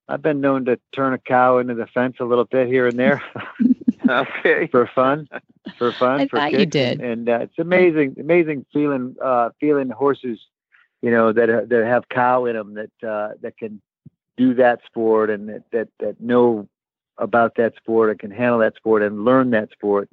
I've 0.09 0.23
been 0.23 0.41
known 0.41 0.65
to 0.65 0.79
turn 0.93 1.13
a 1.13 1.19
cow 1.19 1.59
into 1.59 1.75
the 1.75 1.87
fence 1.87 2.17
a 2.19 2.25
little 2.25 2.45
bit 2.47 2.67
here 2.67 2.89
and 2.89 2.99
there 2.99 3.23
Okay. 4.41 4.67
for 4.69 4.89
fun, 4.95 5.29
for 5.79 5.93
fun. 5.93 6.21
I 6.21 6.29
for 6.29 6.39
thought 6.39 6.53
you 6.53 6.67
did. 6.67 7.01
and, 7.01 7.29
and 7.29 7.29
uh, 7.29 7.39
it's 7.45 7.59
amazing, 7.59 8.17
amazing 8.19 8.67
feeling 8.73 9.17
uh, 9.23 9.51
feeling 9.61 9.91
horses, 9.91 10.39
you 11.03 11.11
know, 11.11 11.33
that 11.33 11.51
uh, 11.51 11.63
that 11.67 11.85
have 11.87 12.09
cow 12.09 12.45
in 12.47 12.57
them 12.57 12.75
that 12.75 13.09
uh, 13.09 13.35
that 13.43 13.57
can 13.57 13.81
do 14.37 14.55
that 14.55 14.81
sport 14.87 15.31
and 15.31 15.49
that 15.49 15.63
that 15.73 15.89
that 16.01 16.21
know 16.21 16.69
about 17.19 17.57
that 17.57 17.75
sport 17.77 18.11
and 18.11 18.19
can 18.19 18.31
handle 18.31 18.59
that 18.59 18.75
sport 18.77 19.03
and 19.03 19.25
learn 19.25 19.51
that 19.51 19.71
sport 19.71 20.09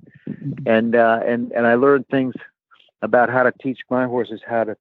and 0.65 0.95
uh, 0.95 1.19
and 1.25 1.51
and 1.53 1.65
I 1.65 1.75
learned 1.75 2.07
things 2.09 2.33
about 3.01 3.29
how 3.29 3.43
to 3.43 3.53
teach 3.61 3.79
my 3.89 4.05
horses 4.05 4.41
how 4.45 4.63
to 4.65 4.75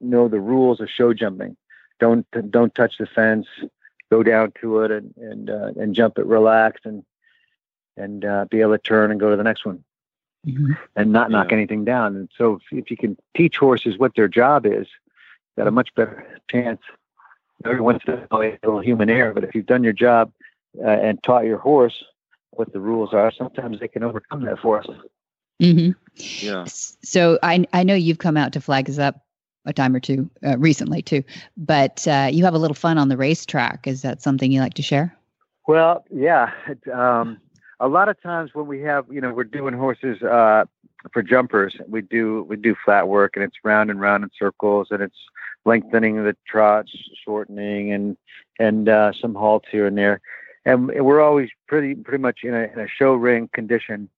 know 0.00 0.28
the 0.28 0.40
rules 0.40 0.80
of 0.80 0.88
show 0.88 1.12
jumping. 1.14 1.56
Don't 2.00 2.26
don't 2.50 2.74
touch 2.74 2.94
the 2.98 3.06
fence. 3.06 3.46
Go 4.10 4.22
down 4.22 4.52
to 4.60 4.80
it 4.80 4.90
and 4.90 5.14
and 5.16 5.50
uh, 5.50 5.72
and 5.80 5.94
jump 5.94 6.18
it 6.18 6.26
relaxed 6.26 6.84
and 6.84 7.04
and 7.96 8.24
uh, 8.24 8.46
be 8.50 8.60
able 8.60 8.72
to 8.72 8.78
turn 8.78 9.10
and 9.10 9.20
go 9.20 9.30
to 9.30 9.36
the 9.36 9.42
next 9.42 9.64
one 9.64 9.82
Mhm. 10.46 10.76
and 10.96 11.12
not 11.12 11.30
knock 11.30 11.52
anything 11.52 11.84
down. 11.84 12.16
And 12.16 12.28
so 12.36 12.54
if, 12.54 12.62
if 12.84 12.90
you 12.90 12.96
can 12.96 13.16
teach 13.36 13.56
horses 13.58 13.98
what 13.98 14.14
their 14.14 14.28
job 14.28 14.64
is, 14.64 14.86
you 14.86 15.58
got 15.58 15.66
a 15.66 15.70
much 15.70 15.94
better 15.94 16.26
chance. 16.50 16.80
Every 17.64 17.80
once 17.82 18.02
in 18.06 18.14
a 18.14 18.26
while, 18.30 18.42
a 18.42 18.58
little 18.62 18.80
human 18.80 19.10
error, 19.10 19.34
but 19.34 19.44
if 19.44 19.54
you've 19.54 19.66
done 19.66 19.84
your 19.84 19.92
job 19.92 20.32
uh, 20.82 20.88
and 20.88 21.22
taught 21.22 21.44
your 21.44 21.58
horse 21.58 22.02
what 22.52 22.72
the 22.72 22.80
rules 22.80 23.12
are, 23.12 23.30
sometimes 23.30 23.80
they 23.80 23.88
can 23.88 24.02
overcome 24.02 24.44
that 24.46 24.58
for 24.60 24.78
us. 24.80 24.86
Mm-hmm. 25.60 25.90
Yeah. 26.14 26.64
So 26.66 27.38
I 27.42 27.66
I 27.74 27.82
know 27.82 27.94
you've 27.94 28.18
come 28.18 28.38
out 28.38 28.52
to 28.54 28.62
flag 28.62 28.88
us 28.88 28.98
up 28.98 29.26
a 29.66 29.74
time 29.74 29.94
or 29.94 30.00
two 30.00 30.30
uh, 30.42 30.56
recently 30.56 31.02
too, 31.02 31.22
but 31.58 32.08
uh, 32.08 32.30
you 32.32 32.44
have 32.44 32.54
a 32.54 32.58
little 32.58 32.74
fun 32.74 32.96
on 32.96 33.10
the 33.10 33.16
racetrack. 33.18 33.86
Is 33.86 34.00
that 34.00 34.22
something 34.22 34.50
you 34.50 34.60
like 34.60 34.74
to 34.74 34.82
share? 34.82 35.14
Well, 35.68 36.02
yeah. 36.10 36.50
It, 36.66 36.88
um, 36.90 37.36
a 37.80 37.88
lot 37.88 38.08
of 38.08 38.20
times 38.22 38.50
when 38.54 38.66
we 38.66 38.80
have, 38.82 39.06
you 39.10 39.20
know, 39.20 39.32
we're 39.32 39.44
doing 39.44 39.74
horses 39.74 40.22
uh, 40.22 40.64
for 41.12 41.22
jumpers, 41.22 41.74
we 41.88 42.02
do 42.02 42.44
we 42.44 42.56
do 42.56 42.76
flat 42.84 43.08
work, 43.08 43.32
and 43.34 43.44
it's 43.44 43.56
round 43.64 43.90
and 43.90 44.00
round 44.00 44.22
in 44.22 44.30
circles, 44.38 44.88
and 44.90 45.02
it's 45.02 45.16
lengthening 45.64 46.22
the 46.22 46.36
trots, 46.46 46.92
shortening, 47.24 47.92
and 47.92 48.16
and 48.58 48.88
uh, 48.88 49.12
some 49.18 49.34
halts 49.34 49.66
here 49.72 49.86
and 49.86 49.96
there, 49.96 50.20
and 50.66 50.88
we're 50.88 51.22
always 51.22 51.48
pretty 51.66 51.94
pretty 51.94 52.20
much 52.20 52.40
in 52.42 52.54
a, 52.54 52.64
in 52.64 52.78
a 52.78 52.86
show 52.86 53.14
ring 53.14 53.48
condition, 53.54 54.10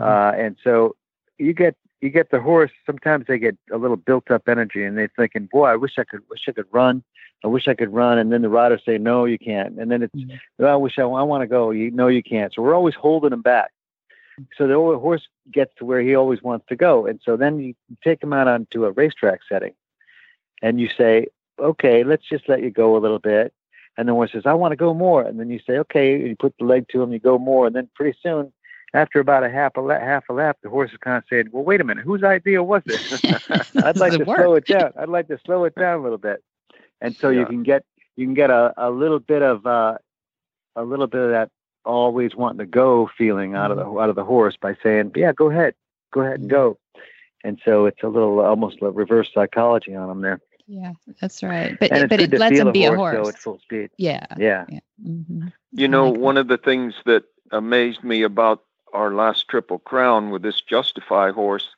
uh, 0.00 0.32
and 0.34 0.56
so 0.64 0.96
you 1.38 1.52
get 1.52 1.76
you 2.02 2.10
get 2.10 2.30
the 2.30 2.40
horse. 2.40 2.72
Sometimes 2.84 3.26
they 3.26 3.38
get 3.38 3.56
a 3.70 3.78
little 3.78 3.96
built 3.96 4.30
up 4.30 4.48
energy, 4.48 4.84
and 4.84 4.98
they're 4.98 5.10
thinking, 5.16 5.46
"Boy, 5.46 5.66
I 5.66 5.76
wish 5.76 5.98
I 5.98 6.04
could 6.04 6.20
wish 6.28 6.46
I 6.48 6.52
could 6.52 6.66
run." 6.70 7.02
I 7.44 7.48
wish 7.48 7.66
I 7.66 7.74
could 7.74 7.92
run, 7.92 8.18
and 8.18 8.32
then 8.32 8.42
the 8.42 8.48
rider 8.48 8.78
say, 8.78 8.98
"No, 8.98 9.24
you 9.24 9.38
can't," 9.38 9.78
and 9.78 9.90
then 9.90 10.02
it's 10.02 10.14
Mhm. 10.14 10.38
well, 10.58 10.72
I 10.72 10.76
wish 10.76 10.98
I, 10.98 11.02
I 11.02 11.22
want 11.22 11.42
to 11.42 11.46
go. 11.46 11.70
You 11.70 11.90
know, 11.90 12.08
you 12.08 12.22
can't. 12.22 12.52
So 12.52 12.62
we're 12.62 12.74
always 12.74 12.94
holding 12.94 13.30
them 13.30 13.42
back. 13.42 13.70
So 14.56 14.66
the 14.66 14.74
old 14.74 15.00
horse 15.00 15.26
gets 15.50 15.74
to 15.76 15.84
where 15.84 16.00
he 16.00 16.14
always 16.14 16.42
wants 16.42 16.66
to 16.68 16.76
go, 16.76 17.06
and 17.06 17.20
so 17.22 17.36
then 17.36 17.60
you 17.60 17.74
take 18.02 18.22
him 18.22 18.32
out 18.32 18.48
onto 18.48 18.84
a 18.84 18.90
racetrack 18.92 19.40
setting, 19.48 19.74
and 20.60 20.80
you 20.80 20.88
say, 20.88 21.28
"Okay, 21.58 22.02
let's 22.04 22.28
just 22.28 22.48
let 22.48 22.62
you 22.62 22.70
go 22.70 22.96
a 22.96 22.98
little 23.04 23.18
bit." 23.20 23.52
And 23.96 24.08
the 24.08 24.12
horse 24.12 24.32
says, 24.32 24.46
"I 24.46 24.54
want 24.54 24.72
to 24.72 24.76
go 24.76 24.94
more," 24.94 25.22
and 25.22 25.38
then 25.38 25.50
you 25.50 25.60
say, 25.60 25.78
"Okay," 25.78 26.14
and 26.14 26.28
you 26.28 26.36
put 26.36 26.56
the 26.58 26.64
leg 26.64 26.88
to 26.88 27.02
him, 27.02 27.12
you 27.12 27.18
go 27.18 27.38
more, 27.38 27.66
and 27.66 27.76
then 27.76 27.88
pretty 27.94 28.18
soon, 28.22 28.52
after 28.94 29.20
about 29.20 29.44
a 29.44 29.50
half 29.50 29.76
a 29.76 29.80
lap, 29.80 30.00
half 30.02 30.28
a 30.28 30.32
lap, 30.32 30.58
the 30.62 30.68
horses 30.70 30.98
kind 31.00 31.16
of 31.18 31.24
said, 31.28 31.52
"Well, 31.52 31.64
wait 31.64 31.80
a 31.80 31.84
minute, 31.84 32.04
whose 32.04 32.22
idea 32.22 32.62
was 32.62 32.82
this?" 32.84 33.24
I'd 33.82 33.96
like 33.96 34.12
to 34.12 34.24
work? 34.24 34.38
slow 34.38 34.54
it 34.54 34.66
down. 34.66 34.92
I'd 34.98 35.08
like 35.08 35.28
to 35.28 35.38
slow 35.44 35.64
it 35.64 35.74
down 35.74 36.00
a 36.00 36.02
little 36.02 36.18
bit, 36.18 36.42
and 37.00 37.14
so 37.16 37.30
you 37.30 37.46
can 37.46 37.62
get 37.62 37.84
you 38.16 38.26
can 38.26 38.34
get 38.34 38.50
a, 38.50 38.72
a 38.76 38.90
little 38.90 39.18
bit 39.18 39.42
of 39.42 39.66
uh, 39.66 39.96
a 40.76 40.82
little 40.82 41.06
bit 41.06 41.20
of 41.22 41.30
that 41.30 41.50
always 41.84 42.34
wanting 42.36 42.58
to 42.58 42.66
go 42.66 43.10
feeling 43.18 43.54
out 43.54 43.70
of 43.70 43.76
the 43.78 43.84
out 43.84 44.10
of 44.10 44.16
the 44.16 44.24
horse 44.24 44.56
by 44.60 44.76
saying, 44.82 45.12
"Yeah, 45.16 45.32
go 45.32 45.50
ahead, 45.50 45.74
go 46.12 46.20
ahead 46.20 46.40
and 46.40 46.50
go." 46.50 46.78
And 47.44 47.60
so 47.64 47.86
it's 47.86 48.02
a 48.02 48.08
little 48.08 48.40
almost 48.40 48.80
like 48.82 48.92
reverse 48.94 49.30
psychology 49.34 49.94
on 49.96 50.08
them 50.08 50.20
there, 50.20 50.40
Yeah, 50.68 50.92
that's 51.20 51.42
right. 51.42 51.76
But 51.80 51.90
and 51.90 52.08
but 52.08 52.20
it 52.20 52.32
lets 52.32 52.56
feel 52.56 52.68
him 52.68 52.72
be 52.72 52.84
a 52.84 52.88
horse, 52.94 52.98
horse. 52.98 53.16
go 53.16 53.28
at 53.28 53.38
full 53.38 53.58
speed. 53.58 53.90
Yeah. 53.96 54.26
Yeah, 54.36 54.64
hmm 55.02 55.48
You 55.72 55.88
know, 55.88 56.08
one 56.08 56.36
of 56.36 56.48
the 56.48 56.58
things 56.58 56.94
that 57.04 57.24
amazed 57.50 58.04
me 58.04 58.22
about 58.22 58.62
our 58.92 59.12
last 59.12 59.48
Triple 59.48 59.78
Crown 59.80 60.30
with 60.30 60.42
this 60.42 60.60
Justify 60.60 61.30
horse 61.30 61.68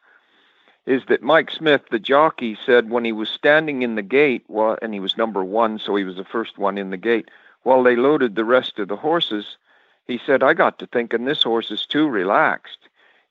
is 0.87 1.03
that 1.09 1.22
Mike 1.22 1.50
Smith, 1.50 1.83
the 1.90 1.98
jockey, 1.98 2.57
said 2.66 2.90
when 2.90 3.05
he 3.05 3.12
was 3.12 3.31
standing 3.31 3.83
in 3.83 3.94
the 3.94 4.03
gate, 4.03 4.44
well, 4.48 4.77
and 4.83 4.92
he 4.92 5.00
was 5.00 5.16
number 5.16 5.42
one, 5.42 5.79
so 5.79 5.96
he 5.96 6.05
was 6.05 6.16
the 6.16 6.24
first 6.24 6.59
one 6.59 6.77
in 6.77 6.90
the 6.90 6.96
gate, 6.96 7.31
while 7.62 7.83
they 7.83 7.96
loaded 7.96 8.35
the 8.35 8.44
rest 8.44 8.79
of 8.79 8.88
the 8.88 8.96
horses, 8.96 9.57
he 10.07 10.20
said, 10.24 10.42
I 10.42 10.53
got 10.53 10.79
to 10.79 10.87
thinking 10.87 11.24
this 11.24 11.42
horse 11.42 11.70
is 11.70 11.87
too 11.87 12.07
relaxed. 12.09 12.79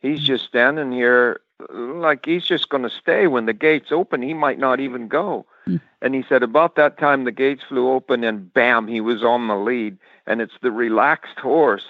He's 0.01 0.21
just 0.21 0.45
standing 0.45 0.91
here 0.91 1.41
like 1.69 2.25
he's 2.25 2.43
just 2.43 2.69
going 2.69 2.83
to 2.83 2.89
stay. 2.89 3.27
When 3.27 3.45
the 3.45 3.53
gates 3.53 3.91
open, 3.91 4.21
he 4.21 4.33
might 4.33 4.57
not 4.57 4.79
even 4.79 5.07
go. 5.07 5.45
Hmm. 5.65 5.77
And 6.01 6.15
he 6.15 6.23
said, 6.27 6.43
about 6.43 6.75
that 6.75 6.97
time, 6.97 7.23
the 7.23 7.31
gates 7.31 7.63
flew 7.63 7.91
open, 7.91 8.23
and 8.23 8.51
bam, 8.53 8.87
he 8.87 8.99
was 8.99 9.23
on 9.23 9.47
the 9.47 9.55
lead. 9.55 9.97
And 10.25 10.41
it's 10.41 10.57
the 10.61 10.71
relaxed 10.71 11.39
horse 11.39 11.85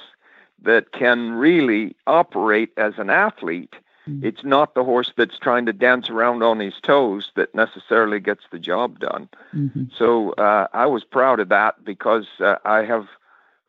that 0.63 0.91
can 0.91 1.33
really 1.33 1.95
operate 2.07 2.71
as 2.77 2.93
an 2.97 3.09
athlete. 3.09 3.75
Mm. 4.07 4.23
It's 4.23 4.43
not 4.43 4.75
the 4.75 4.83
horse 4.83 5.11
that's 5.15 5.37
trying 5.37 5.65
to 5.65 5.73
dance 5.73 6.09
around 6.09 6.43
on 6.43 6.59
his 6.59 6.73
toes 6.81 7.31
that 7.35 7.53
necessarily 7.55 8.19
gets 8.19 8.43
the 8.51 8.59
job 8.59 8.99
done. 8.99 9.29
hmm 9.51 9.85
So 9.97 10.31
uh, 10.33 10.67
I 10.73 10.85
was 10.85 11.03
proud 11.03 11.39
of 11.39 11.49
that 11.49 11.83
because 11.83 12.27
uh, 12.39 12.55
I 12.65 12.83
have 12.83 13.07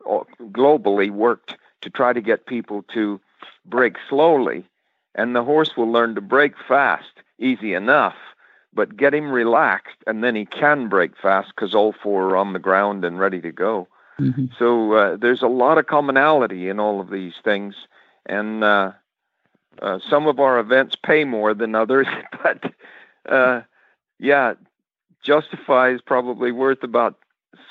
uh, 0.09 0.21
globally 0.51 1.09
worked 1.11 1.55
to 1.81 1.89
try 1.89 2.13
to 2.13 2.21
get 2.21 2.47
people 2.47 2.83
to 2.93 3.19
break 3.65 3.95
slowly, 4.09 4.65
and 5.13 5.35
the 5.35 5.43
horse 5.43 5.77
will 5.77 5.91
learn 5.91 6.15
to 6.15 6.21
break 6.21 6.53
fast, 6.67 7.11
easy 7.39 7.73
enough. 7.73 8.15
But 8.73 8.97
get 8.97 9.13
him 9.13 9.31
relaxed, 9.31 9.95
and 10.05 10.21
then 10.21 10.35
he 10.35 10.45
can 10.45 10.89
break 10.89 11.15
fast 11.15 11.53
because 11.55 11.73
all 11.73 11.93
four 11.93 12.29
are 12.29 12.35
on 12.35 12.51
the 12.51 12.59
ground 12.59 13.05
and 13.05 13.17
ready 13.17 13.39
to 13.39 13.51
go. 13.51 13.87
Hmm 14.17 14.45
So 14.57 14.93
uh, 14.93 15.17
there's 15.17 15.41
a 15.41 15.47
lot 15.47 15.77
of 15.77 15.87
commonality 15.87 16.69
in 16.69 16.79
all 16.79 17.01
of 17.01 17.09
these 17.09 17.33
things, 17.43 17.75
and 18.25 18.63
uh, 18.63 18.91
uh, 19.81 19.99
some 20.09 20.27
of 20.27 20.39
our 20.39 20.59
events 20.59 20.95
pay 20.95 21.23
more 21.25 21.53
than 21.53 21.75
others, 21.75 22.07
but 22.43 22.73
uh, 23.27 23.61
yeah, 24.19 24.53
Justify 25.21 25.89
is 25.89 26.01
probably 26.01 26.51
worth 26.51 26.83
about 26.83 27.17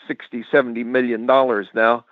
60, 0.07 0.45
70 0.51 0.84
million 0.84 1.26
dollars 1.26 1.68
now. 1.74 2.05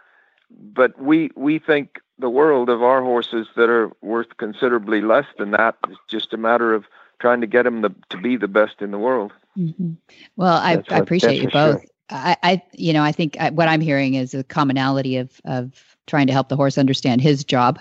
But 0.51 1.01
we 1.01 1.31
we 1.35 1.59
think 1.59 1.99
the 2.19 2.31
world 2.31 2.69
of 2.69 2.83
our 2.83 3.03
horses 3.03 3.49
that 3.57 3.69
are 3.69 3.91
worth 4.03 4.37
considerably 4.37 5.01
less 5.01 5.27
than 5.39 5.51
that. 5.53 5.77
It's 5.89 5.99
just 6.09 6.33
a 6.33 6.37
matter 6.37 6.75
of 6.75 6.85
trying 7.21 7.41
to 7.41 7.47
get 7.47 7.63
them 7.65 7.83
the, 7.83 7.95
to 8.11 8.17
be 8.19 8.37
the 8.37 8.49
best 8.49 8.83
in 8.83 8.91
the 8.91 8.99
world. 8.99 9.33
hmm 9.55 9.93
Well, 10.37 10.57
I, 10.57 10.83
I 10.91 10.99
appreciate 10.99 11.43
you 11.43 11.49
both. 11.51 11.81
sure. 11.81 11.85
I, 12.13 12.37
I 12.43 12.63
you 12.73 12.93
know, 12.93 13.03
I 13.03 13.13
think 13.13 13.37
I, 13.41 13.51
what 13.51 13.69
I'm 13.69 13.81
hearing 13.81 14.15
is 14.15 14.35
a 14.35 14.45
commonality 14.45 15.17
of 15.17 15.41
of 15.45 15.97
trying 16.07 16.27
to 16.27 16.33
help 16.33 16.49
the 16.49 16.57
horse 16.57 16.79
understand 16.79 17.21
his 17.21 17.45
job 17.45 17.79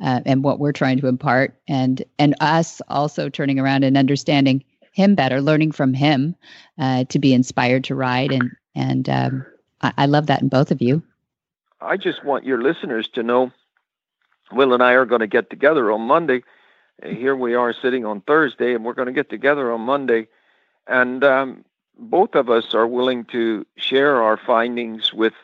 uh, 0.00 0.20
and 0.24 0.42
what 0.44 0.58
we're 0.58 0.72
trying 0.72 0.98
to 1.00 1.06
impart, 1.06 1.60
and 1.68 2.02
and 2.18 2.34
us 2.40 2.80
also 2.88 3.28
turning 3.28 3.58
around 3.58 3.84
and 3.84 3.96
understanding 3.96 4.64
him 4.92 5.14
better, 5.14 5.40
learning 5.40 5.72
from 5.72 5.92
him 5.92 6.36
uh, 6.78 7.04
to 7.04 7.18
be 7.18 7.34
inspired 7.34 7.84
to 7.84 7.94
ride, 7.94 8.32
and 8.32 8.50
and 8.74 9.08
um, 9.08 9.46
I, 9.80 9.92
I 9.98 10.06
love 10.06 10.26
that 10.26 10.42
in 10.42 10.48
both 10.48 10.70
of 10.70 10.80
you. 10.80 11.02
I 11.80 11.96
just 11.96 12.24
want 12.24 12.44
your 12.44 12.62
listeners 12.62 13.08
to 13.08 13.22
know 13.22 13.52
Will 14.52 14.72
and 14.72 14.82
I 14.82 14.92
are 14.92 15.06
going 15.06 15.20
to 15.20 15.26
get 15.26 15.50
together 15.50 15.90
on 15.92 16.02
Monday. 16.02 16.42
Here 17.02 17.34
we 17.34 17.54
are 17.54 17.72
sitting 17.72 18.06
on 18.06 18.20
Thursday, 18.20 18.74
and 18.74 18.84
we're 18.84 18.94
going 18.94 19.06
to 19.06 19.12
get 19.12 19.28
together 19.28 19.72
on 19.72 19.80
Monday. 19.80 20.28
And 20.86 21.24
um, 21.24 21.64
both 21.98 22.34
of 22.34 22.50
us 22.50 22.74
are 22.74 22.86
willing 22.86 23.24
to 23.26 23.66
share 23.76 24.22
our 24.22 24.36
findings 24.36 25.12
with 25.12 25.34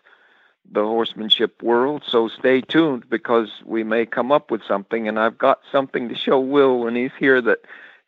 the 0.71 0.83
horsemanship 0.83 1.63
world. 1.63 2.03
So 2.07 2.29
stay 2.29 2.61
tuned 2.61 3.09
because 3.09 3.49
we 3.65 3.83
may 3.83 4.07
come 4.07 4.31
up 4.31 4.51
with 4.51 4.63
something. 4.67 5.09
And 5.09 5.19
I've 5.19 5.39
got 5.39 5.61
something 5.71 6.09
to 6.09 6.15
show 6.15 6.39
Will 6.39 6.81
when 6.81 6.95
he's 6.95 7.11
here 7.19 7.41
that 7.43 7.59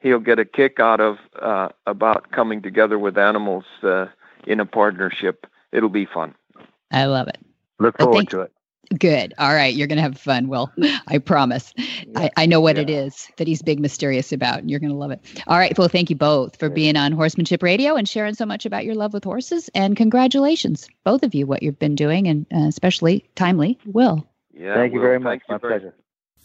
he'll 0.00 0.20
get 0.20 0.38
a 0.38 0.44
kick 0.44 0.78
out 0.78 1.00
of 1.00 1.18
uh, 1.40 1.70
about 1.86 2.30
coming 2.30 2.62
together 2.62 2.98
with 2.98 3.18
animals 3.18 3.64
uh, 3.82 4.06
in 4.46 4.60
a 4.60 4.66
partnership. 4.66 5.46
It'll 5.72 5.88
be 5.88 6.06
fun. 6.06 6.34
I 6.90 7.06
love 7.06 7.28
it. 7.28 7.38
Look 7.78 7.98
forward 7.98 8.28
to 8.30 8.42
it. 8.42 8.52
Good. 8.98 9.34
All 9.38 9.54
right. 9.54 9.74
You're 9.74 9.86
going 9.86 9.96
to 9.96 10.02
have 10.02 10.18
fun, 10.18 10.48
Will. 10.48 10.70
I 11.06 11.18
promise. 11.18 11.72
I, 12.16 12.30
I 12.36 12.46
know 12.46 12.60
what 12.60 12.76
yeah. 12.76 12.82
it 12.82 12.90
is 12.90 13.28
that 13.36 13.46
he's 13.46 13.62
big 13.62 13.80
mysterious 13.80 14.32
about, 14.32 14.58
and 14.58 14.70
you're 14.70 14.80
going 14.80 14.92
to 14.92 14.96
love 14.96 15.10
it. 15.10 15.20
All 15.46 15.58
right. 15.58 15.76
Well, 15.76 15.88
thank 15.88 16.10
you 16.10 16.16
both 16.16 16.58
for 16.58 16.68
being 16.68 16.96
on 16.96 17.12
Horsemanship 17.12 17.62
Radio 17.62 17.96
and 17.96 18.08
sharing 18.08 18.34
so 18.34 18.46
much 18.46 18.66
about 18.66 18.84
your 18.84 18.94
love 18.94 19.12
with 19.12 19.24
horses. 19.24 19.70
And 19.74 19.96
congratulations, 19.96 20.88
both 21.04 21.22
of 21.22 21.34
you, 21.34 21.46
what 21.46 21.62
you've 21.62 21.78
been 21.78 21.94
doing, 21.94 22.28
and 22.28 22.46
uh, 22.52 22.68
especially 22.68 23.24
timely, 23.34 23.78
Will. 23.86 24.26
Yeah. 24.52 24.74
Thank 24.74 24.92
Will, 24.92 25.00
you 25.00 25.06
very 25.06 25.20
much. 25.20 25.40
My 25.48 25.58
pleasure. 25.58 25.94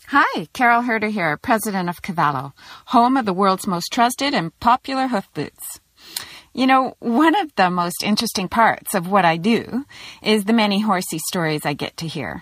Hi, 0.08 0.48
Carole 0.54 0.84
Herder 0.84 1.10
here, 1.10 1.36
president 1.36 1.89
of 1.89 2.02
Cavallo, 2.02 2.54
home 2.86 3.18
of 3.18 3.26
the 3.26 3.34
world's 3.34 3.68
most 3.68 3.91
trusted 3.91 4.34
and 4.34 4.58
popular 4.60 5.08
hoof 5.08 5.28
boots. 5.34 5.82
You 6.58 6.66
know, 6.66 6.95
one 6.97 7.36
of 7.36 7.53
the 7.55 7.70
most 7.70 8.03
interesting 8.03 8.49
parts 8.49 8.95
of 8.95 9.08
what 9.08 9.26
I 9.26 9.38
do 9.38 9.86
is 10.24 10.45
the 10.45 10.53
many 10.53 10.82
horsey 10.82 11.20
stories 11.20 11.68
I 11.68 11.74
get 11.74 11.95
to 11.97 12.08
hear. 12.08 12.41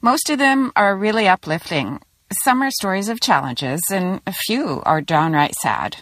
Most 0.00 0.30
of 0.30 0.38
them 0.38 0.72
are 0.76 0.96
really 0.96 1.28
uplifting. 1.28 2.00
Some 2.42 2.62
are 2.62 2.70
stories 2.70 3.10
of 3.10 3.20
challenges, 3.20 3.82
and 3.92 4.22
a 4.26 4.32
few 4.32 4.82
are 4.86 5.02
downright 5.02 5.54
sad. 5.56 5.98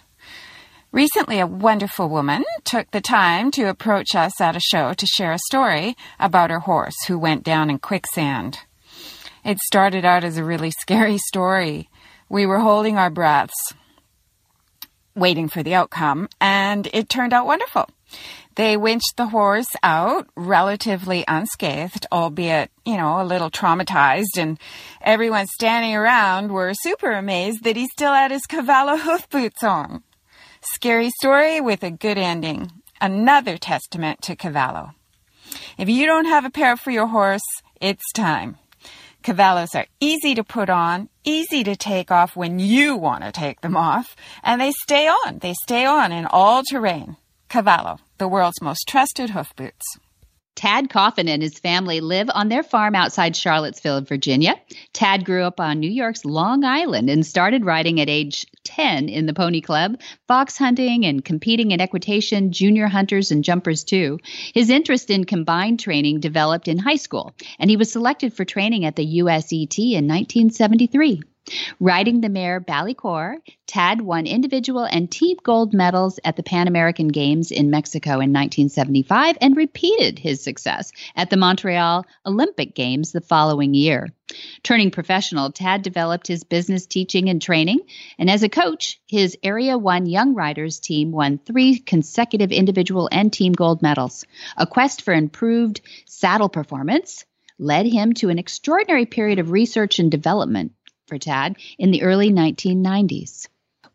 Recently, 0.92 1.40
a 1.40 1.46
wonderful 1.48 2.08
woman 2.08 2.44
took 2.62 2.88
the 2.92 3.00
time 3.00 3.50
to 3.52 3.68
approach 3.68 4.14
us 4.14 4.40
at 4.40 4.54
a 4.54 4.60
show 4.60 4.94
to 4.94 5.06
share 5.06 5.32
a 5.32 5.38
story 5.50 5.96
about 6.20 6.50
her 6.50 6.60
horse 6.60 6.94
who 7.08 7.18
went 7.18 7.42
down 7.42 7.70
in 7.70 7.80
quicksand. 7.80 8.60
It 9.44 9.58
started 9.58 10.04
out 10.04 10.22
as 10.22 10.36
a 10.36 10.44
really 10.44 10.70
scary 10.70 11.18
story. 11.18 11.88
We 12.28 12.46
were 12.46 12.60
holding 12.60 12.98
our 12.98 13.10
breaths 13.10 13.74
waiting 15.14 15.48
for 15.48 15.62
the 15.62 15.74
outcome, 15.74 16.28
and 16.40 16.88
it 16.92 17.08
turned 17.08 17.32
out 17.32 17.46
wonderful. 17.46 17.88
They 18.54 18.76
winched 18.76 19.16
the 19.16 19.28
horse 19.28 19.74
out 19.82 20.28
relatively 20.36 21.24
unscathed, 21.26 22.06
albeit, 22.12 22.70
you 22.84 22.96
know, 22.98 23.20
a 23.20 23.24
little 23.24 23.50
traumatized, 23.50 24.36
and 24.36 24.58
everyone 25.00 25.46
standing 25.46 25.94
around 25.94 26.52
were 26.52 26.74
super 26.74 27.12
amazed 27.12 27.64
that 27.64 27.76
he 27.76 27.88
still 27.88 28.12
had 28.12 28.30
his 28.30 28.42
Cavallo 28.46 28.96
hoof 28.96 29.28
boots 29.30 29.62
on. 29.62 30.02
Scary 30.74 31.10
story 31.10 31.60
with 31.60 31.82
a 31.82 31.90
good 31.90 32.18
ending. 32.18 32.70
Another 33.00 33.56
testament 33.56 34.20
to 34.22 34.36
Cavallo. 34.36 34.90
If 35.78 35.88
you 35.88 36.06
don't 36.06 36.26
have 36.26 36.44
a 36.44 36.50
pair 36.50 36.76
for 36.76 36.90
your 36.90 37.08
horse, 37.08 37.42
it's 37.80 38.12
time. 38.12 38.58
Cavallos 39.22 39.74
are 39.76 39.86
easy 40.00 40.34
to 40.34 40.42
put 40.42 40.68
on, 40.68 41.08
easy 41.24 41.62
to 41.64 41.76
take 41.76 42.10
off 42.10 42.34
when 42.34 42.58
you 42.58 42.96
want 42.96 43.22
to 43.22 43.30
take 43.30 43.60
them 43.60 43.76
off, 43.76 44.16
and 44.42 44.60
they 44.60 44.72
stay 44.82 45.06
on. 45.06 45.38
They 45.38 45.54
stay 45.62 45.86
on 45.86 46.10
in 46.10 46.26
all 46.26 46.62
terrain. 46.68 47.16
Cavallo, 47.48 47.98
the 48.18 48.26
world's 48.26 48.60
most 48.60 48.88
trusted 48.88 49.30
hoof 49.30 49.54
boots. 49.54 49.84
Tad 50.54 50.90
Coffin 50.90 51.28
and 51.28 51.42
his 51.42 51.58
family 51.58 52.00
live 52.00 52.28
on 52.34 52.48
their 52.48 52.62
farm 52.62 52.94
outside 52.94 53.34
Charlottesville, 53.34 54.02
Virginia. 54.02 54.54
Tad 54.92 55.24
grew 55.24 55.44
up 55.44 55.58
on 55.60 55.80
New 55.80 55.90
York's 55.90 56.24
Long 56.24 56.62
Island 56.64 57.08
and 57.08 57.26
started 57.26 57.64
riding 57.64 58.00
at 58.00 58.10
age 58.10 58.46
10 58.64 59.08
in 59.08 59.26
the 59.26 59.34
Pony 59.34 59.60
Club, 59.60 59.98
fox 60.28 60.58
hunting, 60.58 61.06
and 61.06 61.24
competing 61.24 61.70
in 61.70 61.80
equitation, 61.80 62.52
junior 62.52 62.86
hunters, 62.86 63.30
and 63.30 63.42
jumpers 63.42 63.82
too. 63.82 64.18
His 64.54 64.70
interest 64.70 65.10
in 65.10 65.24
combined 65.24 65.80
training 65.80 66.20
developed 66.20 66.68
in 66.68 66.78
high 66.78 66.96
school, 66.96 67.34
and 67.58 67.70
he 67.70 67.76
was 67.76 67.90
selected 67.90 68.34
for 68.34 68.44
training 68.44 68.84
at 68.84 68.96
the 68.96 69.20
USET 69.20 69.78
in 69.78 70.06
1973. 70.06 71.22
Riding 71.80 72.20
the 72.20 72.28
mare 72.28 72.60
Bally-Cor, 72.60 73.38
Tad 73.66 74.00
won 74.00 74.28
individual 74.28 74.84
and 74.84 75.10
team 75.10 75.36
gold 75.42 75.74
medals 75.74 76.20
at 76.24 76.36
the 76.36 76.42
Pan 76.44 76.68
American 76.68 77.08
Games 77.08 77.50
in 77.50 77.68
Mexico 77.70 78.10
in 78.10 78.32
1975 78.32 79.38
and 79.40 79.56
repeated 79.56 80.20
his 80.20 80.44
success 80.44 80.92
at 81.16 81.30
the 81.30 81.36
Montreal 81.36 82.06
Olympic 82.24 82.76
Games 82.76 83.10
the 83.10 83.20
following 83.20 83.74
year. 83.74 84.14
Turning 84.62 84.92
professional, 84.92 85.50
Tad 85.50 85.82
developed 85.82 86.28
his 86.28 86.44
business 86.44 86.86
teaching 86.86 87.28
and 87.28 87.42
training, 87.42 87.80
and 88.18 88.30
as 88.30 88.44
a 88.44 88.48
coach, 88.48 89.00
his 89.08 89.36
Area 89.42 89.76
1 89.76 90.06
Young 90.06 90.34
Riders 90.34 90.78
team 90.78 91.10
won 91.10 91.38
three 91.38 91.80
consecutive 91.80 92.52
individual 92.52 93.08
and 93.10 93.32
team 93.32 93.52
gold 93.52 93.82
medals. 93.82 94.24
A 94.56 94.66
quest 94.66 95.02
for 95.02 95.12
improved 95.12 95.80
saddle 96.06 96.48
performance 96.48 97.24
led 97.58 97.86
him 97.86 98.12
to 98.12 98.28
an 98.28 98.38
extraordinary 98.38 99.06
period 99.06 99.38
of 99.38 99.50
research 99.50 99.98
and 99.98 100.10
development 100.10 100.72
for 101.12 101.18
Tad 101.18 101.56
in 101.78 101.90
the 101.90 102.02
early 102.02 102.30
1990s. 102.30 103.46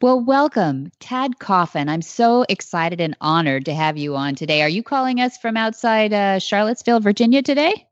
Well, 0.04 0.20
welcome, 0.24 0.92
Tad 1.00 1.40
Coffin. 1.40 1.90
I'm 1.90 2.04
so 2.04 2.46
excited 2.48 3.02
and 3.02 3.18
honored 3.20 3.66
to 3.66 3.74
have 3.74 3.98
you 3.98 4.16
on 4.16 4.36
today. 4.36 4.62
Are 4.62 4.70
you 4.70 4.84
calling 4.84 5.20
us 5.20 5.36
from 5.40 5.58
outside 5.58 6.14
uh, 6.14 6.38
Charlottesville, 6.38 7.00
Virginia 7.00 7.42
today? 7.42 7.88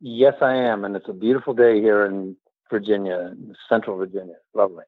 Yes, 0.00 0.34
I 0.40 0.56
am. 0.56 0.84
And 0.84 0.96
it's 0.96 1.08
a 1.08 1.12
beautiful 1.12 1.54
day 1.54 1.80
here 1.80 2.06
in 2.06 2.34
Virginia, 2.68 3.34
central 3.68 3.96
Virginia. 3.96 4.34
Lovely. 4.52 4.82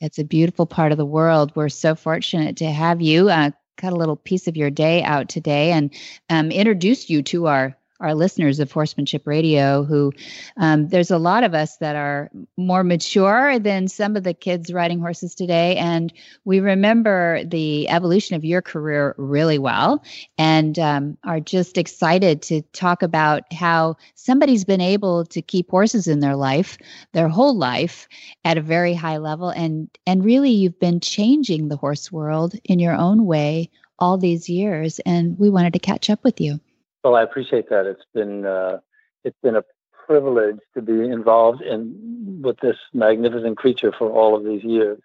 It's 0.00 0.18
a 0.18 0.24
beautiful 0.24 0.66
part 0.66 0.92
of 0.92 0.98
the 0.98 1.06
world. 1.06 1.52
We're 1.54 1.70
so 1.70 1.94
fortunate 1.94 2.58
to 2.58 2.70
have 2.70 3.00
you. 3.00 3.30
Uh, 3.30 3.52
cut 3.78 3.94
a 3.94 3.96
little 3.96 4.16
piece 4.16 4.46
of 4.46 4.58
your 4.58 4.68
day 4.68 5.02
out 5.02 5.30
today 5.30 5.72
and 5.72 5.94
um, 6.28 6.50
introduce 6.50 7.08
you 7.08 7.22
to 7.22 7.46
our 7.46 7.78
our 8.02 8.14
listeners 8.14 8.58
of 8.58 8.70
Horsemanship 8.70 9.26
Radio, 9.26 9.84
who 9.84 10.12
um, 10.56 10.88
there's 10.88 11.10
a 11.10 11.18
lot 11.18 11.44
of 11.44 11.54
us 11.54 11.76
that 11.78 11.96
are 11.96 12.30
more 12.56 12.82
mature 12.82 13.58
than 13.58 13.88
some 13.88 14.16
of 14.16 14.24
the 14.24 14.34
kids 14.34 14.72
riding 14.72 14.98
horses 14.98 15.34
today. 15.34 15.76
And 15.76 16.12
we 16.44 16.60
remember 16.60 17.44
the 17.44 17.88
evolution 17.88 18.36
of 18.36 18.44
your 18.44 18.60
career 18.60 19.14
really 19.16 19.58
well 19.58 20.02
and 20.36 20.78
um, 20.78 21.16
are 21.24 21.40
just 21.40 21.78
excited 21.78 22.42
to 22.42 22.62
talk 22.72 23.02
about 23.02 23.44
how 23.52 23.96
somebody's 24.16 24.64
been 24.64 24.80
able 24.80 25.24
to 25.26 25.40
keep 25.40 25.70
horses 25.70 26.08
in 26.08 26.20
their 26.20 26.36
life, 26.36 26.76
their 27.12 27.28
whole 27.28 27.56
life, 27.56 28.08
at 28.44 28.58
a 28.58 28.62
very 28.62 28.94
high 28.94 29.18
level. 29.18 29.48
And, 29.48 29.88
and 30.06 30.24
really, 30.24 30.50
you've 30.50 30.80
been 30.80 31.00
changing 31.00 31.68
the 31.68 31.76
horse 31.76 32.10
world 32.10 32.54
in 32.64 32.80
your 32.80 32.94
own 32.94 33.26
way 33.26 33.70
all 33.98 34.18
these 34.18 34.48
years. 34.48 34.98
And 35.06 35.38
we 35.38 35.48
wanted 35.48 35.74
to 35.74 35.78
catch 35.78 36.10
up 36.10 36.24
with 36.24 36.40
you. 36.40 36.60
Well, 37.04 37.16
I 37.16 37.22
appreciate 37.22 37.68
that. 37.70 37.86
It's 37.86 38.04
been 38.14 38.46
uh, 38.46 38.78
it's 39.24 39.38
been 39.42 39.56
a 39.56 39.64
privilege 40.06 40.58
to 40.74 40.82
be 40.82 40.92
involved 41.08 41.62
in 41.62 42.40
with 42.42 42.58
this 42.60 42.76
magnificent 42.92 43.56
creature 43.56 43.92
for 43.96 44.10
all 44.10 44.36
of 44.36 44.44
these 44.44 44.62
years. 44.64 45.00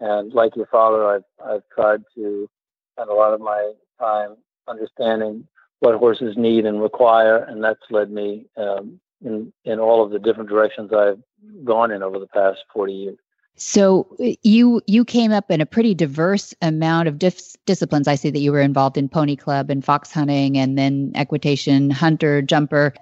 And 0.00 0.32
like 0.32 0.56
your 0.56 0.66
father, 0.66 1.06
I've 1.06 1.24
I've 1.44 1.62
tried 1.74 2.02
to 2.14 2.48
spend 2.94 3.10
a 3.10 3.14
lot 3.14 3.34
of 3.34 3.40
my 3.40 3.72
time 3.98 4.36
understanding 4.68 5.46
what 5.80 5.96
horses 5.96 6.36
need 6.36 6.64
and 6.64 6.80
require, 6.80 7.36
and 7.36 7.62
that's 7.62 7.80
led 7.90 8.10
me 8.10 8.46
um, 8.56 9.00
in 9.22 9.52
in 9.64 9.78
all 9.78 10.02
of 10.04 10.10
the 10.10 10.18
different 10.18 10.48
directions 10.48 10.92
I've 10.92 11.22
gone 11.64 11.90
in 11.90 12.02
over 12.02 12.18
the 12.18 12.26
past 12.28 12.60
forty 12.72 12.94
years. 12.94 13.18
So 13.56 14.08
uh, 14.20 14.32
you 14.42 14.82
you 14.86 15.04
came 15.04 15.32
up 15.32 15.50
in 15.50 15.60
a 15.60 15.66
pretty 15.66 15.94
diverse 15.94 16.54
amount 16.60 17.08
of 17.08 17.18
dis- 17.18 17.56
disciplines. 17.66 18.08
I 18.08 18.16
see 18.16 18.30
that 18.30 18.38
you 18.40 18.52
were 18.52 18.60
involved 18.60 18.96
in 18.96 19.08
pony 19.08 19.36
club 19.36 19.70
and 19.70 19.84
fox 19.84 20.12
hunting, 20.12 20.58
and 20.58 20.76
then 20.76 21.12
equitation, 21.14 21.90
hunter, 21.90 22.42
jumper. 22.42 22.94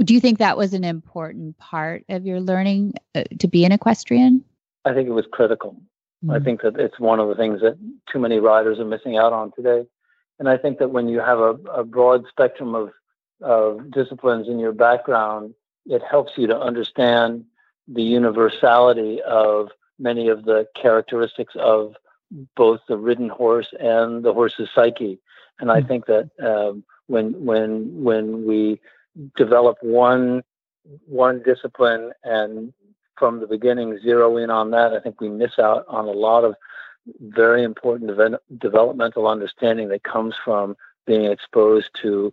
Do 0.00 0.14
you 0.14 0.20
think 0.20 0.38
that 0.38 0.56
was 0.56 0.74
an 0.74 0.84
important 0.84 1.58
part 1.58 2.04
of 2.08 2.26
your 2.26 2.40
learning 2.40 2.94
uh, 3.14 3.24
to 3.38 3.48
be 3.48 3.64
an 3.64 3.72
equestrian? 3.72 4.44
I 4.84 4.92
think 4.92 5.08
it 5.08 5.12
was 5.12 5.26
critical. 5.30 5.72
Mm-hmm. 6.24 6.30
I 6.30 6.40
think 6.40 6.62
that 6.62 6.78
it's 6.78 6.98
one 6.98 7.20
of 7.20 7.28
the 7.28 7.34
things 7.34 7.60
that 7.60 7.78
too 8.10 8.18
many 8.18 8.38
riders 8.38 8.78
are 8.78 8.84
missing 8.84 9.16
out 9.16 9.32
on 9.32 9.52
today. 9.52 9.86
And 10.38 10.48
I 10.48 10.56
think 10.56 10.78
that 10.78 10.90
when 10.90 11.08
you 11.08 11.20
have 11.20 11.38
a, 11.38 11.54
a 11.72 11.84
broad 11.84 12.24
spectrum 12.28 12.74
of 12.74 12.90
of 13.40 13.90
disciplines 13.90 14.48
in 14.48 14.58
your 14.58 14.72
background, 14.72 15.54
it 15.86 16.02
helps 16.08 16.32
you 16.36 16.46
to 16.46 16.58
understand 16.58 17.44
the 17.88 18.02
universality 18.02 19.20
of 19.22 19.68
many 19.98 20.28
of 20.28 20.44
the 20.44 20.66
characteristics 20.74 21.54
of 21.56 21.94
both 22.56 22.80
the 22.88 22.96
ridden 22.96 23.28
horse 23.28 23.68
and 23.78 24.24
the 24.24 24.32
horse's 24.32 24.68
psyche. 24.74 25.18
And 25.60 25.70
I 25.70 25.80
hmm. 25.80 25.88
think 25.88 26.06
that 26.06 26.30
um, 26.42 26.84
when 27.06 27.44
when 27.44 28.02
when 28.02 28.46
we 28.46 28.80
develop 29.36 29.78
one 29.82 30.42
one 31.06 31.42
discipline 31.42 32.12
and 32.24 32.72
from 33.16 33.40
the 33.40 33.46
beginning 33.46 33.98
zero 34.00 34.36
in 34.36 34.50
on 34.50 34.70
that, 34.72 34.92
I 34.92 35.00
think 35.00 35.20
we 35.20 35.28
miss 35.28 35.58
out 35.58 35.84
on 35.88 36.06
a 36.06 36.12
lot 36.12 36.44
of 36.44 36.56
very 37.20 37.62
important 37.62 38.10
developmental 38.58 39.28
understanding 39.28 39.88
that 39.88 40.02
comes 40.04 40.34
from 40.42 40.76
being 41.06 41.30
exposed 41.30 41.90
to 42.02 42.32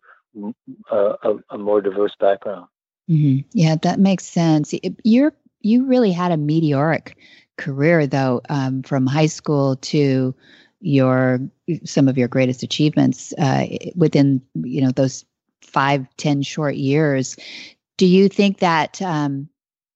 a, 0.89 0.95
a, 1.23 1.35
a 1.51 1.57
more 1.57 1.81
diverse 1.81 2.15
background. 2.19 2.67
Mm-hmm. 3.09 3.47
Yeah, 3.51 3.75
that 3.81 3.99
makes 3.99 4.25
sense. 4.25 4.73
You're 5.03 5.33
you 5.61 5.85
really 5.85 6.11
had 6.11 6.31
a 6.31 6.37
meteoric 6.37 7.17
career, 7.61 8.07
though, 8.07 8.41
um, 8.49 8.83
from 8.83 9.05
high 9.05 9.27
school 9.27 9.75
to 9.77 10.35
your 10.81 11.39
some 11.85 12.07
of 12.07 12.17
your 12.17 12.27
greatest 12.27 12.63
achievements 12.63 13.33
uh, 13.37 13.65
within 13.95 14.41
you 14.55 14.81
know 14.81 14.91
those 14.91 15.23
five 15.61 16.05
ten 16.17 16.41
short 16.41 16.75
years. 16.75 17.37
Do 17.97 18.07
you 18.07 18.27
think 18.27 18.59
that 18.59 19.01
um, 19.01 19.47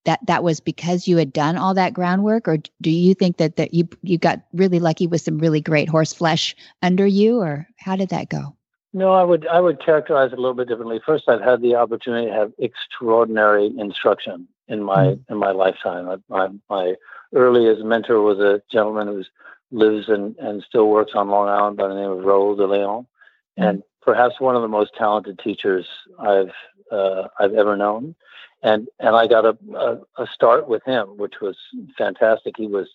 that 0.06 0.20
that 0.28 0.44
was 0.44 0.60
because 0.60 1.08
you 1.08 1.18
had 1.18 1.34
done 1.34 1.58
all 1.58 1.74
that 1.74 1.94
groundwork, 1.94 2.48
or 2.48 2.58
do 2.82 2.92
you 2.92 3.14
think 3.14 3.38
that 3.38 3.56
that 3.58 3.74
you 3.74 3.90
you 4.04 4.18
got 4.18 4.42
really 4.54 4.80
lucky 4.80 5.08
with 5.08 5.22
some 5.22 5.40
really 5.40 5.62
great 5.62 5.90
horse 5.90 6.14
flesh 6.14 6.56
under 6.82 7.08
you, 7.08 7.40
or 7.40 7.68
how 7.78 7.96
did 7.96 8.10
that 8.10 8.30
go? 8.30 8.56
No, 8.94 9.12
I 9.12 9.24
would 9.24 9.48
I 9.48 9.60
would 9.60 9.84
characterize 9.84 10.32
it 10.32 10.38
a 10.38 10.42
little 10.42 10.54
bit 10.54 10.68
differently. 10.68 11.02
First, 11.06 11.28
I've 11.28 11.42
had 11.42 11.62
the 11.62 11.76
opportunity 11.76 12.28
to 12.28 12.34
have 12.34 12.54
extraordinary 12.60 13.74
instruction 13.78 14.48
in 14.68 14.84
my 14.84 15.08
mm-hmm. 15.08 15.34
in 15.34 15.40
my 15.40 15.52
lifetime. 15.52 16.10
I, 16.10 16.18
my 16.30 16.50
my 16.70 16.96
earliest 17.34 17.84
mentor 17.84 18.22
was 18.22 18.40
a 18.40 18.62
gentleman 18.72 19.08
who 19.08 19.24
lives 19.72 20.10
and, 20.10 20.36
and 20.38 20.64
still 20.64 20.90
works 20.90 21.14
on 21.16 21.30
Long 21.30 21.50
Island 21.50 21.78
by 21.78 21.88
the 21.88 21.96
name 21.96 22.12
of 22.12 22.24
Raoul 22.24 22.56
de 22.56 22.66
Leon, 22.66 23.04
mm-hmm. 23.04 23.64
and 23.64 23.84
perhaps 24.02 24.40
one 24.40 24.56
of 24.56 24.62
the 24.62 24.68
most 24.68 24.94
talented 24.96 25.40
teachers 25.40 25.86
I've 26.20 26.54
uh, 26.92 27.28
I've 27.40 27.54
ever 27.54 27.76
known. 27.76 28.16
And 28.64 28.88
and 29.00 29.16
I 29.16 29.28
got 29.28 29.46
a, 29.46 29.58
a, 29.76 30.24
a 30.24 30.28
start 30.34 30.68
with 30.68 30.84
him, 30.86 31.18
which 31.18 31.36
was 31.42 31.58
fantastic. 31.98 32.56
He 32.58 32.68
was 32.68 32.88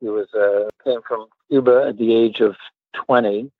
he 0.00 0.08
was 0.08 0.28
uh, 0.34 0.68
came 0.84 1.00
from 1.06 1.26
Cuba 1.48 1.86
at 1.88 1.98
the 1.98 2.14
age 2.14 2.40
of 2.40 2.56
twenty 2.92 3.50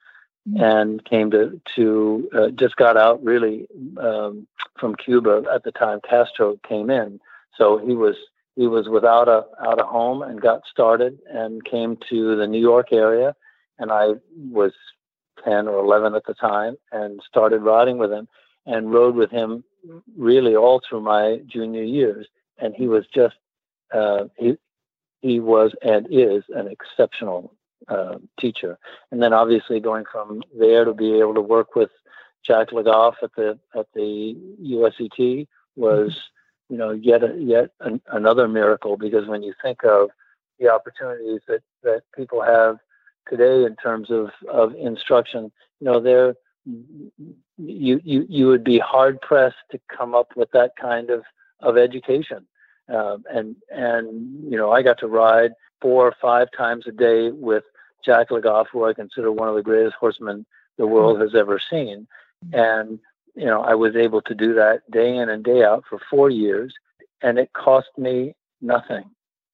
Mm-hmm. 0.49 0.61
and 0.61 1.05
came 1.05 1.31
to 1.31 1.61
to 1.77 2.29
uh, 2.35 2.49
just 2.49 2.75
got 2.75 2.97
out 2.97 3.23
really 3.23 3.69
um, 3.97 4.49
from 4.77 4.97
Cuba 4.97 5.45
at 5.55 5.63
the 5.63 5.71
time 5.71 6.01
Castro 6.01 6.59
came 6.69 6.91
in. 6.91 7.21
So 7.57 7.79
he 7.79 7.95
was 7.95 8.17
he 8.57 8.67
was 8.67 8.89
without 8.89 9.29
a 9.29 9.45
out 9.67 9.81
a 9.81 9.85
home 9.85 10.23
and 10.23 10.41
got 10.41 10.63
started 10.71 11.19
and 11.31 11.65
came 11.65 11.99
to 12.11 12.37
the 12.37 12.47
New 12.47 12.61
York 12.61 12.93
area, 12.93 13.35
and 13.79 13.91
I 13.91 14.15
was 14.51 14.73
ten 15.45 15.69
or 15.69 15.79
eleven 15.79 16.15
at 16.15 16.27
the 16.27 16.35
time 16.35 16.77
and 16.93 17.21
started 17.29 17.63
riding 17.63 17.99
with 17.99 18.13
him 18.13 18.29
and 18.67 18.93
rode 18.93 19.15
with 19.15 19.31
him 19.31 19.65
really 20.17 20.55
all 20.55 20.81
through 20.87 21.01
my 21.01 21.41
junior 21.47 21.83
years. 21.83 22.27
And 22.59 22.75
he 22.75 22.87
was 22.87 23.05
just 23.13 23.37
uh, 23.93 24.25
he 24.37 24.57
he 25.21 25.41
was 25.41 25.73
and 25.83 26.07
is 26.11 26.45
an 26.55 26.69
exceptional 26.69 27.55
uh, 27.89 28.19
teacher. 28.39 28.79
And 29.11 29.23
then 29.23 29.33
obviously 29.33 29.81
going 29.81 30.05
from 30.11 30.43
there 30.59 30.85
to 30.85 30.95
be 30.95 31.19
able 31.19 31.35
to 31.35 31.41
work 31.41 31.75
with 31.75 31.91
Jack 32.45 32.73
Le 32.73 32.83
Goff 32.83 33.17
at 33.23 33.31
the 33.37 33.59
at 33.75 33.87
the 33.95 34.37
USET 34.63 35.47
was, 35.77 36.19
you 36.69 36.77
know, 36.77 36.91
yet 36.91 37.23
a, 37.23 37.35
yet 37.39 37.71
an, 37.81 38.01
another 38.09 38.49
miracle 38.49 38.97
because 38.97 39.27
when 39.27 39.43
you 39.43 39.55
think 39.63 39.85
of 39.85 40.11
the 40.59 40.69
opportunities 40.69 41.41
that 41.49 41.63
that 41.83 42.03
people 42.15 42.43
have 42.43 42.79
today 43.29 43.65
in 43.65 43.77
terms 43.77 44.11
of 44.11 44.31
of 44.51 44.75
instruction, 44.75 45.53
you 45.81 45.87
know, 45.87 46.01
there 46.01 46.35
you 46.65 48.01
you 48.05 48.27
you 48.29 48.47
would 48.47 48.65
be 48.65 48.79
hard 48.79 49.21
pressed 49.21 49.57
to 49.71 49.81
come 49.95 50.15
up 50.15 50.29
with 50.37 50.51
that 50.53 50.73
kind 50.81 51.11
of 51.11 51.25
of 51.61 51.77
education. 51.77 52.47
Um, 52.89 53.25
and 53.33 53.57
and 53.71 54.51
you 54.51 54.57
know, 54.57 54.73
I 54.73 54.83
got 54.83 54.99
to 54.99 55.07
ride 55.07 55.53
four 55.81 56.07
or 56.07 56.15
five 56.21 56.49
times 56.57 56.85
a 56.87 56.93
day 56.93 57.31
with 57.31 57.65
Jack 58.05 58.31
Le 58.31 58.41
Goff, 58.41 58.69
who 58.73 58.85
I 58.85 58.95
consider 58.95 59.31
one 59.31 59.49
of 59.49 59.55
the 59.55 59.63
greatest 59.63 59.97
horsemen 59.99 60.47
the 60.79 60.87
world 60.87 61.21
has 61.21 61.35
ever 61.35 61.61
seen. 61.71 62.07
And, 62.53 62.99
you 63.35 63.47
know, 63.47 63.63
I 63.63 63.75
was 63.75 63.97
able 63.97 64.23
to 64.23 64.35
do 64.35 64.55
that 64.55 64.89
day 64.91 65.17
in 65.17 65.29
and 65.29 65.45
day 65.45 65.65
out 65.65 65.85
for 65.89 65.99
four 66.11 66.31
years, 66.31 66.75
and 67.23 67.39
it 67.39 67.53
cost 67.53 67.89
me 67.97 68.35
nothing. 68.61 69.05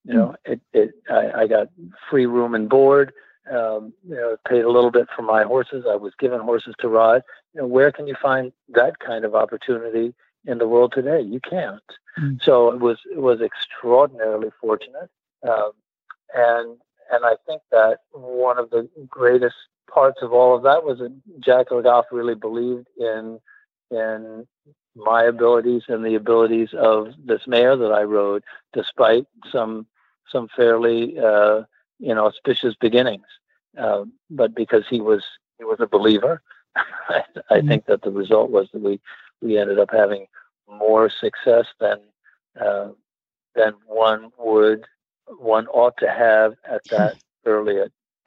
You 0.05 0.15
know, 0.15 0.37
it, 0.45 0.61
it 0.73 0.91
I, 1.11 1.43
I 1.43 1.47
got 1.47 1.69
free 2.11 2.27
room 2.27 2.55
and 2.55 2.69
board. 2.69 3.13
Um, 3.51 3.93
you 4.07 4.15
know, 4.15 4.37
paid 4.49 4.65
a 4.65 4.71
little 4.71 4.91
bit 4.91 5.09
for 5.15 5.23
my 5.23 5.43
horses. 5.43 5.85
I 5.89 5.97
was 5.97 6.13
given 6.19 6.41
horses 6.41 6.75
to 6.81 6.89
ride. 6.89 7.23
You 7.55 7.63
know, 7.63 7.67
where 7.67 7.91
can 7.93 8.07
you 8.07 8.15
find 8.21 8.53
that 8.71 8.99
kind 8.99 9.25
of 9.25 9.35
opportunity 9.35 10.15
in 10.47 10.59
the 10.59 10.69
world 10.69 10.93
today? 10.95 11.21
You 11.21 11.41
can't. 11.41 11.83
Mm. 12.19 12.43
So 12.43 12.71
it 12.73 12.81
was 12.81 12.99
it 13.11 13.21
was 13.21 13.41
extraordinarily 13.41 14.51
fortunate, 14.61 15.11
um, 15.47 15.73
and 16.35 16.77
and 17.11 17.25
I 17.25 17.35
think 17.47 17.63
that 17.71 17.99
one 18.13 18.59
of 18.59 18.71
the 18.71 18.89
greatest 19.09 19.57
parts 19.93 20.19
of 20.23 20.33
all 20.33 20.55
of 20.55 20.63
that 20.63 20.85
was 20.85 20.99
that 20.99 21.15
Jack 21.41 21.71
Le 21.71 22.05
really 22.13 22.35
believed 22.35 22.87
in 22.99 23.41
in 23.91 24.47
my 24.95 25.23
abilities 25.23 25.85
and 25.89 26.05
the 26.05 26.15
abilities 26.15 26.71
of 26.75 27.15
this 27.25 27.43
mare 27.47 27.77
that 27.77 27.93
I 27.93 28.03
rode, 28.03 28.43
despite 28.73 29.27
some 29.51 29.87
some 30.31 30.49
fairly 30.55 31.19
uh, 31.19 31.63
inauspicious 32.01 32.75
beginnings. 32.79 33.27
Uh, 33.79 34.05
but 34.31 34.55
because 34.55 34.85
he 34.89 35.01
was 35.01 35.25
he 35.59 35.65
was 35.65 35.79
a 35.81 35.87
believer, 35.87 36.43
I, 36.77 37.23
I 37.51 37.59
mm-hmm. 37.59 37.69
think 37.69 37.87
that 37.87 38.03
the 38.03 38.11
result 38.11 38.51
was 38.51 38.69
that 38.73 38.83
we 38.83 39.01
we 39.41 39.59
ended 39.59 39.79
up 39.79 39.91
having 39.93 40.27
more 40.69 41.09
success 41.09 41.67
than 41.81 41.99
uh, 42.61 42.89
than 43.55 43.75
one 43.87 44.31
would 44.39 44.85
one 45.39 45.67
ought 45.69 45.97
to 45.99 46.09
have 46.09 46.55
at 46.71 46.83
that 46.91 47.17
early 47.47 47.79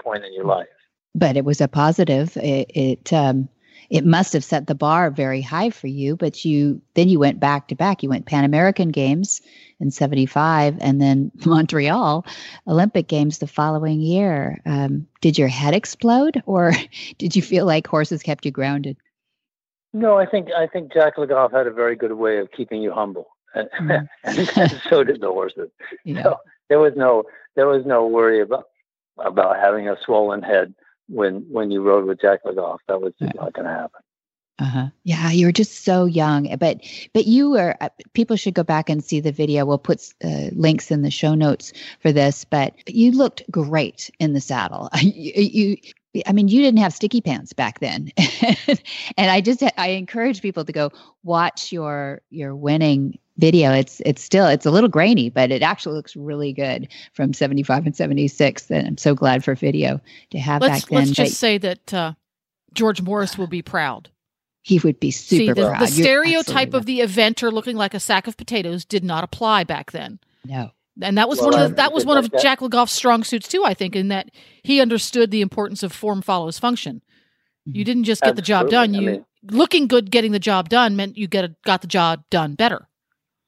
point 0.02 0.24
in 0.24 0.34
your 0.34 0.46
life. 0.46 0.68
But 1.14 1.36
it 1.36 1.46
was 1.46 1.60
a 1.62 1.68
positive. 1.68 2.38
It 2.38 2.72
it, 2.74 3.14
um, 3.14 3.50
it 3.92 4.06
must 4.06 4.32
have 4.32 4.44
set 4.44 4.68
the 4.68 4.74
bar 4.74 5.12
very 5.12 5.42
high 5.42 5.70
for 5.70 5.88
you. 5.88 6.16
But 6.16 6.46
you 6.46 6.82
then 6.94 7.10
you 7.10 7.20
went 7.20 7.40
back 7.40 7.68
to 7.68 7.76
back. 7.76 8.02
You 8.02 8.10
went 8.10 8.26
Pan 8.26 8.46
American 8.46 8.90
Games 8.90 9.42
in 9.80 9.92
'75, 9.92 10.78
and 10.80 11.00
then 11.00 11.32
Montreal 11.46 12.26
Olympic 12.68 13.08
Games 13.08 13.38
the 13.38 13.48
following 13.48 14.00
year. 14.00 14.62
Um, 14.66 15.08
did 15.20 15.38
your 15.38 15.50
head 15.50 15.76
explode, 15.76 16.42
or 16.46 16.74
did 17.18 17.36
you 17.36 17.42
feel 17.42 17.66
like 17.66 17.86
horses 17.86 18.24
kept 18.24 18.46
you 18.46 18.52
grounded? 18.52 18.98
No, 19.94 20.18
I 20.18 20.26
think 20.26 20.48
I 20.58 20.68
think 20.68 20.94
Jack 20.94 21.18
Le 21.18 21.28
Goff 21.28 21.52
had 21.52 21.68
a 21.68 21.72
very 21.72 21.98
good 21.98 22.14
way 22.14 22.38
of 22.38 22.50
keeping 22.54 22.82
you 22.82 22.94
humble, 22.94 23.28
and, 23.54 23.70
mm. 23.82 24.08
and 24.24 24.82
so 24.90 25.04
did 25.04 25.20
the 25.20 25.28
horses. 25.28 25.70
Yeah. 26.06 26.24
So 26.24 26.38
there 26.70 26.80
was 26.80 26.94
no 26.96 27.24
there 27.58 27.68
was 27.68 27.86
no 27.86 28.08
worry 28.08 28.42
about 28.42 28.68
about 29.18 29.58
having 29.58 29.90
a 29.90 29.98
swollen 30.06 30.42
head 30.42 30.74
when 31.12 31.46
when 31.50 31.72
you 31.72 31.82
rode 31.82 32.06
with 32.06 32.22
Jack 32.22 32.40
Le 32.46 32.54
Goff. 32.56 32.82
That 32.88 33.02
was 33.02 33.14
just 33.20 33.36
not 33.36 33.54
going 33.54 33.68
to 33.68 33.74
happen. 33.74 34.02
Uh-huh. 34.60 34.88
Yeah, 35.04 35.32
you 35.32 35.48
were 35.48 35.52
just 35.52 35.84
so 35.84 36.06
young, 36.06 36.56
but 36.60 36.82
but 37.14 37.26
you 37.26 37.50
were. 37.50 37.76
Uh, 37.82 37.90
people 38.14 38.36
should 38.36 38.54
go 38.54 38.64
back 38.64 38.90
and 38.90 39.04
see 39.04 39.20
the 39.20 39.32
video. 39.32 39.66
We'll 39.66 39.80
put 39.80 40.14
uh, 40.24 40.50
links 40.52 40.92
in 40.92 41.02
the 41.02 41.10
show 41.10 41.34
notes 41.34 41.74
for 42.00 42.12
this. 42.12 42.46
But 42.46 42.76
you 42.88 43.12
looked 43.12 43.42
great 43.50 44.12
in 44.20 44.34
the 44.34 44.42
saddle. 44.42 44.90
you, 45.02 45.32
you 46.14 46.24
I 46.28 46.32
mean, 46.34 46.48
you 46.48 46.62
didn't 46.62 46.80
have 46.80 46.94
sticky 46.94 47.22
pants 47.22 47.54
back 47.54 47.80
then, 47.80 48.12
and 49.18 49.32
I 49.32 49.42
just 49.42 49.64
I 49.78 49.90
encourage 49.90 50.44
people 50.44 50.64
to 50.66 50.72
go 50.72 50.92
watch 51.24 51.72
your 51.72 52.22
your 52.30 52.56
winning 52.56 53.18
video 53.38 53.72
it's 53.72 54.02
it's 54.06 54.22
still 54.22 54.46
it's 54.48 54.66
a 54.66 54.72
little 54.72 54.90
grainy 54.90 55.30
but 55.30 55.52
it 55.52 55.62
actually 55.62 55.96
looks 55.96 56.16
really 56.16 56.52
good 56.54 56.88
from 57.14 57.34
75 57.34 57.86
and 57.86 57.96
76 57.96 58.70
and 58.70 58.88
i'm 58.88 58.98
so 58.98 59.16
glad 59.16 59.44
for 59.44 59.56
video 59.56 60.02
to 60.32 60.40
have 60.40 60.62
let's, 60.62 60.82
back 60.82 60.90
then 60.90 61.00
let's 61.00 61.12
just 61.12 61.38
say 61.38 61.58
that 61.58 61.94
uh, 61.94 62.14
george 62.74 63.02
morris 63.02 63.38
will 63.38 63.48
be 63.48 63.62
proud 63.62 64.10
he 64.64 64.80
would 64.80 65.00
be 65.00 65.12
super 65.12 65.40
See, 65.40 65.48
the, 65.48 65.70
proud. 65.70 65.82
the 65.82 65.88
stereotype 65.88 66.74
of 66.74 66.86
the 66.86 67.00
eventer 67.00 67.52
looking 67.52 67.78
like 67.78 67.94
a 67.94 68.00
sack 68.00 68.28
of 68.28 68.38
potatoes 68.38 68.86
did 68.86 69.04
not 69.04 69.24
apply 69.24 69.64
back 69.64 69.92
then 69.92 70.20
no 70.46 70.72
and 71.02 71.18
that 71.18 71.30
was 71.30 71.40
well, 71.40 71.52
one 71.52 71.62
of 71.62 71.70
the, 71.70 71.76
that 71.76 71.94
was 71.94 72.06
one 72.06 72.18
of 72.18 72.32
Jack 72.42 72.62
Le 72.62 72.70
Goff's 72.70 72.92
strong 72.92 73.24
suits 73.24 73.48
too. 73.48 73.64
I 73.64 73.74
think 73.74 73.96
in 73.96 74.10
that 74.10 74.30
he 74.64 74.82
understood 74.82 75.32
the 75.32 75.42
importance 75.42 75.84
of 75.84 75.94
form 75.94 76.22
follows 76.22 76.60
function. 76.60 77.02
You 77.66 77.72
mm-hmm. 77.72 77.84
didn't 77.84 78.04
just 78.04 78.22
get 78.22 78.32
Absolutely. 78.32 78.42
the 78.42 78.46
job 78.46 78.70
done. 78.70 78.94
You 78.94 79.02
I 79.02 79.14
mean, 79.14 79.26
looking 79.44 79.88
good, 79.88 80.12
getting 80.12 80.32
the 80.32 80.40
job 80.40 80.70
done 80.70 80.96
meant 80.96 81.18
you 81.18 81.28
get 81.28 81.46
a, 81.46 81.56
got 81.66 81.82
the 81.82 81.88
job 81.88 82.24
done 82.30 82.56
better. 82.56 82.88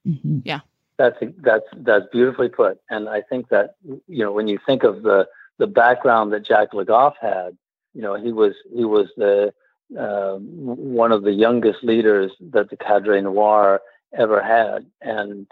Mm-hmm. 0.07 0.39
Yeah. 0.43 0.59
That's 0.97 1.17
that's 1.39 1.65
that's 1.77 2.05
beautifully 2.11 2.49
put, 2.49 2.79
and 2.91 3.09
I 3.09 3.21
think 3.21 3.49
that 3.49 3.75
you 3.83 4.23
know 4.23 4.31
when 4.31 4.47
you 4.47 4.59
think 4.63 4.83
of 4.83 5.01
the 5.01 5.27
the 5.57 5.65
background 5.65 6.31
that 6.33 6.45
Jack 6.45 6.71
Le 6.73 6.85
Goff 6.85 7.15
had, 7.19 7.57
you 7.95 8.01
know 8.03 8.13
he 8.13 8.31
was 8.31 8.53
he 8.71 8.85
was 8.85 9.07
the 9.17 9.51
uh, 9.99 10.35
one 10.37 11.11
of 11.11 11.23
the 11.23 11.31
youngest 11.31 11.83
leaders 11.83 12.31
that 12.51 12.69
the 12.69 12.77
Cadre 12.77 13.19
Noir 13.21 13.81
ever 14.15 14.41
had, 14.41 14.85
and 15.01 15.47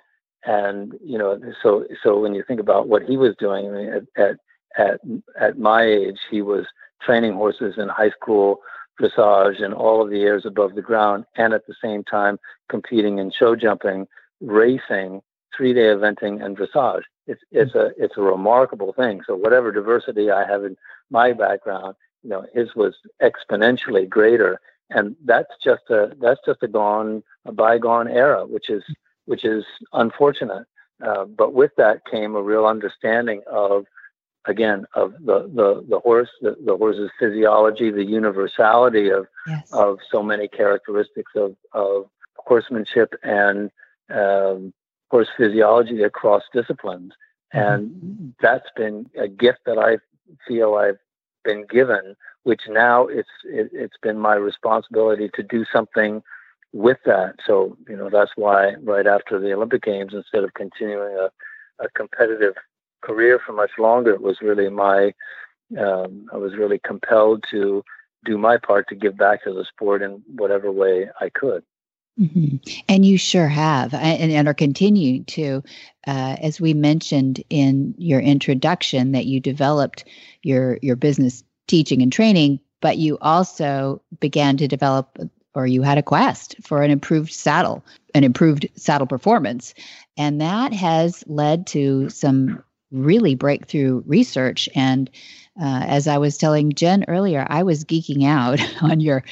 and 0.45 0.93
you 1.03 1.17
know 1.17 1.39
so 1.63 1.85
so 2.03 2.19
when 2.19 2.35
you 2.35 2.43
think 2.47 2.59
about 2.59 2.87
what 2.87 3.01
he 3.03 3.17
was 3.17 3.35
doing 3.39 3.67
I 3.67 3.69
mean, 3.69 3.89
at, 3.89 4.03
at 4.23 4.37
at 4.77 5.01
at 5.39 5.57
my 5.57 5.83
age, 5.83 6.19
he 6.29 6.43
was 6.43 6.65
training 7.01 7.33
horses 7.33 7.75
in 7.77 7.89
high 7.89 8.11
school 8.11 8.59
dressage 8.99 9.61
and 9.61 9.73
all 9.73 10.01
of 10.01 10.09
the 10.09 10.21
airs 10.21 10.45
above 10.45 10.75
the 10.75 10.81
ground, 10.81 11.25
and 11.35 11.53
at 11.53 11.65
the 11.67 11.75
same 11.83 12.03
time 12.03 12.37
competing 12.69 13.17
in 13.17 13.31
show 13.31 13.55
jumping, 13.55 14.07
racing, 14.41 15.21
three 15.55 15.73
day 15.73 15.81
eventing, 15.81 16.43
and 16.43 16.57
dressage. 16.57 17.03
It's 17.27 17.41
it's 17.51 17.75
a 17.75 17.91
it's 17.97 18.17
a 18.17 18.21
remarkable 18.21 18.93
thing. 18.93 19.21
So 19.25 19.35
whatever 19.35 19.71
diversity 19.71 20.31
I 20.31 20.45
have 20.45 20.63
in 20.63 20.75
my 21.09 21.33
background, 21.33 21.95
you 22.23 22.29
know, 22.29 22.45
his 22.53 22.75
was 22.75 22.95
exponentially 23.21 24.09
greater, 24.09 24.59
and 24.89 25.15
that's 25.25 25.53
just 25.63 25.83
a 25.89 26.15
that's 26.19 26.41
just 26.45 26.63
a 26.63 26.67
gone 26.67 27.23
a 27.45 27.51
bygone 27.51 28.07
era, 28.07 28.45
which 28.45 28.69
is 28.69 28.83
which 29.25 29.45
is 29.45 29.63
unfortunate. 29.93 30.65
Uh, 31.05 31.25
but 31.25 31.53
with 31.53 31.71
that 31.77 32.05
came 32.09 32.35
a 32.35 32.41
real 32.41 32.65
understanding 32.65 33.41
of 33.51 33.85
again 34.45 34.85
of 34.95 35.13
the 35.23 35.49
the, 35.53 35.85
the 35.89 35.99
horse 35.99 36.29
the, 36.41 36.55
the 36.65 36.75
horse's 36.75 37.11
physiology 37.19 37.91
the 37.91 38.03
universality 38.03 39.09
of 39.09 39.27
yes. 39.47 39.67
of 39.71 39.99
so 40.11 40.23
many 40.23 40.47
characteristics 40.47 41.31
of 41.35 41.55
of 41.73 42.05
horsemanship 42.37 43.13
and 43.23 43.71
um, 44.11 44.73
course, 45.09 45.29
physiology 45.37 46.03
across 46.03 46.43
disciplines 46.53 47.13
mm-hmm. 47.53 47.73
and 47.73 48.33
that's 48.41 48.69
been 48.75 49.09
a 49.17 49.27
gift 49.27 49.59
that 49.65 49.77
i 49.77 49.97
feel 50.47 50.75
i've 50.75 50.99
been 51.43 51.65
given 51.69 52.15
which 52.43 52.61
now 52.69 53.07
it's 53.07 53.29
it, 53.43 53.69
it's 53.73 53.97
been 54.01 54.17
my 54.17 54.35
responsibility 54.35 55.29
to 55.33 55.43
do 55.43 55.65
something 55.73 56.23
with 56.71 56.99
that 57.05 57.35
so 57.45 57.75
you 57.89 57.97
know 57.97 58.09
that's 58.09 58.31
why 58.35 58.75
right 58.83 59.07
after 59.07 59.37
the 59.39 59.51
olympic 59.51 59.83
games 59.83 60.13
instead 60.13 60.43
of 60.45 60.53
continuing 60.53 61.13
a, 61.17 61.83
a 61.83 61.89
competitive 61.89 62.53
career 63.01 63.39
for 63.45 63.53
much 63.53 63.71
longer, 63.77 64.11
it 64.11 64.21
was 64.21 64.41
really 64.41 64.69
my, 64.69 65.13
um, 65.77 66.27
I 66.31 66.37
was 66.37 66.55
really 66.55 66.79
compelled 66.79 67.43
to 67.51 67.83
do 68.23 68.37
my 68.37 68.57
part 68.57 68.87
to 68.89 68.95
give 68.95 69.17
back 69.17 69.43
to 69.43 69.53
the 69.53 69.65
sport 69.65 70.01
in 70.01 70.23
whatever 70.35 70.71
way 70.71 71.09
I 71.19 71.29
could. 71.29 71.63
Mm-hmm. 72.19 72.57
And 72.87 73.05
you 73.05 73.17
sure 73.17 73.47
have, 73.47 73.93
and, 73.93 74.31
and 74.31 74.47
are 74.47 74.53
continuing 74.53 75.25
to. 75.25 75.63
Uh, 76.05 76.35
as 76.41 76.59
we 76.59 76.73
mentioned 76.73 77.43
in 77.49 77.95
your 77.97 78.19
introduction, 78.19 79.13
that 79.13 79.25
you 79.25 79.39
developed 79.39 80.03
your 80.43 80.77
your 80.81 80.95
business 80.95 81.43
teaching 81.67 82.01
and 82.01 82.11
training, 82.11 82.59
but 82.81 82.97
you 82.97 83.17
also 83.21 84.01
began 84.19 84.57
to 84.57 84.67
develop, 84.67 85.17
or 85.55 85.65
you 85.65 85.83
had 85.83 85.97
a 85.97 86.03
quest 86.03 86.55
for 86.61 86.83
an 86.83 86.91
improved 86.91 87.31
saddle, 87.31 87.83
an 88.13 88.23
improved 88.23 88.67
saddle 88.75 89.07
performance, 89.07 89.73
and 90.17 90.41
that 90.41 90.73
has 90.73 91.23
led 91.27 91.65
to 91.67 92.09
some 92.09 92.63
really 92.91 93.35
breakthrough 93.35 94.03
research. 94.05 94.67
And 94.75 95.09
uh, 95.59 95.85
as 95.87 96.07
I 96.07 96.17
was 96.17 96.37
telling 96.37 96.73
Jen 96.73 97.05
earlier, 97.07 97.45
I 97.49 97.63
was 97.63 97.85
geeking 97.85 98.25
out 98.25 98.59
on 98.81 98.99
your 98.99 99.23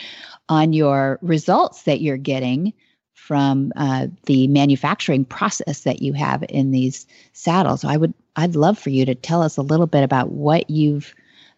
on 0.50 0.74
your 0.74 1.20
results 1.22 1.84
that 1.84 2.02
you're 2.02 2.18
getting 2.18 2.74
from 3.14 3.72
uh, 3.76 4.08
the 4.26 4.48
manufacturing 4.48 5.24
process 5.24 5.84
that 5.84 6.02
you 6.02 6.14
have 6.14 6.44
in 6.50 6.72
these 6.72 7.06
saddles. 7.34 7.82
So 7.82 7.88
I 7.88 7.98
would 7.98 8.14
I'd 8.36 8.56
love 8.56 8.80
for 8.80 8.90
you 8.90 9.06
to 9.06 9.16
tell 9.16 9.42
us 9.42 9.58
a 9.58 9.62
little 9.62 9.88
bit 9.88 10.04
about 10.04 10.32
what 10.32 10.70
you've 10.70 11.14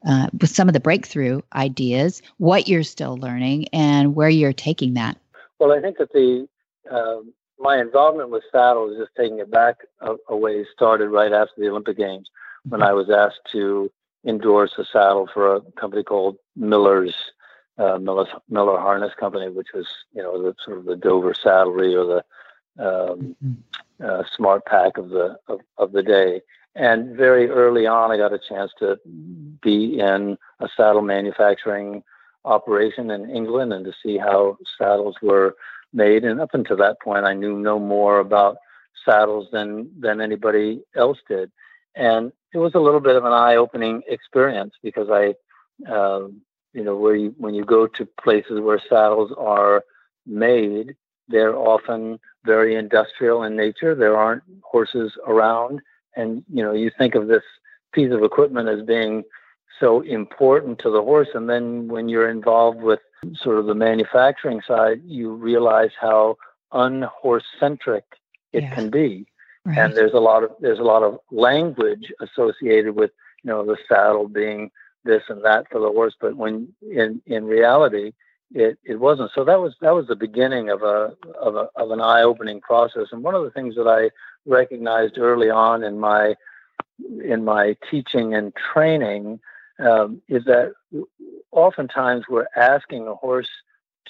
uh, 0.05 0.27
with 0.39 0.49
some 0.49 0.67
of 0.67 0.73
the 0.73 0.79
breakthrough 0.79 1.41
ideas, 1.53 2.21
what 2.37 2.67
you're 2.67 2.83
still 2.83 3.17
learning, 3.17 3.67
and 3.69 4.15
where 4.15 4.29
you're 4.29 4.53
taking 4.53 4.95
that. 4.95 5.17
Well, 5.59 5.71
I 5.71 5.79
think 5.79 5.97
that 5.99 6.11
the 6.11 6.47
um, 6.91 7.33
my 7.59 7.79
involvement 7.79 8.31
with 8.31 8.43
saddles, 8.51 8.97
just 8.97 9.11
taking 9.15 9.39
it 9.39 9.51
back 9.51 9.77
a, 10.01 10.15
a 10.29 10.35
ways, 10.35 10.65
started 10.73 11.09
right 11.09 11.31
after 11.31 11.53
the 11.57 11.69
Olympic 11.69 11.97
Games 11.97 12.29
when 12.67 12.81
mm-hmm. 12.81 12.89
I 12.89 12.93
was 12.93 13.09
asked 13.09 13.41
to 13.51 13.91
endorse 14.25 14.73
a 14.77 14.85
saddle 14.91 15.29
for 15.33 15.55
a 15.55 15.61
company 15.79 16.03
called 16.03 16.37
Miller's 16.55 17.15
uh, 17.77 17.97
Miller, 17.97 18.27
Miller 18.49 18.79
Harness 18.79 19.13
Company, 19.19 19.49
which 19.49 19.69
was 19.73 19.87
you 20.13 20.21
know 20.21 20.41
the 20.41 20.55
sort 20.63 20.77
of 20.77 20.85
the 20.85 20.95
Dover 20.95 21.33
saddlery 21.33 21.95
or 21.95 22.05
the 22.05 22.23
um, 22.83 23.35
mm-hmm. 23.43 24.05
uh, 24.05 24.23
SmartPak 24.37 24.97
of 24.97 25.09
the 25.09 25.37
of, 25.47 25.61
of 25.77 25.91
the 25.91 26.03
day. 26.03 26.41
And 26.75 27.17
very 27.17 27.49
early 27.49 27.85
on, 27.85 28.11
I 28.11 28.17
got 28.17 28.33
a 28.33 28.39
chance 28.39 28.71
to 28.79 28.97
be 29.61 29.99
in 29.99 30.37
a 30.61 30.69
saddle 30.75 31.01
manufacturing 31.01 32.03
operation 32.45 33.11
in 33.11 33.29
England 33.29 33.73
and 33.73 33.83
to 33.85 33.93
see 34.01 34.17
how 34.17 34.57
saddles 34.77 35.15
were 35.21 35.55
made. 35.93 36.23
And 36.23 36.39
up 36.39 36.53
until 36.53 36.77
that 36.77 37.01
point, 37.01 37.25
I 37.25 37.33
knew 37.33 37.57
no 37.57 37.77
more 37.77 38.19
about 38.19 38.57
saddles 39.05 39.47
than 39.51 39.89
than 39.99 40.21
anybody 40.21 40.83
else 40.95 41.17
did. 41.27 41.51
And 41.95 42.31
it 42.53 42.57
was 42.57 42.73
a 42.75 42.79
little 42.79 42.99
bit 42.99 43.15
of 43.15 43.25
an 43.25 43.33
eye-opening 43.33 44.03
experience 44.07 44.73
because 44.81 45.09
I, 45.09 45.35
um, 45.91 46.41
you 46.73 46.83
know, 46.83 46.95
where 46.95 47.15
you, 47.15 47.33
when 47.37 47.53
you 47.53 47.65
go 47.65 47.87
to 47.87 48.07
places 48.21 48.59
where 48.59 48.81
saddles 48.89 49.31
are 49.37 49.83
made, 50.25 50.95
they're 51.27 51.55
often 51.55 52.19
very 52.45 52.75
industrial 52.75 53.43
in 53.43 53.55
nature. 53.55 53.95
There 53.95 54.17
aren't 54.17 54.43
horses 54.63 55.13
around, 55.27 55.81
and 56.15 56.43
you 56.51 56.63
know, 56.63 56.73
you 56.73 56.91
think 56.97 57.15
of 57.15 57.27
this 57.27 57.43
piece 57.93 58.11
of 58.11 58.23
equipment 58.23 58.69
as 58.69 58.85
being 58.85 59.23
so 59.79 60.01
important 60.01 60.79
to 60.79 60.89
the 60.89 61.01
horse, 61.01 61.29
and 61.33 61.49
then 61.49 61.87
when 61.87 62.09
you're 62.09 62.29
involved 62.29 62.81
with 62.81 62.99
sort 63.35 63.57
of 63.57 63.65
the 63.65 63.75
manufacturing 63.75 64.61
side, 64.67 65.01
you 65.05 65.33
realize 65.33 65.91
how 65.99 66.37
unhorse 66.71 67.43
centric 67.59 68.05
it 68.53 68.63
yeah. 68.63 68.75
can 68.75 68.89
be. 68.89 69.25
Right. 69.65 69.77
And 69.77 69.95
there's 69.95 70.13
a 70.13 70.19
lot 70.19 70.43
of 70.43 70.51
there's 70.59 70.79
a 70.79 70.83
lot 70.83 71.03
of 71.03 71.19
language 71.29 72.11
associated 72.19 72.95
with 72.95 73.11
you 73.43 73.51
know 73.51 73.63
the 73.63 73.77
saddle 73.87 74.27
being 74.27 74.71
this 75.03 75.23
and 75.29 75.43
that 75.43 75.65
for 75.71 75.79
the 75.79 75.87
horse, 75.87 76.15
but 76.19 76.35
when 76.35 76.69
in 76.81 77.21
in 77.25 77.45
reality 77.45 78.13
it, 78.53 78.77
it 78.83 78.99
wasn't. 78.99 79.31
So 79.33 79.43
that 79.45 79.59
was 79.59 79.75
that 79.81 79.95
was 79.95 80.07
the 80.07 80.15
beginning 80.15 80.69
of 80.69 80.83
a 80.83 81.15
of 81.39 81.55
a 81.55 81.67
of 81.75 81.91
an 81.91 82.01
eye 82.01 82.21
opening 82.21 82.61
process. 82.61 83.07
And 83.11 83.23
one 83.23 83.35
of 83.35 83.43
the 83.43 83.51
things 83.51 83.75
that 83.75 83.87
I 83.87 84.09
recognized 84.45 85.17
early 85.17 85.49
on 85.49 85.83
in 85.83 85.99
my 85.99 86.35
in 87.23 87.45
my 87.45 87.75
teaching 87.89 88.33
and 88.35 88.53
training 88.73 89.39
um, 89.79 90.21
is 90.27 90.43
that 90.45 90.73
oftentimes 91.51 92.25
we're 92.29 92.47
asking 92.55 93.07
a 93.07 93.15
horse 93.15 93.49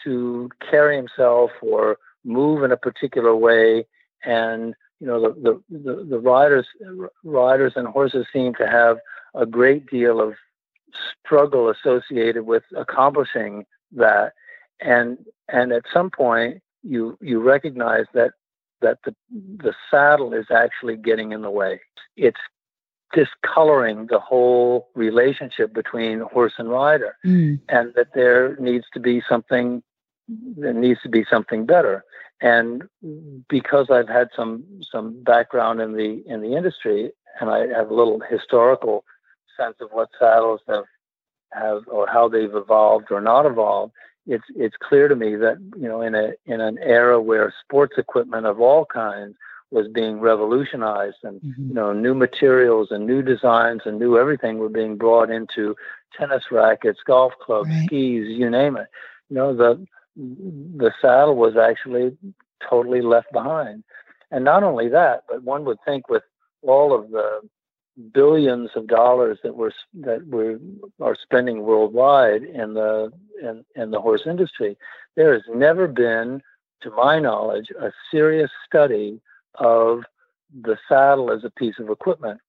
to 0.04 0.50
carry 0.70 0.96
himself 0.98 1.52
or 1.62 1.98
move 2.24 2.64
in 2.64 2.72
a 2.72 2.78
particular 2.78 3.36
way, 3.36 3.86
and 4.24 4.74
you 5.00 5.08
know 5.08 5.22
the, 5.22 5.62
the, 5.70 5.78
the, 5.78 6.04
the 6.10 6.20
riders 6.20 6.68
riders 7.24 7.74
and 7.76 7.88
horses 7.88 8.26
seem 8.34 8.56
to 8.56 8.68
have 8.68 8.98
a 9.36 9.46
great 9.46 9.86
deal 9.88 10.20
of 10.20 10.34
struggle 11.26 11.70
associated 11.70 12.46
with 12.46 12.64
accomplishing 12.76 13.66
that, 13.94 14.34
and 14.80 15.18
and 15.50 15.72
at 15.72 15.84
some 15.94 16.10
point 16.10 16.62
you 16.84 17.18
you 17.22 17.40
recognize 17.40 18.06
that 18.14 18.32
that 18.82 19.00
the 19.06 19.16
the 19.32 19.74
saddle 19.90 20.34
is 20.34 20.46
actually 20.52 20.98
getting 20.98 21.32
in 21.32 21.42
the 21.42 21.52
way. 21.52 21.82
It's 22.16 22.40
discoloring 23.14 24.08
the 24.08 24.20
whole 24.20 24.90
relationship 24.96 25.74
between 25.74 26.22
horse 26.22 26.54
and 26.58 26.70
rider, 26.70 27.18
mm. 27.26 27.60
and 27.70 27.94
that 27.96 28.14
there 28.14 28.56
needs 28.58 28.86
to 28.94 29.00
be 29.00 29.22
something 29.28 29.84
there 30.28 30.74
needs 30.74 31.02
to 31.02 31.10
be 31.10 31.26
something 31.30 31.66
better. 31.66 32.04
And 32.42 32.84
because 33.50 33.88
I've 33.92 34.08
had 34.08 34.30
some 34.36 34.64
some 34.92 35.24
background 35.24 35.82
in 35.82 35.94
the 35.94 36.24
in 36.26 36.42
the 36.42 36.56
industry, 36.56 37.12
and 37.40 37.50
I 37.50 37.68
have 37.68 37.90
a 37.90 37.94
little 37.94 38.20
historical 38.30 39.04
sense 39.62 39.76
of 39.82 39.90
what 39.92 40.10
saddles 40.20 40.62
have 40.68 40.86
have 41.54 41.82
or 41.88 42.08
how 42.08 42.30
they've 42.30 42.56
evolved 42.56 43.08
or 43.12 43.22
not 43.22 43.46
evolved, 43.46 43.94
it's 44.28 44.46
it's 44.56 44.76
clear 44.82 45.08
to 45.08 45.16
me 45.16 45.36
that 45.36 45.58
you 45.76 45.88
know 45.88 46.02
in 46.02 46.16
a 46.16 46.32
in 46.46 46.62
an 46.62 46.78
era 46.80 47.22
where 47.22 47.54
sports 47.64 47.96
equipment 47.98 48.46
of 48.46 48.60
all 48.60 48.86
kinds 48.86 49.36
was 49.72 49.88
being 49.88 50.20
revolutionized 50.20 51.18
and 51.24 51.42
mm-hmm. 51.42 51.70
you 51.70 51.74
know 51.74 51.94
new 51.94 52.14
materials 52.14 52.90
and 52.92 53.06
new 53.06 53.22
designs 53.22 53.82
and 53.86 54.00
new 54.00 54.18
everything 54.18 54.58
were 54.58 54.70
being 54.70 54.96
brought 54.98 55.32
into 55.32 55.76
tennis 56.18 56.44
rackets 56.52 57.00
golf 57.06 57.34
clubs 57.42 57.70
right. 57.70 57.86
skis 57.86 58.28
you 58.28 58.50
name 58.50 58.76
it 58.76 58.88
you 59.30 59.36
know 59.36 59.56
the 59.56 59.84
the 60.16 60.92
saddle 61.02 61.36
was 61.36 61.56
actually 61.56 62.16
totally 62.70 63.02
left 63.02 63.32
behind 63.32 63.84
and 64.30 64.44
not 64.44 64.62
only 64.62 64.88
that 64.90 65.24
but 65.28 65.42
one 65.44 65.64
would 65.66 65.80
think 65.86 66.10
with 66.10 66.24
all 66.64 66.94
of 66.94 67.10
the 67.12 67.40
billions 68.14 68.70
of 68.76 68.88
dollars 68.88 69.38
that 69.44 69.56
we're 69.56 69.72
that 69.94 70.26
we 70.28 70.56
are 71.04 71.16
spending 71.16 71.62
worldwide 71.62 72.44
in 72.44 72.74
the 72.74 73.12
in, 73.42 73.66
in 73.76 73.92
the 73.92 74.00
horse 74.00 74.22
industry 74.26 74.78
there 75.16 75.34
has 75.34 75.44
never 75.54 75.88
been 75.88 76.42
to 76.82 76.90
my 76.92 77.20
knowledge 77.20 77.70
a 77.80 77.92
serious 78.10 78.52
study 78.66 79.20
of 79.56 80.04
the 80.54 80.78
saddle 80.88 81.32
as 81.32 81.44
a 81.44 81.50
piece 81.50 81.80
of 81.80 81.90
equipment. 81.90 82.40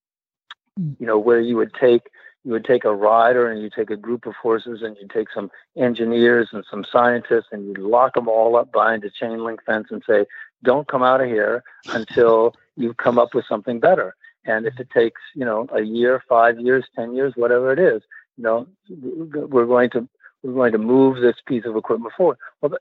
Hmm. 0.77 0.93
You 0.99 1.07
know, 1.07 1.19
where 1.19 1.41
you 1.41 1.57
would 1.57 1.75
take 1.75 2.03
you 2.45 2.51
would 2.51 2.65
take 2.65 2.85
a 2.85 2.93
rider 2.93 3.49
and 3.49 3.63
you 3.63 3.71
take 3.71 3.91
a 3.91 3.97
group 3.97 4.27
of 4.27 4.35
horses 4.35 4.83
and 4.83 4.97
you 5.01 5.07
take 5.07 5.29
some 5.33 5.49
engineers 5.77 6.49
and 6.53 6.65
some 6.69 6.85
scientists 6.91 7.47
and 7.53 7.65
you 7.65 7.89
lock 7.89 8.15
them 8.15 8.27
all 8.27 8.57
up 8.57 8.73
behind 8.73 9.05
a 9.05 9.11
chain 9.11 9.45
link 9.45 9.61
fence 9.65 9.89
and 9.91 10.03
say, 10.09 10.27
"Don't 10.65 10.89
come 10.89 11.05
out 11.05 11.21
of 11.21 11.29
here 11.29 11.63
until 11.93 12.55
you've 12.77 12.97
come 12.97 13.19
up 13.19 13.35
with 13.35 13.45
something 13.47 13.79
better." 13.79 14.17
And 14.45 14.67
if 14.67 14.79
it 14.79 14.89
takes, 14.91 15.21
you 15.35 15.45
know, 15.45 15.69
a 15.73 15.83
year, 15.83 16.23
five 16.29 16.59
years, 16.59 16.85
ten 16.97 17.15
years, 17.15 17.33
whatever 17.37 17.73
it 17.73 17.79
is, 17.79 18.03
you 18.37 18.45
know, 18.45 18.67
we're 18.89 19.67
going 19.67 19.91
to 19.91 20.09
we're 20.43 20.55
going 20.55 20.73
to 20.73 20.79
move 20.79 21.21
this 21.21 21.37
piece 21.47 21.65
of 21.65 21.77
equipment 21.77 22.15
forward. 22.17 22.39
Well, 22.61 22.73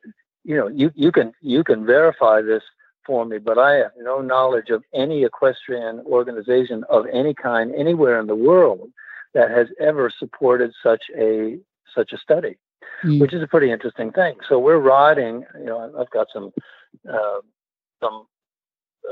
you 0.43 0.57
know, 0.57 0.67
you, 0.67 0.91
you 0.95 1.11
can 1.11 1.33
you 1.41 1.63
can 1.63 1.85
verify 1.85 2.41
this 2.41 2.63
for 3.05 3.25
me, 3.25 3.37
but 3.37 3.57
I 3.57 3.73
have 3.75 3.91
no 3.99 4.21
knowledge 4.21 4.69
of 4.69 4.83
any 4.93 5.23
equestrian 5.23 6.01
organization 6.05 6.83
of 6.89 7.05
any 7.11 7.33
kind 7.33 7.73
anywhere 7.75 8.19
in 8.19 8.27
the 8.27 8.35
world 8.35 8.89
that 9.33 9.49
has 9.51 9.67
ever 9.79 10.11
supported 10.17 10.71
such 10.83 11.03
a 11.17 11.57
such 11.95 12.11
a 12.13 12.17
study, 12.17 12.57
mm. 13.03 13.19
which 13.19 13.33
is 13.33 13.43
a 13.43 13.47
pretty 13.47 13.71
interesting 13.71 14.11
thing. 14.11 14.35
So 14.47 14.59
we're 14.59 14.77
riding. 14.77 15.45
You 15.59 15.65
know, 15.65 15.93
I've 15.99 16.09
got 16.09 16.27
some 16.33 16.51
uh, 17.07 17.39
some 18.01 18.25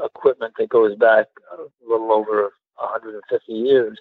equipment 0.04 0.54
that 0.58 0.70
goes 0.70 0.96
back 0.96 1.28
a 1.58 1.88
little 1.88 2.12
over 2.12 2.54
150 2.76 3.54
years, 3.54 4.00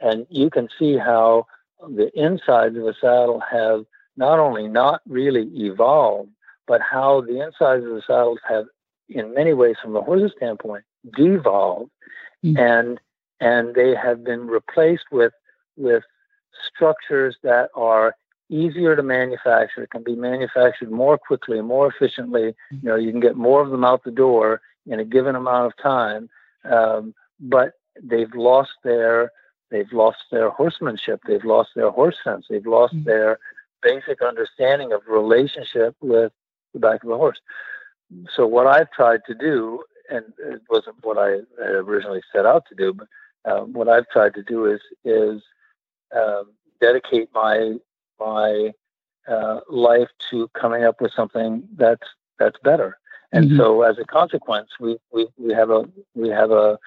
and 0.00 0.26
you 0.30 0.50
can 0.50 0.68
see 0.78 0.96
how 0.96 1.46
the 1.80 2.10
insides 2.14 2.76
of 2.76 2.84
a 2.84 2.94
saddle 3.00 3.42
have 3.50 3.84
not 4.16 4.38
only 4.38 4.68
not 4.68 5.00
really 5.06 5.48
evolved, 5.54 6.30
but 6.66 6.80
how 6.80 7.20
the 7.22 7.42
insides 7.42 7.84
of 7.84 7.90
the 7.90 8.02
saddles 8.06 8.38
have, 8.48 8.66
in 9.08 9.34
many 9.34 9.52
ways, 9.52 9.76
from 9.82 9.92
the 9.92 10.00
horse's 10.00 10.32
standpoint, 10.36 10.84
devolved, 11.16 11.90
mm-hmm. 12.44 12.56
and 12.58 13.00
and 13.40 13.74
they 13.74 13.94
have 13.94 14.22
been 14.22 14.46
replaced 14.46 15.04
with 15.10 15.32
with 15.76 16.04
structures 16.74 17.36
that 17.42 17.70
are 17.74 18.14
easier 18.50 18.96
to 18.96 19.02
manufacture, 19.02 19.86
can 19.86 20.02
be 20.02 20.16
manufactured 20.16 20.90
more 20.90 21.16
quickly, 21.16 21.60
more 21.60 21.86
efficiently. 21.86 22.54
You 22.70 22.80
know, 22.82 22.96
you 22.96 23.10
can 23.10 23.20
get 23.20 23.36
more 23.36 23.62
of 23.62 23.70
them 23.70 23.84
out 23.84 24.04
the 24.04 24.10
door 24.10 24.60
in 24.90 25.00
a 25.00 25.04
given 25.04 25.36
amount 25.36 25.66
of 25.66 25.76
time, 25.82 26.28
um, 26.64 27.14
but 27.38 27.72
they've 28.02 28.34
lost 28.34 28.72
their 28.84 29.32
they've 29.70 29.92
lost 29.92 30.18
their 30.32 30.50
horsemanship, 30.50 31.20
they've 31.26 31.44
lost 31.44 31.70
their 31.76 31.90
horse 31.90 32.16
sense, 32.22 32.46
they've 32.50 32.66
lost 32.66 32.94
mm-hmm. 32.94 33.04
their 33.04 33.38
basic 33.82 34.20
understanding 34.20 34.92
of 34.92 35.00
relationship 35.08 35.96
with 36.00 36.32
the 36.74 36.80
back 36.80 37.02
of 37.02 37.08
the 37.08 37.16
horse. 37.16 37.40
So 38.34 38.46
what 38.46 38.66
I've 38.66 38.90
tried 38.90 39.20
to 39.28 39.34
do, 39.34 39.82
and 40.10 40.24
it 40.38 40.62
wasn't 40.68 40.96
what 41.02 41.16
I 41.16 41.38
originally 41.62 42.22
set 42.34 42.44
out 42.44 42.64
to 42.68 42.74
do, 42.74 42.92
but 42.92 43.06
um, 43.50 43.72
what 43.72 43.88
I've 43.88 44.08
tried 44.08 44.34
to 44.34 44.42
do 44.42 44.66
is 44.66 44.80
is 45.04 45.40
um, 46.14 46.52
dedicate 46.80 47.28
my 47.32 47.76
my 48.18 48.72
uh, 49.28 49.60
life 49.70 50.08
to 50.30 50.48
coming 50.48 50.84
up 50.84 51.00
with 51.00 51.12
something 51.12 51.62
that's 51.76 52.06
that's 52.38 52.58
better. 52.64 52.98
And 53.32 53.46
mm-hmm. 53.46 53.58
so, 53.58 53.82
as 53.82 53.98
a 53.98 54.04
consequence, 54.04 54.70
we, 54.80 54.98
we 55.12 55.28
we 55.38 55.52
have 55.52 55.70
a 55.70 55.84
we 56.14 56.28
have 56.28 56.50
a 56.50 56.78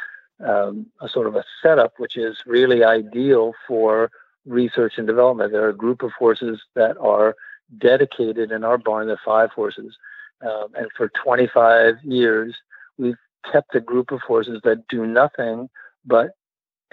um, 0.43 0.87
a 1.01 1.07
sort 1.07 1.27
of 1.27 1.35
a 1.35 1.43
setup 1.61 1.93
which 1.97 2.17
is 2.17 2.37
really 2.45 2.83
ideal 2.83 3.53
for 3.67 4.11
research 4.45 4.93
and 4.97 5.07
development. 5.07 5.51
There 5.51 5.65
are 5.65 5.69
a 5.69 5.75
group 5.75 6.03
of 6.03 6.11
horses 6.11 6.61
that 6.75 6.97
are 6.97 7.35
dedicated 7.77 8.51
in 8.51 8.63
our 8.63 8.77
barn. 8.77 9.07
There 9.07 9.15
are 9.15 9.19
five 9.25 9.51
horses, 9.51 9.95
um, 10.41 10.67
and 10.75 10.87
for 10.97 11.09
25 11.23 11.95
years, 12.03 12.55
we've 12.97 13.17
kept 13.49 13.75
a 13.75 13.79
group 13.79 14.11
of 14.11 14.21
horses 14.21 14.59
that 14.63 14.87
do 14.87 15.05
nothing 15.05 15.69
but 16.05 16.31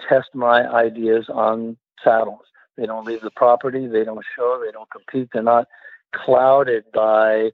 test 0.07 0.29
my 0.33 0.67
ideas 0.71 1.25
on 1.29 1.77
saddles. 2.03 2.45
They 2.77 2.85
don't 2.85 3.05
leave 3.05 3.21
the 3.21 3.31
property. 3.31 3.87
They 3.87 4.03
don't 4.03 4.25
show. 4.35 4.61
They 4.63 4.71
don't 4.71 4.89
compete. 4.89 5.29
They're 5.33 5.43
not 5.43 5.67
clouded 6.13 6.85
by, 6.93 7.51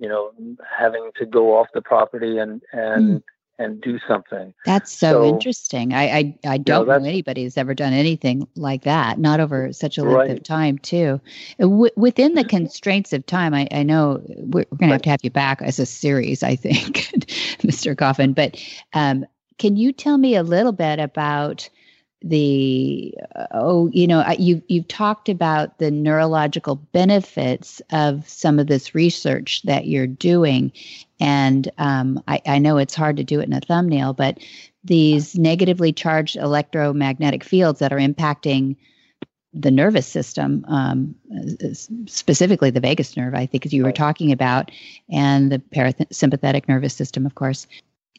you 0.00 0.08
know, 0.08 0.32
having 0.76 1.10
to 1.16 1.26
go 1.26 1.56
off 1.56 1.68
the 1.74 1.82
property 1.82 2.38
and 2.38 2.62
and 2.72 3.20
mm. 3.20 3.22
and 3.58 3.80
do 3.82 3.98
something. 4.08 4.54
That's 4.64 4.90
so, 4.90 5.12
so 5.12 5.28
interesting. 5.28 5.92
I 5.92 6.02
I, 6.02 6.38
I 6.46 6.58
don't 6.58 6.86
you 6.86 6.92
know, 6.92 6.98
know 6.98 7.04
anybody 7.04 7.44
who's 7.44 7.58
ever 7.58 7.74
done 7.74 7.92
anything 7.92 8.48
like 8.56 8.82
that. 8.84 9.18
Not 9.18 9.40
over 9.40 9.72
such 9.74 9.98
a 9.98 10.02
length 10.02 10.16
right. 10.16 10.30
of 10.30 10.42
time, 10.42 10.78
too. 10.78 11.20
Uh, 11.60 11.64
w- 11.64 11.90
within 11.96 12.34
the 12.34 12.44
constraints 12.44 13.12
of 13.12 13.26
time, 13.26 13.52
I, 13.52 13.68
I 13.70 13.82
know 13.82 14.22
we're, 14.26 14.64
we're 14.70 14.78
going 14.78 14.88
to 14.88 14.94
have 14.94 15.02
to 15.02 15.10
have 15.10 15.20
you 15.22 15.30
back 15.30 15.60
as 15.60 15.78
a 15.78 15.86
series. 15.86 16.42
I 16.42 16.56
think, 16.56 16.96
Mr. 17.60 17.96
Coffin. 17.96 18.32
But 18.32 18.58
um, 18.94 19.26
can 19.58 19.76
you 19.76 19.92
tell 19.92 20.16
me 20.16 20.34
a 20.34 20.42
little 20.42 20.72
bit 20.72 20.98
about? 20.98 21.68
The 22.22 23.14
oh 23.52 23.88
you 23.92 24.06
know 24.06 24.22
you 24.38 24.62
you've 24.68 24.88
talked 24.88 25.28
about 25.28 25.78
the 25.78 25.90
neurological 25.90 26.76
benefits 26.76 27.80
of 27.92 28.28
some 28.28 28.58
of 28.58 28.66
this 28.66 28.94
research 28.94 29.62
that 29.62 29.86
you're 29.86 30.06
doing. 30.06 30.72
And 31.18 31.70
um, 31.78 32.22
I, 32.28 32.40
I 32.46 32.58
know 32.58 32.78
it's 32.78 32.94
hard 32.94 33.16
to 33.18 33.24
do 33.24 33.40
it 33.40 33.46
in 33.46 33.52
a 33.52 33.60
thumbnail 33.60 34.12
but 34.12 34.38
these 34.84 35.36
negatively 35.36 35.92
charged 35.92 36.36
electromagnetic 36.36 37.44
fields 37.44 37.80
that 37.80 37.92
are 37.92 37.98
impacting 37.98 38.76
the 39.52 39.70
nervous 39.70 40.06
system, 40.06 40.64
um, 40.68 41.14
specifically 42.06 42.70
the 42.70 42.80
vagus 42.80 43.16
nerve, 43.16 43.34
I 43.34 43.46
think, 43.46 43.66
as 43.66 43.72
you 43.72 43.82
were 43.82 43.92
talking 43.92 44.30
about, 44.30 44.70
and 45.10 45.50
the 45.50 45.58
parasympathetic 45.58 46.68
nervous 46.68 46.94
system, 46.94 47.26
of 47.26 47.34
course 47.34 47.66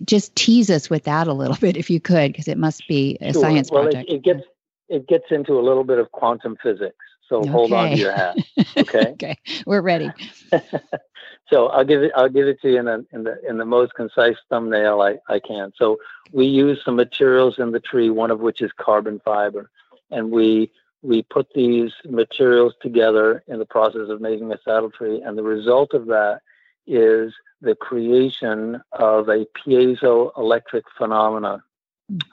just 0.03 0.35
tease 0.35 0.69
us 0.69 0.89
with 0.89 1.03
that 1.03 1.27
a 1.27 1.33
little 1.33 1.55
bit 1.61 1.77
if 1.77 1.89
you 1.89 1.99
could, 1.99 2.31
because 2.31 2.47
it 2.47 2.57
must 2.57 2.87
be 2.87 3.17
a 3.21 3.33
sure. 3.33 3.41
science 3.41 3.71
well, 3.71 3.83
project. 3.83 4.09
It, 4.09 4.15
it, 4.15 4.23
gets 4.23 4.43
it 4.89 5.07
gets 5.07 5.25
into 5.31 5.59
a 5.59 5.61
little 5.61 5.83
bit 5.83 5.99
of 5.99 6.11
quantum 6.11 6.57
physics. 6.61 6.97
So 7.27 7.37
okay. 7.37 7.49
hold 7.49 7.71
on 7.71 7.91
to 7.91 7.97
your 7.97 8.11
hat. 8.11 8.37
Okay. 8.75 9.07
okay, 9.11 9.37
we're 9.65 9.81
ready. 9.81 10.11
so 11.49 11.67
I'll 11.67 11.85
give 11.85 12.03
it 12.03 12.11
I'll 12.13 12.27
give 12.27 12.47
it 12.47 12.61
to 12.61 12.71
you 12.71 12.79
in, 12.79 12.87
a, 12.89 12.99
in 13.13 13.23
the 13.23 13.37
in 13.47 13.57
the 13.57 13.63
most 13.63 13.93
concise 13.93 14.35
thumbnail 14.49 15.01
I, 15.01 15.17
I 15.29 15.39
can. 15.39 15.71
So 15.77 15.97
we 16.33 16.45
use 16.45 16.81
some 16.83 16.97
materials 16.97 17.55
in 17.57 17.71
the 17.71 17.79
tree, 17.79 18.09
one 18.09 18.31
of 18.31 18.41
which 18.41 18.61
is 18.61 18.71
carbon 18.77 19.21
fiber, 19.23 19.69
and 20.09 20.29
we 20.29 20.71
we 21.03 21.23
put 21.23 21.47
these 21.53 21.91
materials 22.03 22.73
together 22.81 23.43
in 23.47 23.59
the 23.59 23.65
process 23.65 24.09
of 24.09 24.19
making 24.19 24.51
a 24.51 24.59
saddle 24.65 24.91
tree, 24.91 25.21
and 25.21 25.37
the 25.37 25.43
result 25.43 25.93
of 25.93 26.07
that 26.07 26.41
is 26.85 27.33
the 27.61 27.75
creation 27.75 28.81
of 28.91 29.29
a 29.29 29.45
piezoelectric 29.45 30.83
phenomena, 30.97 31.63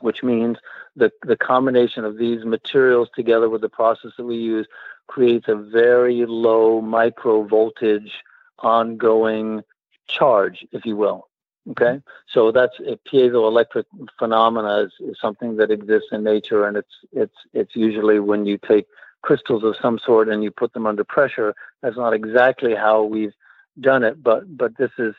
which 0.00 0.22
means 0.22 0.56
the, 0.96 1.12
the 1.22 1.36
combination 1.36 2.04
of 2.04 2.18
these 2.18 2.44
materials 2.44 3.08
together 3.14 3.48
with 3.48 3.60
the 3.60 3.68
process 3.68 4.12
that 4.16 4.24
we 4.24 4.36
use 4.36 4.66
creates 5.06 5.46
a 5.48 5.54
very 5.54 6.24
low 6.26 6.80
micro 6.80 7.44
voltage 7.44 8.12
ongoing 8.58 9.62
charge, 10.06 10.66
if 10.72 10.84
you 10.84 10.96
will. 10.96 11.28
Okay, 11.70 12.00
so 12.26 12.50
that's 12.50 12.78
a 12.80 12.98
piezoelectric 13.06 13.84
phenomena 14.18 14.84
is, 14.84 14.92
is 15.00 15.20
something 15.20 15.56
that 15.56 15.70
exists 15.70 16.08
in 16.12 16.24
nature, 16.24 16.66
and 16.66 16.78
it's 16.78 16.94
it's 17.12 17.34
it's 17.52 17.76
usually 17.76 18.20
when 18.20 18.46
you 18.46 18.56
take 18.56 18.86
crystals 19.20 19.64
of 19.64 19.76
some 19.76 19.98
sort 19.98 20.30
and 20.30 20.42
you 20.42 20.50
put 20.50 20.72
them 20.72 20.86
under 20.86 21.04
pressure. 21.04 21.54
That's 21.82 21.96
not 21.96 22.14
exactly 22.14 22.74
how 22.74 23.02
we've 23.02 23.34
done 23.80 24.04
it, 24.04 24.22
but 24.22 24.56
but 24.56 24.76
this 24.76 24.90
is 24.98 25.14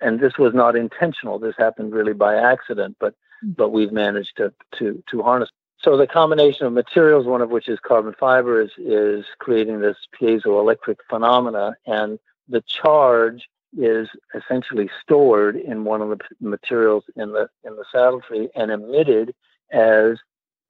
and 0.00 0.20
this 0.20 0.36
was 0.38 0.54
not 0.54 0.76
intentional. 0.76 1.38
This 1.38 1.54
happened 1.58 1.92
really 1.92 2.12
by 2.12 2.36
accident, 2.36 2.96
but 3.00 3.14
mm. 3.44 3.56
but 3.56 3.70
we've 3.70 3.92
managed 3.92 4.36
to 4.36 4.52
to 4.78 5.02
to 5.10 5.22
harness. 5.22 5.50
So 5.82 5.96
the 5.96 6.06
combination 6.06 6.66
of 6.66 6.72
materials, 6.74 7.26
one 7.26 7.40
of 7.40 7.50
which 7.50 7.68
is 7.68 7.78
carbon 7.80 8.14
fiber, 8.18 8.60
is 8.60 8.70
is 8.78 9.24
creating 9.38 9.80
this 9.80 9.96
piezoelectric 10.20 10.96
phenomena, 11.08 11.74
and 11.86 12.18
the 12.48 12.62
charge 12.62 13.48
is 13.78 14.08
essentially 14.34 14.90
stored 15.00 15.56
in 15.56 15.84
one 15.84 16.02
of 16.02 16.08
the 16.10 16.18
materials 16.40 17.04
in 17.16 17.32
the 17.32 17.48
in 17.64 17.76
the 17.76 17.84
saddle 17.92 18.20
tree 18.20 18.48
and 18.54 18.70
emitted 18.70 19.34
as 19.72 20.18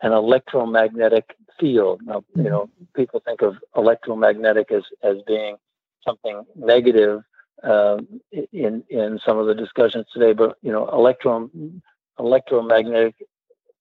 an 0.03 0.12
electromagnetic 0.12 1.35
field. 1.59 2.01
Now, 2.05 2.24
you 2.35 2.45
know, 2.45 2.70
people 2.95 3.20
think 3.24 3.43
of 3.43 3.57
electromagnetic 3.76 4.70
as 4.70 4.83
as 5.03 5.16
being 5.26 5.57
something 6.05 6.42
negative 6.55 7.22
uh, 7.62 7.98
in 8.53 8.82
in 8.88 9.20
some 9.24 9.38
of 9.38 9.46
the 9.46 9.55
discussions 9.55 10.07
today. 10.12 10.32
But 10.32 10.57
you 10.62 10.72
know, 10.72 10.88
electron 10.88 11.82
electromagnetic 12.18 13.16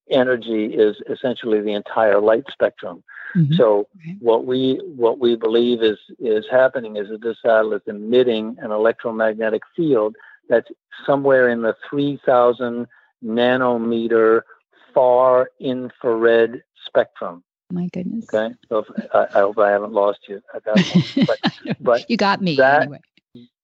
energy 0.10 0.66
is 0.66 0.96
essentially 1.10 1.62
the 1.62 1.74
entire 1.74 2.20
light 2.20 2.46
spectrum. 2.52 3.04
Mm-hmm. 3.36 3.54
So 3.54 3.88
what 4.20 4.46
we 4.46 4.82
what 4.84 5.20
we 5.20 5.36
believe 5.36 5.84
is 5.84 5.98
is 6.20 6.46
happening 6.50 6.98
is 6.98 7.10
that 7.10 7.22
this 7.22 7.38
saddle 7.46 7.74
tree 7.74 7.78
is 7.78 7.82
emitting 7.88 8.58
an 8.60 8.72
electromagnetic 8.72 9.62
field 9.76 10.16
that's 10.48 10.70
somewhere 11.06 11.50
in 11.50 11.62
the 11.62 11.76
3,000 11.88 12.88
nanometer 13.24 14.42
far 14.94 15.52
infrared 15.60 16.64
spectrum. 16.86 17.44
My 17.72 17.88
goodness. 17.94 18.26
Okay. 18.34 18.56
So 18.68 18.80
if, 18.80 18.88
I, 19.14 19.28
I, 19.38 19.42
hope 19.42 19.60
I 19.60 19.70
haven't 19.70 19.94
lost 19.94 20.20
you 20.28 20.42
at 20.56 20.64
that 20.66 20.78
point. 20.78 21.28
But, 21.28 21.76
but 21.80 22.10
you 22.10 22.18
got 22.18 22.42
me 22.42 22.56
that, 22.56 22.84
anyway. 22.84 23.00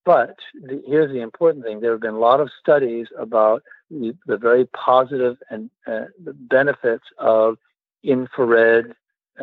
But 0.03 0.37
the, 0.53 0.83
here's 0.85 1.11
the 1.11 1.21
important 1.21 1.63
thing: 1.65 1.79
there 1.79 1.91
have 1.91 2.01
been 2.01 2.13
a 2.13 2.19
lot 2.19 2.39
of 2.39 2.51
studies 2.59 3.07
about 3.17 3.63
the, 3.89 4.15
the 4.27 4.37
very 4.37 4.65
positive 4.65 5.37
and 5.49 5.71
uh, 5.87 6.05
the 6.23 6.33
benefits 6.33 7.05
of 7.17 7.57
infrared 8.03 8.93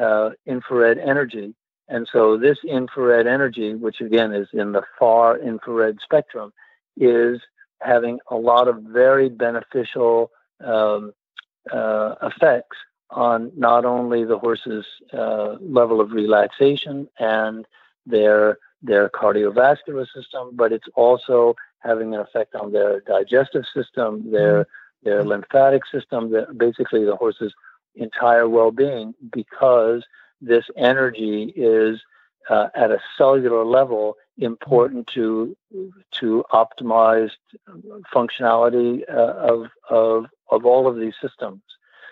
uh, 0.01 0.31
infrared 0.47 0.99
energy. 0.99 1.55
And 1.89 2.09
so, 2.11 2.39
this 2.39 2.59
infrared 2.67 3.27
energy, 3.27 3.75
which 3.75 4.01
again 4.01 4.33
is 4.33 4.49
in 4.53 4.73
the 4.73 4.83
far 4.99 5.37
infrared 5.39 5.99
spectrum, 6.03 6.53
is 6.97 7.41
having 7.81 8.21
a 8.31 8.37
lot 8.37 8.69
of 8.69 8.83
very 8.83 9.29
beneficial 9.29 10.31
um, 10.65 11.13
uh, 11.73 12.15
effects 12.23 12.77
on 13.13 13.53
not 13.57 13.85
only 13.85 14.25
the 14.25 14.39
horse's 14.39 14.87
uh, 15.13 15.57
level 15.61 16.01
of 16.01 16.13
relaxation 16.13 17.09
and 17.19 17.67
their 18.07 18.59
their 18.83 19.09
cardiovascular 19.09 20.07
system, 20.13 20.51
but 20.55 20.73
it's 20.73 20.89
also 20.97 21.55
having 21.79 22.15
an 22.15 22.21
effect 22.21 22.55
on 22.55 22.73
their 22.73 23.01
digestive 23.01 23.65
system, 23.75 24.31
their 24.31 24.67
their 25.03 25.25
lymphatic 25.25 25.83
system, 25.91 26.31
the, 26.31 26.47
basically 26.57 27.05
the 27.05 27.17
horse's 27.17 27.53
entire 27.95 28.49
well-being, 28.49 29.15
because 29.33 30.05
this 30.41 30.65
energy 30.77 31.53
is 31.57 32.01
uh, 32.49 32.69
at 32.75 32.91
a 32.91 32.99
cellular 33.17 33.65
level 33.65 34.17
important 34.39 35.07
to 35.09 35.57
to 36.11 36.45
optimize 36.53 37.31
functionality 38.15 39.03
uh, 39.09 39.35
of 39.53 39.67
of 39.91 40.27
of 40.51 40.65
all 40.65 40.89
of 40.89 40.97
these 40.97 41.15
systems. 41.21 41.63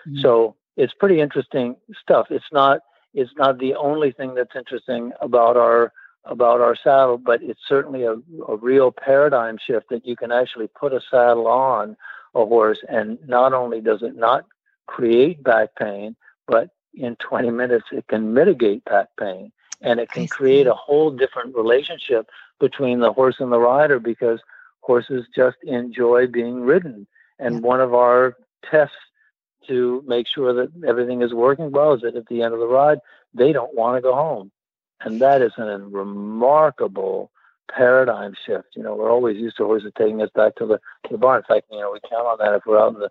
Mm-hmm. 0.07 0.21
So 0.21 0.55
it's 0.81 0.93
pretty 0.93 1.19
interesting 1.19 1.75
stuff. 2.01 2.27
It's 2.29 2.51
not 2.51 2.81
it's 3.13 3.31
not 3.37 3.59
the 3.59 3.75
only 3.75 4.11
thing 4.11 4.35
that's 4.35 4.55
interesting 4.55 5.11
about 5.21 5.57
our 5.57 5.91
about 6.25 6.61
our 6.61 6.75
saddle, 6.75 7.17
but 7.17 7.41
it's 7.41 7.61
certainly 7.67 8.03
a, 8.03 8.13
a 8.47 8.55
real 8.55 8.91
paradigm 8.91 9.57
shift 9.57 9.89
that 9.89 10.05
you 10.05 10.15
can 10.15 10.31
actually 10.31 10.67
put 10.67 10.93
a 10.93 11.01
saddle 11.09 11.47
on 11.47 11.97
a 12.35 12.45
horse, 12.45 12.79
and 12.87 13.17
not 13.27 13.53
only 13.53 13.81
does 13.81 14.01
it 14.01 14.15
not 14.15 14.45
create 14.87 15.43
back 15.43 15.69
pain, 15.75 16.15
but 16.47 16.69
in 16.93 17.15
20 17.17 17.51
minutes 17.51 17.85
it 17.91 18.07
can 18.07 18.33
mitigate 18.33 18.83
back 18.85 19.07
pain 19.17 19.51
and 19.81 19.99
it 19.99 20.09
can 20.11 20.27
create 20.27 20.67
a 20.67 20.73
whole 20.73 21.09
different 21.09 21.55
relationship 21.55 22.29
between 22.59 22.99
the 22.99 23.11
horse 23.11 23.37
and 23.39 23.51
the 23.51 23.59
rider 23.59 23.99
because 23.99 24.39
horses 24.81 25.25
just 25.35 25.57
enjoy 25.63 26.27
being 26.27 26.61
ridden. 26.61 27.07
And 27.39 27.55
yeah. 27.55 27.61
one 27.61 27.81
of 27.81 27.93
our 27.93 28.35
tests 28.69 28.95
to 29.67 30.03
make 30.07 30.27
sure 30.27 30.53
that 30.53 30.71
everything 30.87 31.21
is 31.21 31.33
working 31.33 31.71
well 31.71 31.93
is 31.93 32.01
that 32.01 32.15
at 32.15 32.27
the 32.27 32.41
end 32.41 32.53
of 32.53 32.59
the 32.59 32.67
ride, 32.67 32.99
they 33.33 33.51
don't 33.51 33.75
want 33.75 33.97
to 33.97 34.01
go 34.01 34.13
home. 34.13 34.51
And 35.01 35.19
that 35.21 35.41
is 35.41 35.53
a 35.57 35.63
remarkable 35.63 37.31
paradigm 37.73 38.35
shift. 38.45 38.69
You 38.75 38.83
know, 38.83 38.95
we're 38.95 39.11
always 39.11 39.37
used 39.37 39.57
to 39.57 39.65
horses 39.65 39.91
taking 39.97 40.21
us 40.21 40.29
back 40.35 40.55
to 40.55 40.65
the, 40.65 40.77
to 40.77 41.11
the 41.11 41.17
barn. 41.17 41.37
In 41.37 41.55
fact, 41.55 41.67
you 41.71 41.79
know, 41.79 41.91
we 41.91 41.99
count 42.09 42.27
on 42.27 42.37
that 42.39 42.55
if 42.55 42.63
we're 42.65 42.79
out 42.79 42.93
in 42.93 42.99
the 42.99 43.09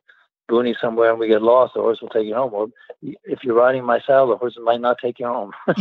boony 0.50 0.74
somewhere 0.80 1.10
and 1.10 1.18
we 1.18 1.28
get 1.28 1.42
lost, 1.42 1.74
the 1.74 1.80
horse 1.80 2.00
will 2.00 2.08
take 2.08 2.26
you 2.26 2.34
home. 2.34 2.52
Well, 2.52 2.70
if 3.02 3.42
you're 3.42 3.54
riding 3.54 3.84
my 3.84 4.00
saddle, 4.00 4.28
the 4.28 4.36
horse 4.36 4.56
might 4.62 4.80
not 4.80 4.98
take 5.00 5.18
you 5.18 5.26
home. 5.26 5.52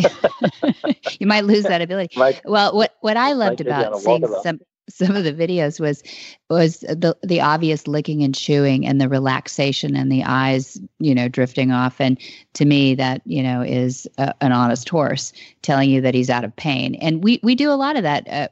you 1.20 1.28
might 1.28 1.44
lose 1.44 1.64
that 1.64 1.82
ability. 1.82 2.16
Might, 2.20 2.42
well, 2.46 2.76
what 2.76 2.96
what 3.02 3.18
I 3.18 3.34
loved 3.34 3.62
about 3.62 4.00
seeing 4.00 4.26
some 4.44 4.60
some 4.90 5.16
of 5.16 5.24
the 5.24 5.34
videos 5.34 5.80
was 5.80 6.04
was 6.50 6.80
the 6.80 7.16
the 7.24 7.42
obvious 7.42 7.88
licking 7.88 8.24
and 8.24 8.36
chewing 8.36 8.86
and 8.86 9.00
the 9.00 9.10
relaxation 9.10 9.96
and 9.96 10.12
the 10.12 10.24
eyes 10.24 10.80
you 11.00 11.16
know 11.16 11.28
drifting 11.28 11.72
off. 11.72 12.02
And 12.02 12.20
to 12.54 12.66
me 12.66 12.96
that 12.96 13.22
you 13.26 13.44
know 13.44 13.62
is 13.62 14.08
a, 14.18 14.34
an 14.42 14.52
honest 14.52 14.90
horse 14.90 15.32
telling 15.62 15.90
you 15.90 16.02
that 16.02 16.14
he's 16.14 16.30
out 16.30 16.44
of 16.44 16.56
pain. 16.56 16.96
And 16.96 17.24
we 17.24 17.40
we 17.44 17.56
do 17.56 17.72
a 17.72 17.74
lot 17.74 17.96
of 17.96 18.04
that 18.04 18.28
uh, 18.28 18.48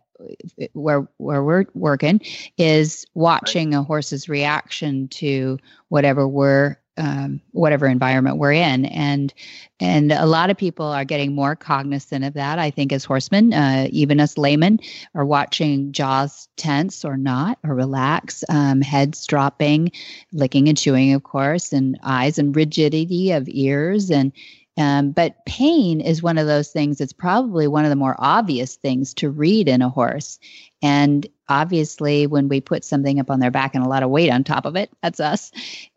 where 0.73 1.07
where 1.17 1.43
we're 1.43 1.65
working 1.73 2.21
is 2.57 3.05
watching 3.13 3.73
a 3.73 3.83
horse's 3.83 4.29
reaction 4.29 5.07
to 5.09 5.57
whatever 5.89 6.27
we're 6.27 6.77
um, 6.97 7.41
whatever 7.51 7.87
environment 7.87 8.37
we're 8.37 8.53
in. 8.53 8.85
And 8.85 9.33
and 9.79 10.11
a 10.11 10.25
lot 10.25 10.49
of 10.49 10.57
people 10.57 10.87
are 10.87 11.05
getting 11.05 11.35
more 11.35 11.55
cognizant 11.55 12.25
of 12.25 12.33
that 12.33 12.57
i 12.57 12.71
think 12.71 12.91
as 12.91 13.05
horsemen. 13.05 13.53
Uh, 13.53 13.87
even 13.91 14.19
us 14.19 14.37
laymen 14.37 14.79
are 15.13 15.25
watching 15.25 15.91
jaws 15.91 16.47
tense 16.57 17.05
or 17.05 17.15
not 17.17 17.59
or 17.63 17.75
relax 17.75 18.43
um, 18.49 18.81
heads 18.81 19.25
dropping 19.27 19.91
licking 20.33 20.67
and 20.67 20.77
chewing 20.77 21.13
of 21.13 21.23
course 21.23 21.73
and 21.73 21.99
eyes 22.03 22.39
and 22.39 22.55
rigidity 22.55 23.31
of 23.31 23.47
ears. 23.47 24.09
And 24.09 24.31
um, 24.77 25.11
but 25.11 25.43
pain 25.45 26.01
is 26.01 26.21
one 26.21 26.37
of 26.37 26.45
those 26.45 26.69
things 26.69 26.99
that's 26.99 27.13
probably 27.13 27.67
one 27.67 27.83
of 27.83 27.89
the 27.89 27.95
more 27.95 28.15
obvious 28.19 28.75
things 28.75 29.13
to 29.15 29.29
read 29.29 29.67
in 29.67 29.81
a 29.81 29.89
horse. 29.89 30.37
And 30.83 31.25
obviously, 31.49 32.27
when 32.27 32.49
we 32.49 32.61
put 32.61 32.83
something 32.83 33.19
up 33.19 33.29
on 33.29 33.39
their 33.39 33.51
back 33.51 33.75
and 33.75 33.83
a 33.83 33.89
lot 33.89 34.03
of 34.03 34.09
weight 34.09 34.31
on 34.31 34.43
top 34.43 34.65
of 34.65 34.75
it, 34.75 34.89
that's 35.01 35.19
us. 35.19 35.51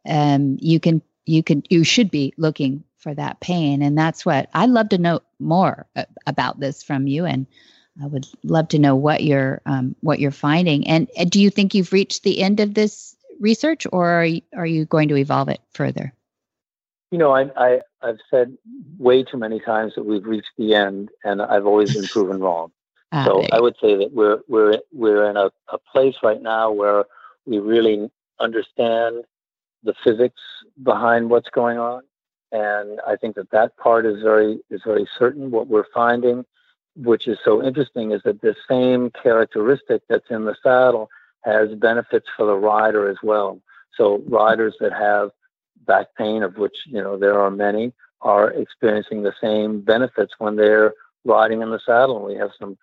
Um, 0.09 0.59
you 0.61 0.81
can, 0.81 1.03
you 1.27 1.43
can, 1.43 1.63
you 1.69 1.85
should 1.85 2.11
be 2.11 2.33
looking 2.37 2.85
for 2.99 3.15
that 3.15 3.41
pain, 3.41 3.83
and 3.83 3.97
that's 3.97 4.27
what 4.27 4.51
i'd 4.53 4.69
love 4.69 4.91
to 4.91 4.99
know 4.99 5.21
more 5.39 5.87
about 6.27 6.61
this 6.61 6.83
from 6.83 7.07
you. 7.07 7.25
And 7.25 7.47
I 8.03 8.07
would 8.07 8.27
love 8.45 8.69
to 8.69 8.79
know 8.79 8.95
what 8.95 9.23
you're, 9.23 9.63
um, 9.67 9.97
what 10.01 10.21
you're 10.21 10.31
finding. 10.31 10.87
And, 10.87 11.09
and 11.17 11.31
do 11.31 11.41
you 11.41 11.51
think 11.51 11.75
you've 11.75 11.93
reached 11.93 12.23
the 12.23 12.43
end 12.43 12.61
of 12.61 12.75
this 12.75 13.17
research, 13.41 13.87
or 13.91 14.09
are 14.09 14.25
you, 14.25 14.43
are 14.55 14.67
you 14.67 14.85
going 14.85 15.09
to 15.09 15.17
evolve 15.17 15.49
it 15.49 15.61
further? 15.73 16.13
You 17.11 17.19
know, 17.19 17.35
I, 17.35 17.51
I 17.57 17.81
I've 18.03 18.21
said 18.31 18.57
way 18.99 19.25
too 19.25 19.37
many 19.37 19.61
times 19.61 19.95
that 19.97 20.05
we've 20.05 20.25
reached 20.25 20.53
the 20.57 20.75
end, 20.75 21.11
and 21.25 21.43
I've 21.43 21.67
always 21.67 21.95
been 21.95 22.07
proven 22.07 22.41
wrong. 22.41 22.71
Ah, 23.13 23.25
so 23.25 23.45
I 23.53 23.61
would 23.61 23.77
say 23.81 23.97
that 23.97 24.13
we're 24.13 24.41
we're 24.49 24.79
we're 24.93 25.29
in 25.29 25.37
a, 25.37 25.51
a 25.69 25.79
place 25.93 26.17
right 26.23 26.41
now 26.41 26.71
where 26.71 27.05
we 27.47 27.59
really 27.59 28.11
understand 28.39 29.25
the 29.83 29.95
physics 30.05 30.41
behind 30.83 31.31
what's 31.31 31.51
going 31.51 31.79
on, 31.79 32.03
and 32.53 33.01
I 33.07 33.17
think 33.17 33.35
that 33.37 33.51
that 33.51 33.77
part 33.77 34.07
is 34.07 34.23
very 34.23 34.61
is 34.71 34.83
very 34.85 35.09
certain. 35.19 35.51
What 35.51 35.67
we're 35.67 35.87
finding, 35.93 36.45
which 36.97 37.27
is 37.27 37.39
so 37.45 37.63
interesting, 37.63 38.13
is 38.13 38.23
that 38.25 38.43
the 38.43 38.55
same 38.69 39.11
characteristic 39.11 40.03
that's 40.09 40.31
in 40.31 40.45
the 40.45 40.57
saddle 40.63 41.11
has 41.43 41.75
benefits 41.75 42.29
for 42.37 42.47
the 42.47 42.57
rider 42.57 43.09
as 43.09 43.17
well. 43.23 43.61
So 43.97 44.23
riders 44.29 44.77
that 44.81 44.93
have 44.93 45.31
back 45.87 46.09
pain, 46.17 46.45
of 46.45 46.59
which 46.59 46.77
you 46.87 47.03
know 47.03 47.17
there 47.17 47.41
are 47.41 47.51
many, 47.51 47.93
are 48.21 48.51
experiencing 48.51 49.23
the 49.23 49.35
same 49.41 49.81
benefits 49.81 50.35
when 50.39 50.55
they're 50.57 50.95
riding 51.25 51.63
in 51.63 51.71
the 51.71 51.81
saddle. 51.85 52.25
We 52.25 52.35
have 52.35 52.51
some 52.59 52.79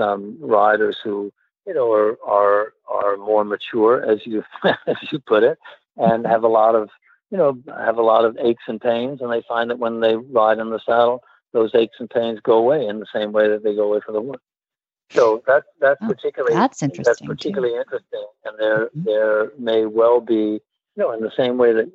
some 0.00 0.38
riders 0.40 0.96
who 1.04 1.32
you 1.66 1.74
know 1.74 1.92
are 1.92 2.16
are 2.26 2.72
are 2.88 3.16
more 3.18 3.44
mature, 3.44 4.02
as 4.10 4.26
you 4.26 4.42
as 4.64 4.96
you 5.12 5.18
put 5.18 5.42
it, 5.42 5.58
and 5.96 6.26
have 6.26 6.42
a 6.42 6.48
lot 6.48 6.74
of 6.74 6.88
you 7.30 7.36
know 7.36 7.58
have 7.68 7.98
a 7.98 8.02
lot 8.02 8.24
of 8.24 8.36
aches 8.40 8.64
and 8.66 8.80
pains, 8.80 9.20
and 9.20 9.30
they 9.30 9.42
find 9.46 9.70
that 9.70 9.78
when 9.78 10.00
they 10.00 10.16
ride 10.16 10.58
in 10.58 10.70
the 10.70 10.80
saddle, 10.84 11.22
those 11.52 11.74
aches 11.74 11.96
and 11.98 12.08
pains 12.08 12.40
go 12.42 12.56
away 12.56 12.86
in 12.86 13.00
the 13.00 13.06
same 13.12 13.32
way 13.32 13.48
that 13.48 13.62
they 13.62 13.74
go 13.74 13.84
away 13.84 14.00
from 14.04 14.14
the 14.14 14.22
work. 14.22 14.40
So 15.10 15.42
that 15.46 15.64
that's 15.80 16.00
oh, 16.02 16.08
particularly 16.08 16.54
that's 16.54 16.82
interesting. 16.82 17.04
That's 17.04 17.20
particularly 17.20 17.74
too. 17.74 17.80
interesting, 17.80 18.26
and 18.44 18.58
there 18.58 18.86
mm-hmm. 18.86 19.02
there 19.04 19.52
may 19.58 19.84
well 19.84 20.20
be 20.20 20.60
you 20.94 20.96
know 20.96 21.12
in 21.12 21.20
the 21.20 21.32
same 21.36 21.58
way 21.58 21.72
that 21.72 21.90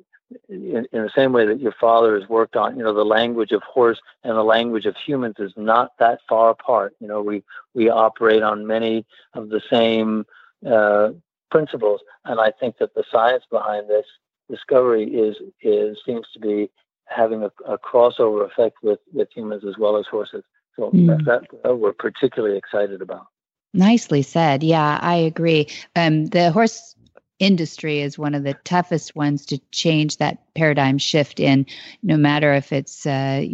in, 0.48 0.86
in, 0.92 1.02
the 1.02 1.10
same 1.14 1.32
way 1.32 1.46
that 1.46 1.60
your 1.60 1.74
father 1.80 2.18
has 2.18 2.28
worked 2.28 2.56
on, 2.56 2.76
you 2.76 2.82
know, 2.82 2.92
the 2.94 3.04
language 3.04 3.52
of 3.52 3.62
horse 3.62 4.00
and 4.24 4.36
the 4.36 4.42
language 4.42 4.86
of 4.86 4.96
humans 4.96 5.36
is 5.38 5.52
not 5.56 5.92
that 5.98 6.20
far 6.28 6.50
apart. 6.50 6.94
You 7.00 7.06
know, 7.06 7.22
we 7.22 7.44
we 7.74 7.88
operate 7.88 8.42
on 8.42 8.66
many 8.66 9.06
of 9.34 9.50
the 9.50 9.60
same 9.70 10.26
uh, 10.66 11.10
principles, 11.50 12.00
and 12.24 12.40
I 12.40 12.50
think 12.58 12.78
that 12.78 12.94
the 12.94 13.04
science 13.10 13.44
behind 13.50 13.88
this 13.88 14.06
discovery 14.50 15.04
is 15.04 15.36
is 15.62 15.98
seems 16.04 16.26
to 16.32 16.40
be 16.40 16.70
having 17.06 17.44
a, 17.44 17.50
a 17.64 17.78
crossover 17.78 18.44
effect 18.44 18.78
with 18.82 18.98
with 19.12 19.28
humans 19.32 19.64
as 19.64 19.78
well 19.78 19.96
as 19.96 20.06
horses. 20.06 20.42
So 20.74 20.90
mm. 20.90 21.24
that, 21.24 21.46
that 21.62 21.76
we're 21.76 21.92
particularly 21.92 22.58
excited 22.58 23.00
about. 23.00 23.26
Nicely 23.72 24.22
said. 24.22 24.62
Yeah, 24.62 24.98
I 25.00 25.16
agree. 25.16 25.68
Um, 25.94 26.26
the 26.26 26.50
horse 26.50 26.95
industry 27.38 28.00
is 28.00 28.18
one 28.18 28.34
of 28.34 28.44
the 28.44 28.54
toughest 28.64 29.14
ones 29.14 29.46
to 29.46 29.58
change 29.70 30.16
that 30.18 30.38
paradigm 30.54 30.98
shift 30.98 31.40
in, 31.40 31.66
no 32.02 32.16
matter 32.16 32.54
if 32.54 32.72
it's 32.72 33.06
uh, 33.06 33.44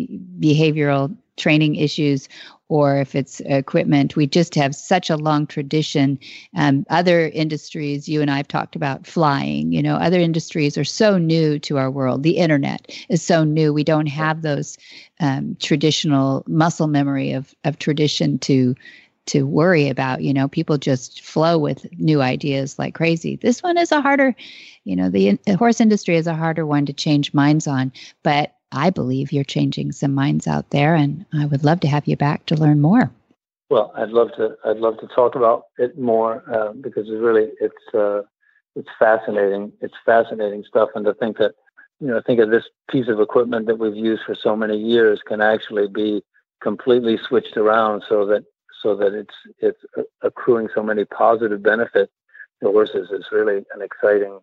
behavioral 0.40 1.16
training 1.36 1.76
issues 1.76 2.28
or 2.68 2.98
if 2.98 3.14
it's 3.14 3.40
equipment. 3.40 4.16
We 4.16 4.26
just 4.26 4.54
have 4.54 4.74
such 4.74 5.10
a 5.10 5.16
long 5.16 5.46
tradition. 5.46 6.18
Um, 6.56 6.86
other 6.88 7.28
industries, 7.28 8.08
you 8.08 8.22
and 8.22 8.30
I 8.30 8.38
have 8.38 8.48
talked 8.48 8.76
about 8.76 9.06
flying, 9.06 9.72
you 9.72 9.82
know, 9.82 9.96
other 9.96 10.18
industries 10.18 10.78
are 10.78 10.84
so 10.84 11.18
new 11.18 11.58
to 11.60 11.78
our 11.78 11.90
world. 11.90 12.22
The 12.22 12.38
internet 12.38 12.90
is 13.08 13.22
so 13.22 13.44
new. 13.44 13.72
We 13.72 13.84
don't 13.84 14.06
have 14.06 14.42
those 14.42 14.78
um, 15.20 15.56
traditional 15.60 16.44
muscle 16.46 16.86
memory 16.86 17.32
of, 17.32 17.54
of 17.64 17.78
tradition 17.78 18.38
to 18.40 18.74
to 19.26 19.46
worry 19.46 19.88
about. 19.88 20.22
You 20.22 20.34
know, 20.34 20.48
people 20.48 20.78
just 20.78 21.22
flow 21.22 21.58
with 21.58 21.86
new 21.98 22.20
ideas 22.20 22.78
like 22.78 22.94
crazy. 22.94 23.36
This 23.36 23.62
one 23.62 23.78
is 23.78 23.92
a 23.92 24.00
harder, 24.00 24.34
you 24.84 24.96
know, 24.96 25.08
the, 25.08 25.38
the 25.46 25.56
horse 25.56 25.80
industry 25.80 26.16
is 26.16 26.26
a 26.26 26.34
harder 26.34 26.66
one 26.66 26.86
to 26.86 26.92
change 26.92 27.34
minds 27.34 27.66
on. 27.66 27.92
But 28.22 28.54
I 28.72 28.90
believe 28.90 29.32
you're 29.32 29.44
changing 29.44 29.92
some 29.92 30.14
minds 30.14 30.46
out 30.46 30.70
there, 30.70 30.94
and 30.94 31.26
I 31.34 31.46
would 31.46 31.64
love 31.64 31.80
to 31.80 31.88
have 31.88 32.06
you 32.06 32.16
back 32.16 32.46
to 32.46 32.56
learn 32.56 32.80
more. 32.80 33.10
Well, 33.68 33.92
I'd 33.96 34.10
love 34.10 34.30
to. 34.36 34.56
I'd 34.64 34.78
love 34.78 34.98
to 34.98 35.06
talk 35.08 35.34
about 35.34 35.64
it 35.78 35.98
more 35.98 36.42
uh, 36.52 36.72
because 36.72 37.08
it's 37.08 37.20
really 37.20 37.50
it's 37.60 37.94
uh, 37.94 38.22
it's 38.74 38.88
fascinating. 38.98 39.72
It's 39.80 39.94
fascinating 40.04 40.64
stuff, 40.66 40.90
and 40.94 41.04
to 41.04 41.14
think 41.14 41.38
that 41.38 41.52
you 42.02 42.08
know, 42.08 42.20
think 42.26 42.40
of 42.40 42.50
this 42.50 42.64
piece 42.90 43.08
of 43.08 43.20
equipment 43.20 43.66
that 43.66 43.78
we've 43.78 43.94
used 43.94 44.24
for 44.26 44.34
so 44.34 44.56
many 44.56 44.76
years 44.76 45.20
can 45.24 45.40
actually 45.40 45.86
be 45.86 46.22
completely 46.60 47.16
switched 47.16 47.56
around 47.56 48.02
so 48.08 48.26
that 48.26 48.44
so 48.82 48.96
that 48.96 49.14
it's 49.14 49.34
it's 49.58 49.80
accruing 50.22 50.68
so 50.74 50.82
many 50.82 51.04
positive 51.04 51.62
benefits 51.62 52.12
to 52.62 52.70
horses 52.70 53.10
is 53.10 53.26
really 53.32 53.64
an 53.74 53.82
exciting 53.82 54.40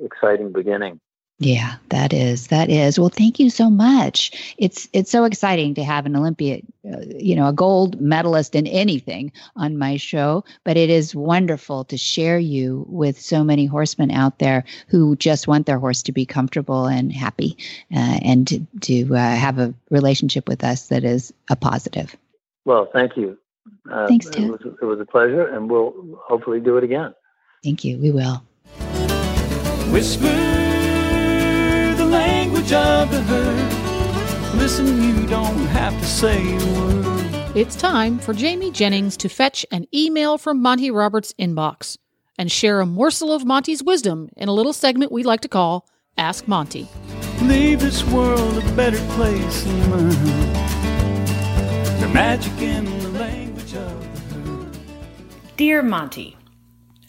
exciting 0.00 0.52
beginning. 0.52 1.00
Yeah, 1.40 1.74
that 1.88 2.12
is 2.12 2.46
that 2.48 2.70
is. 2.70 2.96
Well, 2.96 3.08
thank 3.08 3.40
you 3.40 3.50
so 3.50 3.68
much. 3.68 4.54
It's 4.56 4.88
it's 4.92 5.10
so 5.10 5.24
exciting 5.24 5.74
to 5.74 5.82
have 5.82 6.06
an 6.06 6.14
Olympian, 6.14 6.72
uh, 6.88 7.00
you 7.18 7.34
know, 7.34 7.48
a 7.48 7.52
gold 7.52 8.00
medalist 8.00 8.54
in 8.54 8.68
anything 8.68 9.32
on 9.56 9.76
my 9.76 9.96
show. 9.96 10.44
But 10.62 10.76
it 10.76 10.90
is 10.90 11.12
wonderful 11.12 11.84
to 11.86 11.96
share 11.96 12.38
you 12.38 12.86
with 12.88 13.20
so 13.20 13.42
many 13.42 13.66
horsemen 13.66 14.12
out 14.12 14.38
there 14.38 14.64
who 14.86 15.16
just 15.16 15.48
want 15.48 15.66
their 15.66 15.80
horse 15.80 16.04
to 16.04 16.12
be 16.12 16.24
comfortable 16.24 16.86
and 16.86 17.12
happy, 17.12 17.56
uh, 17.92 18.18
and 18.22 18.46
to, 18.46 18.60
to 18.82 19.16
uh, 19.16 19.34
have 19.34 19.58
a 19.58 19.74
relationship 19.90 20.48
with 20.48 20.62
us 20.62 20.86
that 20.88 21.02
is 21.02 21.32
a 21.50 21.56
positive. 21.56 22.14
Well, 22.64 22.88
thank 22.92 23.16
you. 23.16 23.36
Uh, 23.90 24.06
Thanks, 24.06 24.28
Tim. 24.28 24.44
It 24.44 24.50
was, 24.50 24.60
it 24.82 24.84
was 24.84 25.00
a 25.00 25.06
pleasure, 25.06 25.46
and 25.46 25.70
we'll 25.70 25.94
hopefully 26.26 26.60
do 26.60 26.76
it 26.76 26.84
again. 26.84 27.14
Thank 27.62 27.84
you. 27.84 27.98
We 27.98 28.10
will. 28.10 28.42
Whisper 29.90 30.62
language 32.14 32.72
of 32.72 33.10
the 33.10 33.20
herd. 33.22 34.54
Listen, 34.56 35.02
you 35.02 35.26
don't 35.26 35.66
have 35.66 35.98
to 35.98 36.06
say 36.06 36.54
a 36.54 36.58
word. 36.78 37.56
It's 37.56 37.74
time 37.74 38.20
for 38.20 38.32
Jamie 38.32 38.70
Jennings 38.70 39.16
to 39.16 39.28
fetch 39.28 39.66
an 39.72 39.86
email 39.92 40.38
from 40.38 40.62
Monty 40.62 40.90
Roberts' 40.92 41.34
inbox 41.38 41.98
and 42.38 42.52
share 42.52 42.80
a 42.80 42.86
morsel 42.86 43.32
of 43.32 43.44
Monty's 43.44 43.82
wisdom 43.82 44.28
in 44.36 44.48
a 44.48 44.52
little 44.52 44.72
segment 44.72 45.10
we 45.10 45.24
like 45.24 45.40
to 45.40 45.48
call 45.48 45.88
Ask 46.16 46.46
Monty. 46.46 46.88
Leave 47.42 47.80
this 47.80 48.04
world 48.04 48.58
a 48.58 48.72
better 48.74 49.04
place 49.14 49.64
than 49.64 49.90
mine. 49.90 50.10
The 52.00 52.08
magic 52.12 52.52
in 52.60 53.03
Dear 55.56 55.84
Monty, 55.84 56.36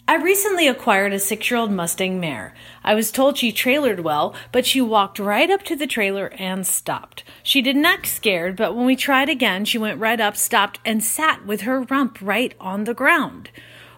I 0.06 0.14
recently 0.14 0.68
acquired 0.68 1.12
a 1.12 1.18
six 1.18 1.50
year 1.50 1.58
old 1.58 1.72
Mustang 1.72 2.20
mare. 2.20 2.54
I 2.84 2.94
was 2.94 3.10
told 3.10 3.36
she 3.36 3.50
trailered 3.50 4.04
well, 4.04 4.36
but 4.52 4.64
she 4.64 4.80
walked 4.80 5.18
right 5.18 5.50
up 5.50 5.64
to 5.64 5.74
the 5.74 5.88
trailer 5.88 6.28
and 6.28 6.64
stopped. 6.64 7.24
She 7.42 7.60
didn't 7.60 7.86
act 7.86 8.06
scared, 8.06 8.54
but 8.54 8.76
when 8.76 8.86
we 8.86 8.94
tried 8.94 9.28
again, 9.28 9.64
she 9.64 9.78
went 9.78 9.98
right 9.98 10.20
up, 10.20 10.36
stopped, 10.36 10.78
and 10.84 11.02
sat 11.02 11.44
with 11.44 11.62
her 11.62 11.80
rump 11.80 12.18
right 12.22 12.54
on 12.60 12.84
the 12.84 12.94
ground. 12.94 13.50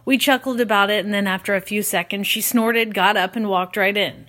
We 0.07 0.17
chuckled 0.17 0.63
about 0.63 0.89
it, 0.89 1.05
and 1.05 1.13
then 1.13 1.27
after 1.27 1.55
a 1.55 1.61
few 1.61 1.83
seconds, 1.83 2.27
she 2.27 2.41
snorted, 2.41 2.95
got 2.95 3.19
up, 3.19 3.37
and 3.37 3.51
walked 3.51 3.77
right 3.77 3.95
in. 3.95 4.29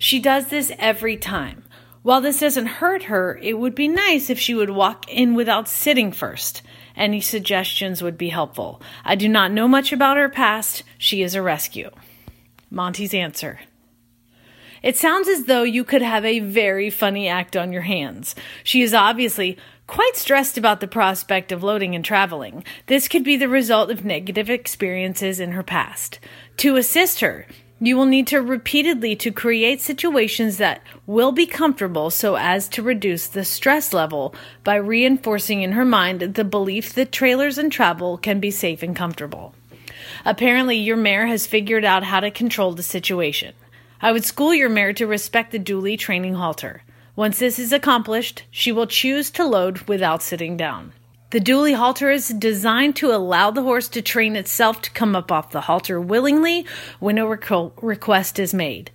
She 0.00 0.18
does 0.18 0.48
this 0.48 0.72
every 0.80 1.16
time. 1.16 1.62
While 2.02 2.22
this 2.22 2.40
doesn't 2.40 2.66
hurt 2.66 3.04
her, 3.04 3.38
it 3.40 3.56
would 3.56 3.76
be 3.76 3.86
nice 3.86 4.30
if 4.30 4.40
she 4.40 4.52
would 4.52 4.70
walk 4.70 5.08
in 5.08 5.36
without 5.36 5.68
sitting 5.68 6.10
first. 6.10 6.62
Any 7.00 7.22
suggestions 7.22 8.02
would 8.02 8.18
be 8.18 8.28
helpful. 8.28 8.82
I 9.06 9.14
do 9.14 9.26
not 9.26 9.52
know 9.52 9.66
much 9.66 9.90
about 9.90 10.18
her 10.18 10.28
past. 10.28 10.82
She 10.98 11.22
is 11.22 11.34
a 11.34 11.40
rescue. 11.40 11.88
Monty's 12.70 13.14
answer. 13.14 13.60
It 14.82 14.98
sounds 14.98 15.26
as 15.26 15.44
though 15.44 15.62
you 15.62 15.82
could 15.82 16.02
have 16.02 16.26
a 16.26 16.40
very 16.40 16.90
funny 16.90 17.26
act 17.26 17.56
on 17.56 17.72
your 17.72 17.82
hands. 17.82 18.34
She 18.64 18.82
is 18.82 18.92
obviously 18.92 19.56
quite 19.86 20.14
stressed 20.14 20.58
about 20.58 20.80
the 20.80 20.86
prospect 20.86 21.52
of 21.52 21.62
loading 21.62 21.94
and 21.94 22.04
traveling. 22.04 22.64
This 22.84 23.08
could 23.08 23.24
be 23.24 23.38
the 23.38 23.48
result 23.48 23.90
of 23.90 24.04
negative 24.04 24.50
experiences 24.50 25.40
in 25.40 25.52
her 25.52 25.62
past. 25.62 26.20
To 26.58 26.76
assist 26.76 27.20
her, 27.20 27.46
you 27.80 27.96
will 27.96 28.06
need 28.06 28.26
to 28.26 28.42
repeatedly 28.42 29.16
to 29.16 29.32
create 29.32 29.80
situations 29.80 30.58
that 30.58 30.82
will 31.06 31.32
be 31.32 31.46
comfortable 31.46 32.10
so 32.10 32.36
as 32.36 32.68
to 32.68 32.82
reduce 32.82 33.26
the 33.26 33.44
stress 33.44 33.94
level 33.94 34.34
by 34.62 34.74
reinforcing 34.74 35.62
in 35.62 35.72
her 35.72 35.84
mind 35.84 36.20
the 36.20 36.44
belief 36.44 36.92
that 36.92 37.10
trailers 37.10 37.56
and 37.56 37.72
travel 37.72 38.18
can 38.18 38.38
be 38.38 38.50
safe 38.50 38.82
and 38.82 38.94
comfortable. 38.94 39.54
Apparently, 40.26 40.76
your 40.76 40.98
mare 40.98 41.26
has 41.26 41.46
figured 41.46 41.84
out 41.84 42.04
how 42.04 42.20
to 42.20 42.30
control 42.30 42.72
the 42.72 42.82
situation. 42.82 43.54
I 44.02 44.12
would 44.12 44.24
school 44.24 44.54
your 44.54 44.68
mare 44.68 44.92
to 44.94 45.06
respect 45.06 45.50
the 45.50 45.58
dually 45.58 45.98
training 45.98 46.34
halter. 46.34 46.82
Once 47.16 47.38
this 47.38 47.58
is 47.58 47.72
accomplished, 47.72 48.44
she 48.50 48.72
will 48.72 48.86
choose 48.86 49.30
to 49.30 49.44
load 49.44 49.80
without 49.82 50.22
sitting 50.22 50.56
down. 50.56 50.92
The 51.30 51.40
dually 51.40 51.76
halter 51.76 52.10
is 52.10 52.28
designed 52.28 52.96
to 52.96 53.12
allow 53.12 53.52
the 53.52 53.62
horse 53.62 53.86
to 53.90 54.02
train 54.02 54.34
itself 54.34 54.82
to 54.82 54.90
come 54.90 55.14
up 55.14 55.30
off 55.30 55.52
the 55.52 55.60
halter 55.60 56.00
willingly 56.00 56.66
when 56.98 57.18
a 57.18 57.26
request 57.26 58.40
is 58.40 58.52
made. 58.52 58.90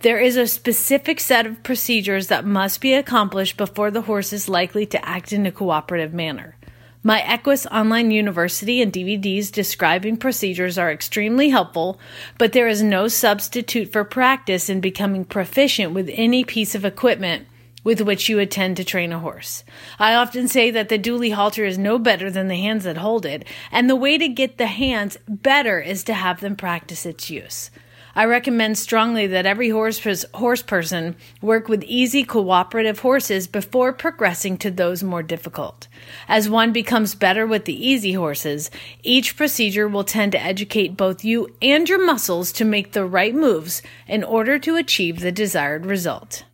There 0.00 0.18
is 0.18 0.36
a 0.36 0.46
specific 0.46 1.20
set 1.20 1.46
of 1.46 1.62
procedures 1.62 2.26
that 2.26 2.44
must 2.44 2.82
be 2.82 2.92
accomplished 2.92 3.56
before 3.56 3.90
the 3.90 4.02
horse 4.02 4.30
is 4.34 4.46
likely 4.46 4.84
to 4.86 5.08
act 5.08 5.32
in 5.32 5.46
a 5.46 5.52
cooperative 5.52 6.12
manner. 6.12 6.56
My 7.02 7.22
Equus 7.22 7.64
Online 7.66 8.10
University 8.10 8.82
and 8.82 8.92
DVDs 8.92 9.50
describing 9.50 10.18
procedures 10.18 10.76
are 10.76 10.92
extremely 10.92 11.48
helpful, 11.48 11.98
but 12.36 12.52
there 12.52 12.68
is 12.68 12.82
no 12.82 13.08
substitute 13.08 13.90
for 13.90 14.04
practice 14.04 14.68
in 14.68 14.82
becoming 14.82 15.24
proficient 15.24 15.94
with 15.94 16.10
any 16.12 16.44
piece 16.44 16.74
of 16.74 16.84
equipment 16.84 17.46
with 17.82 18.00
which 18.00 18.28
you 18.28 18.38
attend 18.38 18.76
to 18.76 18.84
train 18.84 19.12
a 19.12 19.18
horse. 19.18 19.64
I 19.98 20.14
often 20.14 20.48
say 20.48 20.70
that 20.70 20.88
the 20.88 20.98
dually 20.98 21.32
halter 21.32 21.64
is 21.64 21.78
no 21.78 21.98
better 21.98 22.30
than 22.30 22.48
the 22.48 22.56
hands 22.56 22.84
that 22.84 22.98
hold 22.98 23.24
it, 23.24 23.44
and 23.72 23.88
the 23.88 23.96
way 23.96 24.18
to 24.18 24.28
get 24.28 24.58
the 24.58 24.66
hands 24.66 25.16
better 25.28 25.80
is 25.80 26.04
to 26.04 26.14
have 26.14 26.40
them 26.40 26.56
practice 26.56 27.06
its 27.06 27.30
use. 27.30 27.70
I 28.14 28.24
recommend 28.24 28.76
strongly 28.76 29.28
that 29.28 29.46
every 29.46 29.68
horse, 29.70 30.24
horse 30.34 30.62
person 30.62 31.16
work 31.40 31.68
with 31.68 31.84
easy 31.84 32.24
cooperative 32.24 32.98
horses 32.98 33.46
before 33.46 33.92
progressing 33.92 34.58
to 34.58 34.70
those 34.70 35.02
more 35.02 35.22
difficult. 35.22 35.86
As 36.26 36.50
one 36.50 36.72
becomes 36.72 37.14
better 37.14 37.46
with 37.46 37.66
the 37.66 37.86
easy 37.88 38.14
horses, 38.14 38.70
each 39.02 39.36
procedure 39.36 39.86
will 39.86 40.04
tend 40.04 40.32
to 40.32 40.42
educate 40.42 40.96
both 40.96 41.24
you 41.24 41.54
and 41.62 41.88
your 41.88 42.04
muscles 42.04 42.50
to 42.52 42.64
make 42.64 42.92
the 42.92 43.04
right 43.04 43.34
moves 43.34 43.80
in 44.08 44.24
order 44.24 44.58
to 44.58 44.76
achieve 44.76 45.20
the 45.20 45.32
desired 45.32 45.86
result. 45.86 46.44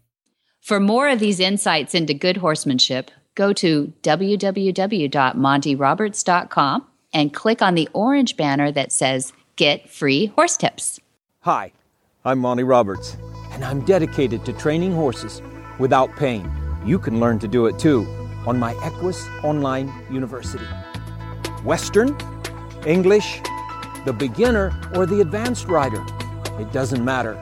For 0.66 0.78
more 0.80 1.08
of 1.08 1.20
these 1.20 1.38
insights 1.38 1.94
into 1.94 2.12
good 2.12 2.38
horsemanship, 2.38 3.12
go 3.36 3.52
to 3.52 3.92
www.montyroberts.com 4.02 6.86
and 7.12 7.32
click 7.32 7.62
on 7.62 7.76
the 7.76 7.88
orange 7.92 8.36
banner 8.36 8.72
that 8.72 8.90
says 8.90 9.32
Get 9.54 9.88
Free 9.88 10.26
Horse 10.26 10.56
Tips. 10.56 10.98
Hi, 11.42 11.70
I'm 12.24 12.40
Monty 12.40 12.64
Roberts, 12.64 13.16
and 13.52 13.64
I'm 13.64 13.84
dedicated 13.84 14.44
to 14.44 14.52
training 14.54 14.92
horses 14.92 15.40
without 15.78 16.16
pain. 16.16 16.50
You 16.84 16.98
can 16.98 17.20
learn 17.20 17.38
to 17.38 17.46
do 17.46 17.66
it 17.66 17.78
too 17.78 18.04
on 18.44 18.58
my 18.58 18.74
Equus 18.82 19.24
Online 19.44 19.94
University. 20.10 20.66
Western, 21.62 22.08
English, 22.84 23.40
the 24.04 24.12
beginner, 24.12 24.72
or 24.96 25.06
the 25.06 25.20
advanced 25.20 25.68
rider. 25.68 26.04
It 26.58 26.72
doesn't 26.72 27.04
matter. 27.04 27.40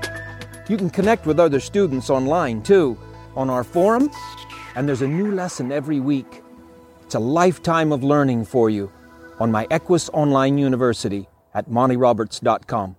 You 0.69 0.77
can 0.77 0.91
connect 0.91 1.25
with 1.25 1.41
other 1.41 1.61
students 1.61 2.11
online 2.11 2.63
too 2.63 2.99
on 3.37 3.51
our 3.51 3.65
forum, 3.65 4.11
and 4.75 4.89
there's 4.89 5.03
a 5.03 5.09
new 5.09 5.33
lesson 5.33 5.73
every 5.73 6.01
week. 6.01 6.43
It's 7.03 7.15
a 7.15 7.21
lifetime 7.21 7.93
of 7.93 8.03
learning 8.03 8.45
for 8.47 8.71
you 8.71 8.91
on 9.39 9.51
my 9.51 9.67
Equus 9.71 10.09
Online 10.11 10.59
University 10.59 11.29
at 11.55 11.69
montyroberts.com. 11.69 12.97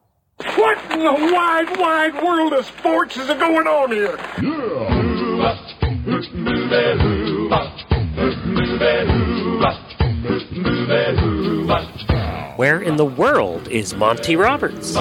What 0.56 0.92
in 0.92 1.00
the 1.00 1.34
wide, 1.34 1.78
wide 1.78 2.24
world 2.24 2.54
of 2.54 2.66
sports 2.66 3.18
is 3.18 3.28
going 3.28 3.68
on 3.68 3.92
here? 3.92 4.18
Where 12.58 12.82
in 12.82 12.96
the 12.96 13.06
world 13.06 13.68
is 13.68 13.94
Monty 13.96 14.36
Roberts? 14.36 14.96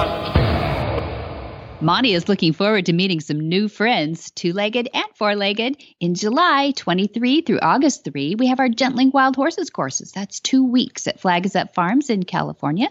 Monty 1.85 2.15
is 2.15 2.27
looking 2.27 2.51
forward 2.51 2.87
to 2.87 2.93
meeting 2.93 3.19
some 3.19 3.47
new 3.47 3.67
friends, 3.67 4.31
two 4.31 4.53
legged 4.53 4.89
and 4.91 5.05
four 5.13 5.35
legged. 5.35 5.77
In 5.99 6.15
July 6.15 6.71
23 6.75 7.41
through 7.41 7.59
August 7.59 8.03
3, 8.03 8.33
we 8.33 8.47
have 8.47 8.59
our 8.59 8.69
Gentling 8.69 9.11
Wild 9.11 9.35
Horses 9.35 9.69
courses. 9.69 10.11
That's 10.11 10.39
two 10.39 10.63
weeks 10.63 11.05
at 11.05 11.19
Flag 11.19 11.45
is 11.45 11.55
Up 11.55 11.75
Farms 11.75 12.09
in 12.09 12.23
California. 12.23 12.87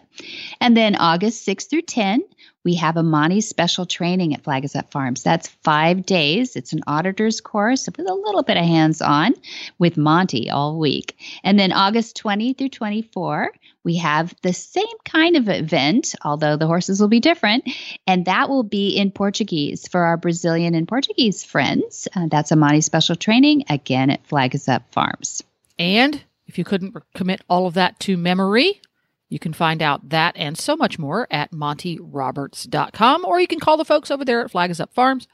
And 0.61 0.77
then 0.77 0.95
August 0.95 1.45
6 1.45 1.65
through 1.65 1.83
10, 1.83 2.23
we 2.63 2.77
have 2.77 2.97
a 2.97 3.03
Monty 3.03 3.41
special 3.41 3.85
training 3.85 4.33
at 4.33 4.45
Flag 4.45 4.65
is 4.65 4.77
Up 4.77 4.93
Farms. 4.93 5.25
That's 5.25 5.49
five 5.65 6.07
days. 6.07 6.55
It's 6.55 6.73
an 6.73 6.85
auditor's 6.87 7.41
course 7.41 7.89
with 7.89 8.09
a 8.09 8.15
little 8.15 8.45
bit 8.45 8.57
of 8.57 8.65
hands 8.65 9.03
on 9.03 9.35
with 9.77 9.97
Monty 9.97 10.51
all 10.51 10.79
week. 10.79 11.19
And 11.43 11.59
then 11.59 11.73
August 11.73 12.15
20 12.15 12.55
through 12.55 12.69
24, 12.69 13.51
we 13.85 13.97
have 13.97 14.35
the 14.43 14.53
same 14.53 14.85
kind 15.05 15.37
of 15.37 15.49
event, 15.49 16.15
although 16.23 16.57
the 16.57 16.67
horses 16.67 17.01
will 17.01 17.09
be 17.09 17.21
different, 17.21 17.69
and 18.07 18.25
that 18.25 18.49
will 18.49 18.63
be 18.63 18.97
in 18.97 19.11
Portuguese 19.11 19.87
for 19.87 20.01
our 20.05 20.17
Brazilian 20.17 20.75
and 20.75 20.89
Portuguese 20.89 21.45
friends. 21.45 22.09
Uh, 22.17 22.27
that's 22.31 22.51
a 22.51 22.57
Monty 22.57 22.81
special 22.81 23.15
training 23.15 23.65
again 23.69 24.11
at 24.11 24.27
Flag 24.27 24.55
is 24.55 24.69
Up 24.69 24.91
Farms. 24.91 25.43
And 25.79 26.23
if 26.47 26.57
you 26.59 26.65
couldn't 26.65 26.97
commit 27.15 27.43
all 27.49 27.67
of 27.67 27.75
that 27.75 28.01
to 28.01 28.17
memory, 28.17 28.81
you 29.29 29.39
can 29.39 29.53
find 29.53 29.83
out 29.83 30.11
that 30.11 30.37
and 30.37 30.57
so 30.57 30.77
much 30.77 30.99
more 30.99 31.27
at 31.31 31.53
montyroberts.com, 31.53 33.25
or 33.25 33.41
you 33.41 33.47
can 33.47 33.61
call 33.61 33.77
the 33.77 33.85
folks 33.85 34.11
over 34.11 34.25
there 34.25 34.45
at 34.45 34.51
Flag 34.51 34.71
is 34.71 34.81
Up 34.81 34.95
Farms, 34.95 35.29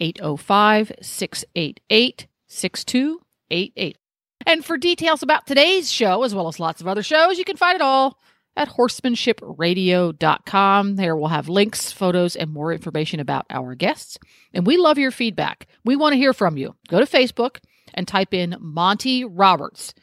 805 0.00 0.92
688 1.00 2.26
6288. 2.48 3.98
And 4.46 4.64
for 4.64 4.76
details 4.76 5.22
about 5.22 5.46
today's 5.46 5.90
show, 5.90 6.22
as 6.22 6.34
well 6.34 6.48
as 6.48 6.60
lots 6.60 6.80
of 6.80 6.88
other 6.88 7.02
shows, 7.02 7.38
you 7.38 7.44
can 7.44 7.56
find 7.56 7.76
it 7.76 7.82
all 7.82 8.18
at 8.56 8.70
horsemanshipradio.com. 8.70 10.96
There 10.96 11.16
we'll 11.16 11.28
have 11.28 11.48
links, 11.48 11.92
photos, 11.92 12.36
and 12.36 12.52
more 12.52 12.72
information 12.72 13.20
about 13.20 13.46
our 13.50 13.74
guests. 13.74 14.18
And 14.52 14.66
we 14.66 14.76
love 14.76 14.98
your 14.98 15.10
feedback. 15.10 15.66
We 15.84 15.96
want 15.96 16.12
to 16.12 16.18
hear 16.18 16.32
from 16.32 16.56
you. 16.56 16.76
Go 16.88 17.00
to 17.00 17.06
Facebook 17.06 17.58
and 17.94 18.06
type 18.06 18.32
in 18.34 18.56
Monty 18.60 19.24
Roberts 19.24 19.94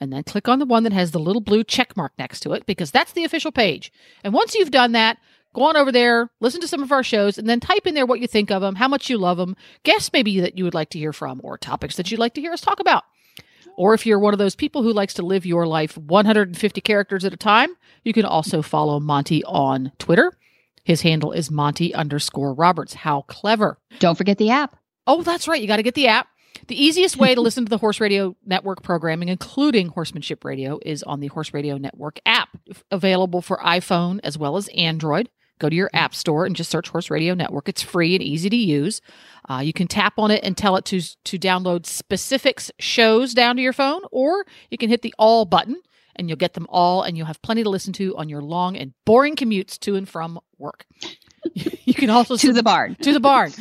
and 0.00 0.12
then 0.12 0.24
click 0.24 0.48
on 0.48 0.58
the 0.58 0.66
one 0.66 0.82
that 0.82 0.92
has 0.92 1.12
the 1.12 1.20
little 1.20 1.40
blue 1.40 1.62
check 1.62 1.96
mark 1.96 2.12
next 2.18 2.40
to 2.40 2.52
it 2.54 2.66
because 2.66 2.90
that's 2.90 3.12
the 3.12 3.24
official 3.24 3.52
page. 3.52 3.92
And 4.24 4.34
once 4.34 4.54
you've 4.54 4.72
done 4.72 4.92
that, 4.92 5.18
go 5.54 5.62
on 5.62 5.76
over 5.76 5.92
there, 5.92 6.30
listen 6.40 6.60
to 6.62 6.68
some 6.68 6.82
of 6.82 6.90
our 6.90 7.04
shows, 7.04 7.38
and 7.38 7.48
then 7.48 7.60
type 7.60 7.86
in 7.86 7.94
there 7.94 8.06
what 8.06 8.20
you 8.20 8.26
think 8.26 8.50
of 8.50 8.62
them, 8.62 8.74
how 8.74 8.88
much 8.88 9.08
you 9.08 9.16
love 9.16 9.36
them, 9.36 9.54
guests 9.84 10.10
maybe 10.12 10.40
that 10.40 10.58
you 10.58 10.64
would 10.64 10.74
like 10.74 10.90
to 10.90 10.98
hear 10.98 11.12
from, 11.12 11.40
or 11.44 11.56
topics 11.56 11.94
that 11.96 12.10
you'd 12.10 12.18
like 12.18 12.34
to 12.34 12.40
hear 12.40 12.52
us 12.52 12.60
talk 12.60 12.80
about. 12.80 13.04
Or 13.76 13.94
if 13.94 14.06
you're 14.06 14.18
one 14.18 14.34
of 14.34 14.38
those 14.38 14.54
people 14.54 14.82
who 14.82 14.92
likes 14.92 15.14
to 15.14 15.22
live 15.22 15.46
your 15.46 15.66
life 15.66 15.96
150 15.96 16.80
characters 16.80 17.24
at 17.24 17.32
a 17.32 17.36
time, 17.36 17.70
you 18.04 18.12
can 18.12 18.24
also 18.24 18.62
follow 18.62 19.00
Monty 19.00 19.42
on 19.44 19.92
Twitter. 19.98 20.32
His 20.84 21.02
handle 21.02 21.32
is 21.32 21.50
Monty 21.50 21.94
underscore 21.94 22.54
Roberts. 22.54 22.94
How 22.94 23.22
clever. 23.22 23.78
Don't 23.98 24.18
forget 24.18 24.38
the 24.38 24.50
app. 24.50 24.76
Oh, 25.06 25.22
that's 25.22 25.48
right. 25.48 25.60
You 25.60 25.68
got 25.68 25.76
to 25.76 25.82
get 25.82 25.94
the 25.94 26.08
app. 26.08 26.28
The 26.66 26.80
easiest 26.80 27.16
way 27.16 27.34
to 27.34 27.40
listen 27.42 27.64
to 27.64 27.70
the 27.70 27.78
Horse 27.78 28.00
Radio 28.00 28.36
Network 28.44 28.82
programming, 28.82 29.28
including 29.28 29.88
Horsemanship 29.88 30.44
Radio, 30.44 30.78
is 30.84 31.02
on 31.02 31.20
the 31.20 31.28
Horse 31.28 31.54
Radio 31.54 31.76
Network 31.78 32.20
app, 32.26 32.48
available 32.90 33.42
for 33.42 33.58
iPhone 33.58 34.20
as 34.22 34.36
well 34.36 34.56
as 34.56 34.68
Android. 34.68 35.30
Go 35.62 35.68
to 35.68 35.76
your 35.76 35.90
app 35.92 36.12
store 36.12 36.44
and 36.44 36.56
just 36.56 36.72
search 36.72 36.88
Horse 36.88 37.08
Radio 37.08 37.34
Network. 37.34 37.68
It's 37.68 37.82
free 37.82 38.16
and 38.16 38.22
easy 38.22 38.50
to 38.50 38.56
use. 38.56 39.00
Uh, 39.48 39.58
you 39.58 39.72
can 39.72 39.86
tap 39.86 40.14
on 40.18 40.32
it 40.32 40.42
and 40.42 40.56
tell 40.56 40.74
it 40.74 40.84
to 40.86 41.00
to 41.00 41.38
download 41.38 41.86
specific 41.86 42.60
shows 42.80 43.32
down 43.32 43.54
to 43.54 43.62
your 43.62 43.72
phone, 43.72 44.02
or 44.10 44.44
you 44.72 44.76
can 44.76 44.88
hit 44.88 45.02
the 45.02 45.14
all 45.20 45.44
button 45.44 45.80
and 46.16 46.28
you'll 46.28 46.36
get 46.36 46.54
them 46.54 46.66
all, 46.68 47.02
and 47.02 47.16
you'll 47.16 47.28
have 47.28 47.40
plenty 47.42 47.62
to 47.62 47.70
listen 47.70 47.92
to 47.92 48.16
on 48.16 48.28
your 48.28 48.42
long 48.42 48.76
and 48.76 48.92
boring 49.04 49.36
commutes 49.36 49.78
to 49.78 49.94
and 49.94 50.08
from 50.08 50.40
work. 50.58 50.84
you 51.54 51.94
can 51.94 52.10
also 52.10 52.36
to 52.36 52.52
the 52.52 52.64
barn 52.64 52.96
to 52.96 53.12
the 53.12 53.20
barn. 53.20 53.52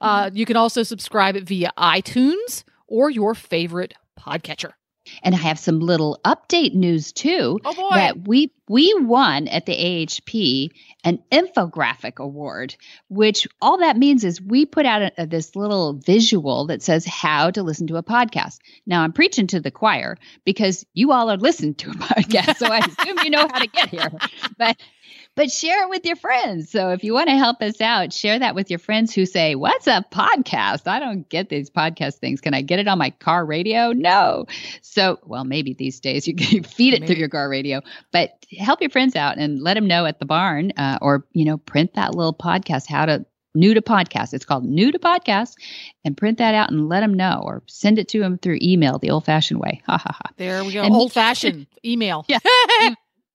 Uh, 0.00 0.30
you 0.32 0.46
can 0.46 0.56
also 0.56 0.84
subscribe 0.84 1.34
via 1.34 1.72
iTunes 1.76 2.62
or 2.86 3.10
your 3.10 3.34
favorite 3.34 3.94
podcatcher. 4.16 4.74
And 5.22 5.34
I 5.34 5.38
have 5.38 5.58
some 5.58 5.80
little 5.80 6.20
update 6.24 6.74
news 6.74 7.12
too. 7.12 7.58
Oh 7.64 7.74
boy. 7.74 7.94
That 7.94 8.28
we 8.28 8.52
we 8.68 8.94
won 8.98 9.48
at 9.48 9.66
the 9.66 9.72
AHP 9.72 10.70
an 11.02 11.18
infographic 11.32 12.18
award, 12.18 12.76
which 13.08 13.48
all 13.60 13.78
that 13.78 13.96
means 13.96 14.22
is 14.22 14.40
we 14.40 14.66
put 14.66 14.86
out 14.86 15.02
a, 15.02 15.12
a, 15.22 15.26
this 15.26 15.56
little 15.56 15.94
visual 15.94 16.66
that 16.66 16.82
says 16.82 17.04
how 17.06 17.50
to 17.50 17.62
listen 17.62 17.86
to 17.88 17.96
a 17.96 18.02
podcast. 18.02 18.58
Now 18.86 19.02
I'm 19.02 19.12
preaching 19.12 19.46
to 19.48 19.60
the 19.60 19.70
choir 19.70 20.18
because 20.44 20.84
you 20.94 21.12
all 21.12 21.30
are 21.30 21.36
listening 21.36 21.74
to 21.76 21.90
a 21.90 21.94
podcast, 21.94 22.56
so 22.56 22.66
I 22.66 22.78
assume 22.78 23.18
you 23.24 23.30
know 23.30 23.48
how 23.50 23.58
to 23.58 23.66
get 23.66 23.88
here. 23.88 24.10
But 24.58 24.76
but 25.36 25.50
share 25.50 25.84
it 25.84 25.90
with 25.90 26.04
your 26.04 26.16
friends. 26.16 26.70
So 26.70 26.90
if 26.90 27.04
you 27.04 27.14
want 27.14 27.28
to 27.28 27.36
help 27.36 27.62
us 27.62 27.80
out, 27.80 28.12
share 28.12 28.38
that 28.38 28.54
with 28.54 28.70
your 28.70 28.78
friends 28.78 29.14
who 29.14 29.26
say, 29.26 29.54
What's 29.54 29.86
a 29.86 30.04
podcast? 30.12 30.86
I 30.86 30.98
don't 30.98 31.28
get 31.28 31.48
these 31.48 31.70
podcast 31.70 32.16
things. 32.16 32.40
Can 32.40 32.54
I 32.54 32.62
get 32.62 32.78
it 32.78 32.88
on 32.88 32.98
my 32.98 33.10
car 33.10 33.44
radio? 33.44 33.92
No. 33.92 34.46
So, 34.82 35.18
well, 35.24 35.44
maybe 35.44 35.72
these 35.74 36.00
days 36.00 36.26
you 36.26 36.34
can 36.34 36.62
feed 36.64 36.94
it 36.94 37.00
maybe. 37.00 37.14
through 37.14 37.20
your 37.20 37.28
car 37.28 37.48
radio, 37.48 37.80
but 38.12 38.44
help 38.58 38.80
your 38.80 38.90
friends 38.90 39.16
out 39.16 39.38
and 39.38 39.60
let 39.62 39.74
them 39.74 39.86
know 39.86 40.06
at 40.06 40.18
the 40.18 40.26
barn 40.26 40.72
uh, 40.76 40.98
or, 41.00 41.24
you 41.32 41.44
know, 41.44 41.58
print 41.58 41.94
that 41.94 42.14
little 42.14 42.34
podcast, 42.34 42.86
how 42.86 43.06
to 43.06 43.24
new 43.54 43.74
to 43.74 43.82
podcast. 43.82 44.34
It's 44.34 44.44
called 44.44 44.64
new 44.64 44.92
to 44.92 44.98
podcast 44.98 45.54
and 46.04 46.16
print 46.16 46.38
that 46.38 46.54
out 46.54 46.70
and 46.70 46.88
let 46.88 47.00
them 47.00 47.14
know 47.14 47.42
or 47.44 47.62
send 47.66 47.98
it 47.98 48.08
to 48.08 48.20
them 48.20 48.38
through 48.38 48.58
email 48.62 48.98
the 48.98 49.10
old 49.10 49.24
fashioned 49.24 49.60
way. 49.60 49.82
Ha 49.86 49.98
ha 49.98 50.12
ha. 50.12 50.30
There 50.36 50.64
we 50.64 50.72
go. 50.72 50.82
old 50.82 51.12
fashioned 51.12 51.66
email. 51.84 52.24
Yeah. 52.28 52.38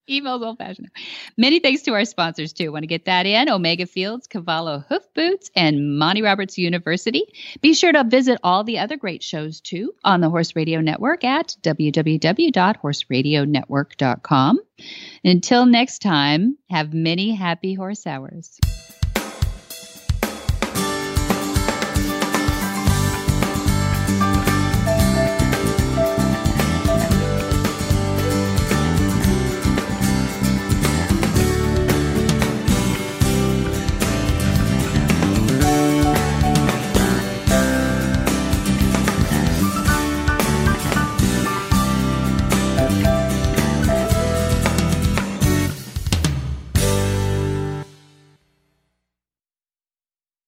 Emails 0.09 0.45
old 0.45 0.57
fashioned. 0.57 0.89
Many 1.37 1.59
thanks 1.59 1.81
to 1.83 1.93
our 1.93 2.05
sponsors 2.05 2.53
too. 2.53 2.71
Want 2.71 2.83
to 2.83 2.87
get 2.87 3.05
that 3.05 3.25
in? 3.25 3.49
Omega 3.49 3.85
Fields, 3.85 4.27
Cavallo 4.27 4.85
Hoof 4.87 5.03
Boots, 5.13 5.51
and 5.55 5.97
Monty 5.97 6.21
Roberts 6.21 6.57
University. 6.57 7.25
Be 7.61 7.73
sure 7.73 7.91
to 7.91 8.03
visit 8.03 8.39
all 8.43 8.63
the 8.63 8.79
other 8.79 8.97
great 8.97 9.23
shows 9.23 9.61
too 9.61 9.93
on 10.03 10.21
the 10.21 10.29
Horse 10.29 10.55
Radio 10.55 10.81
Network 10.81 11.23
at 11.23 11.55
www.horseradionetwork.com. 11.63 14.59
Until 15.23 15.65
next 15.65 15.99
time, 15.99 16.57
have 16.69 16.93
many 16.93 17.33
happy 17.33 17.73
horse 17.73 18.05
hours. 18.05 18.59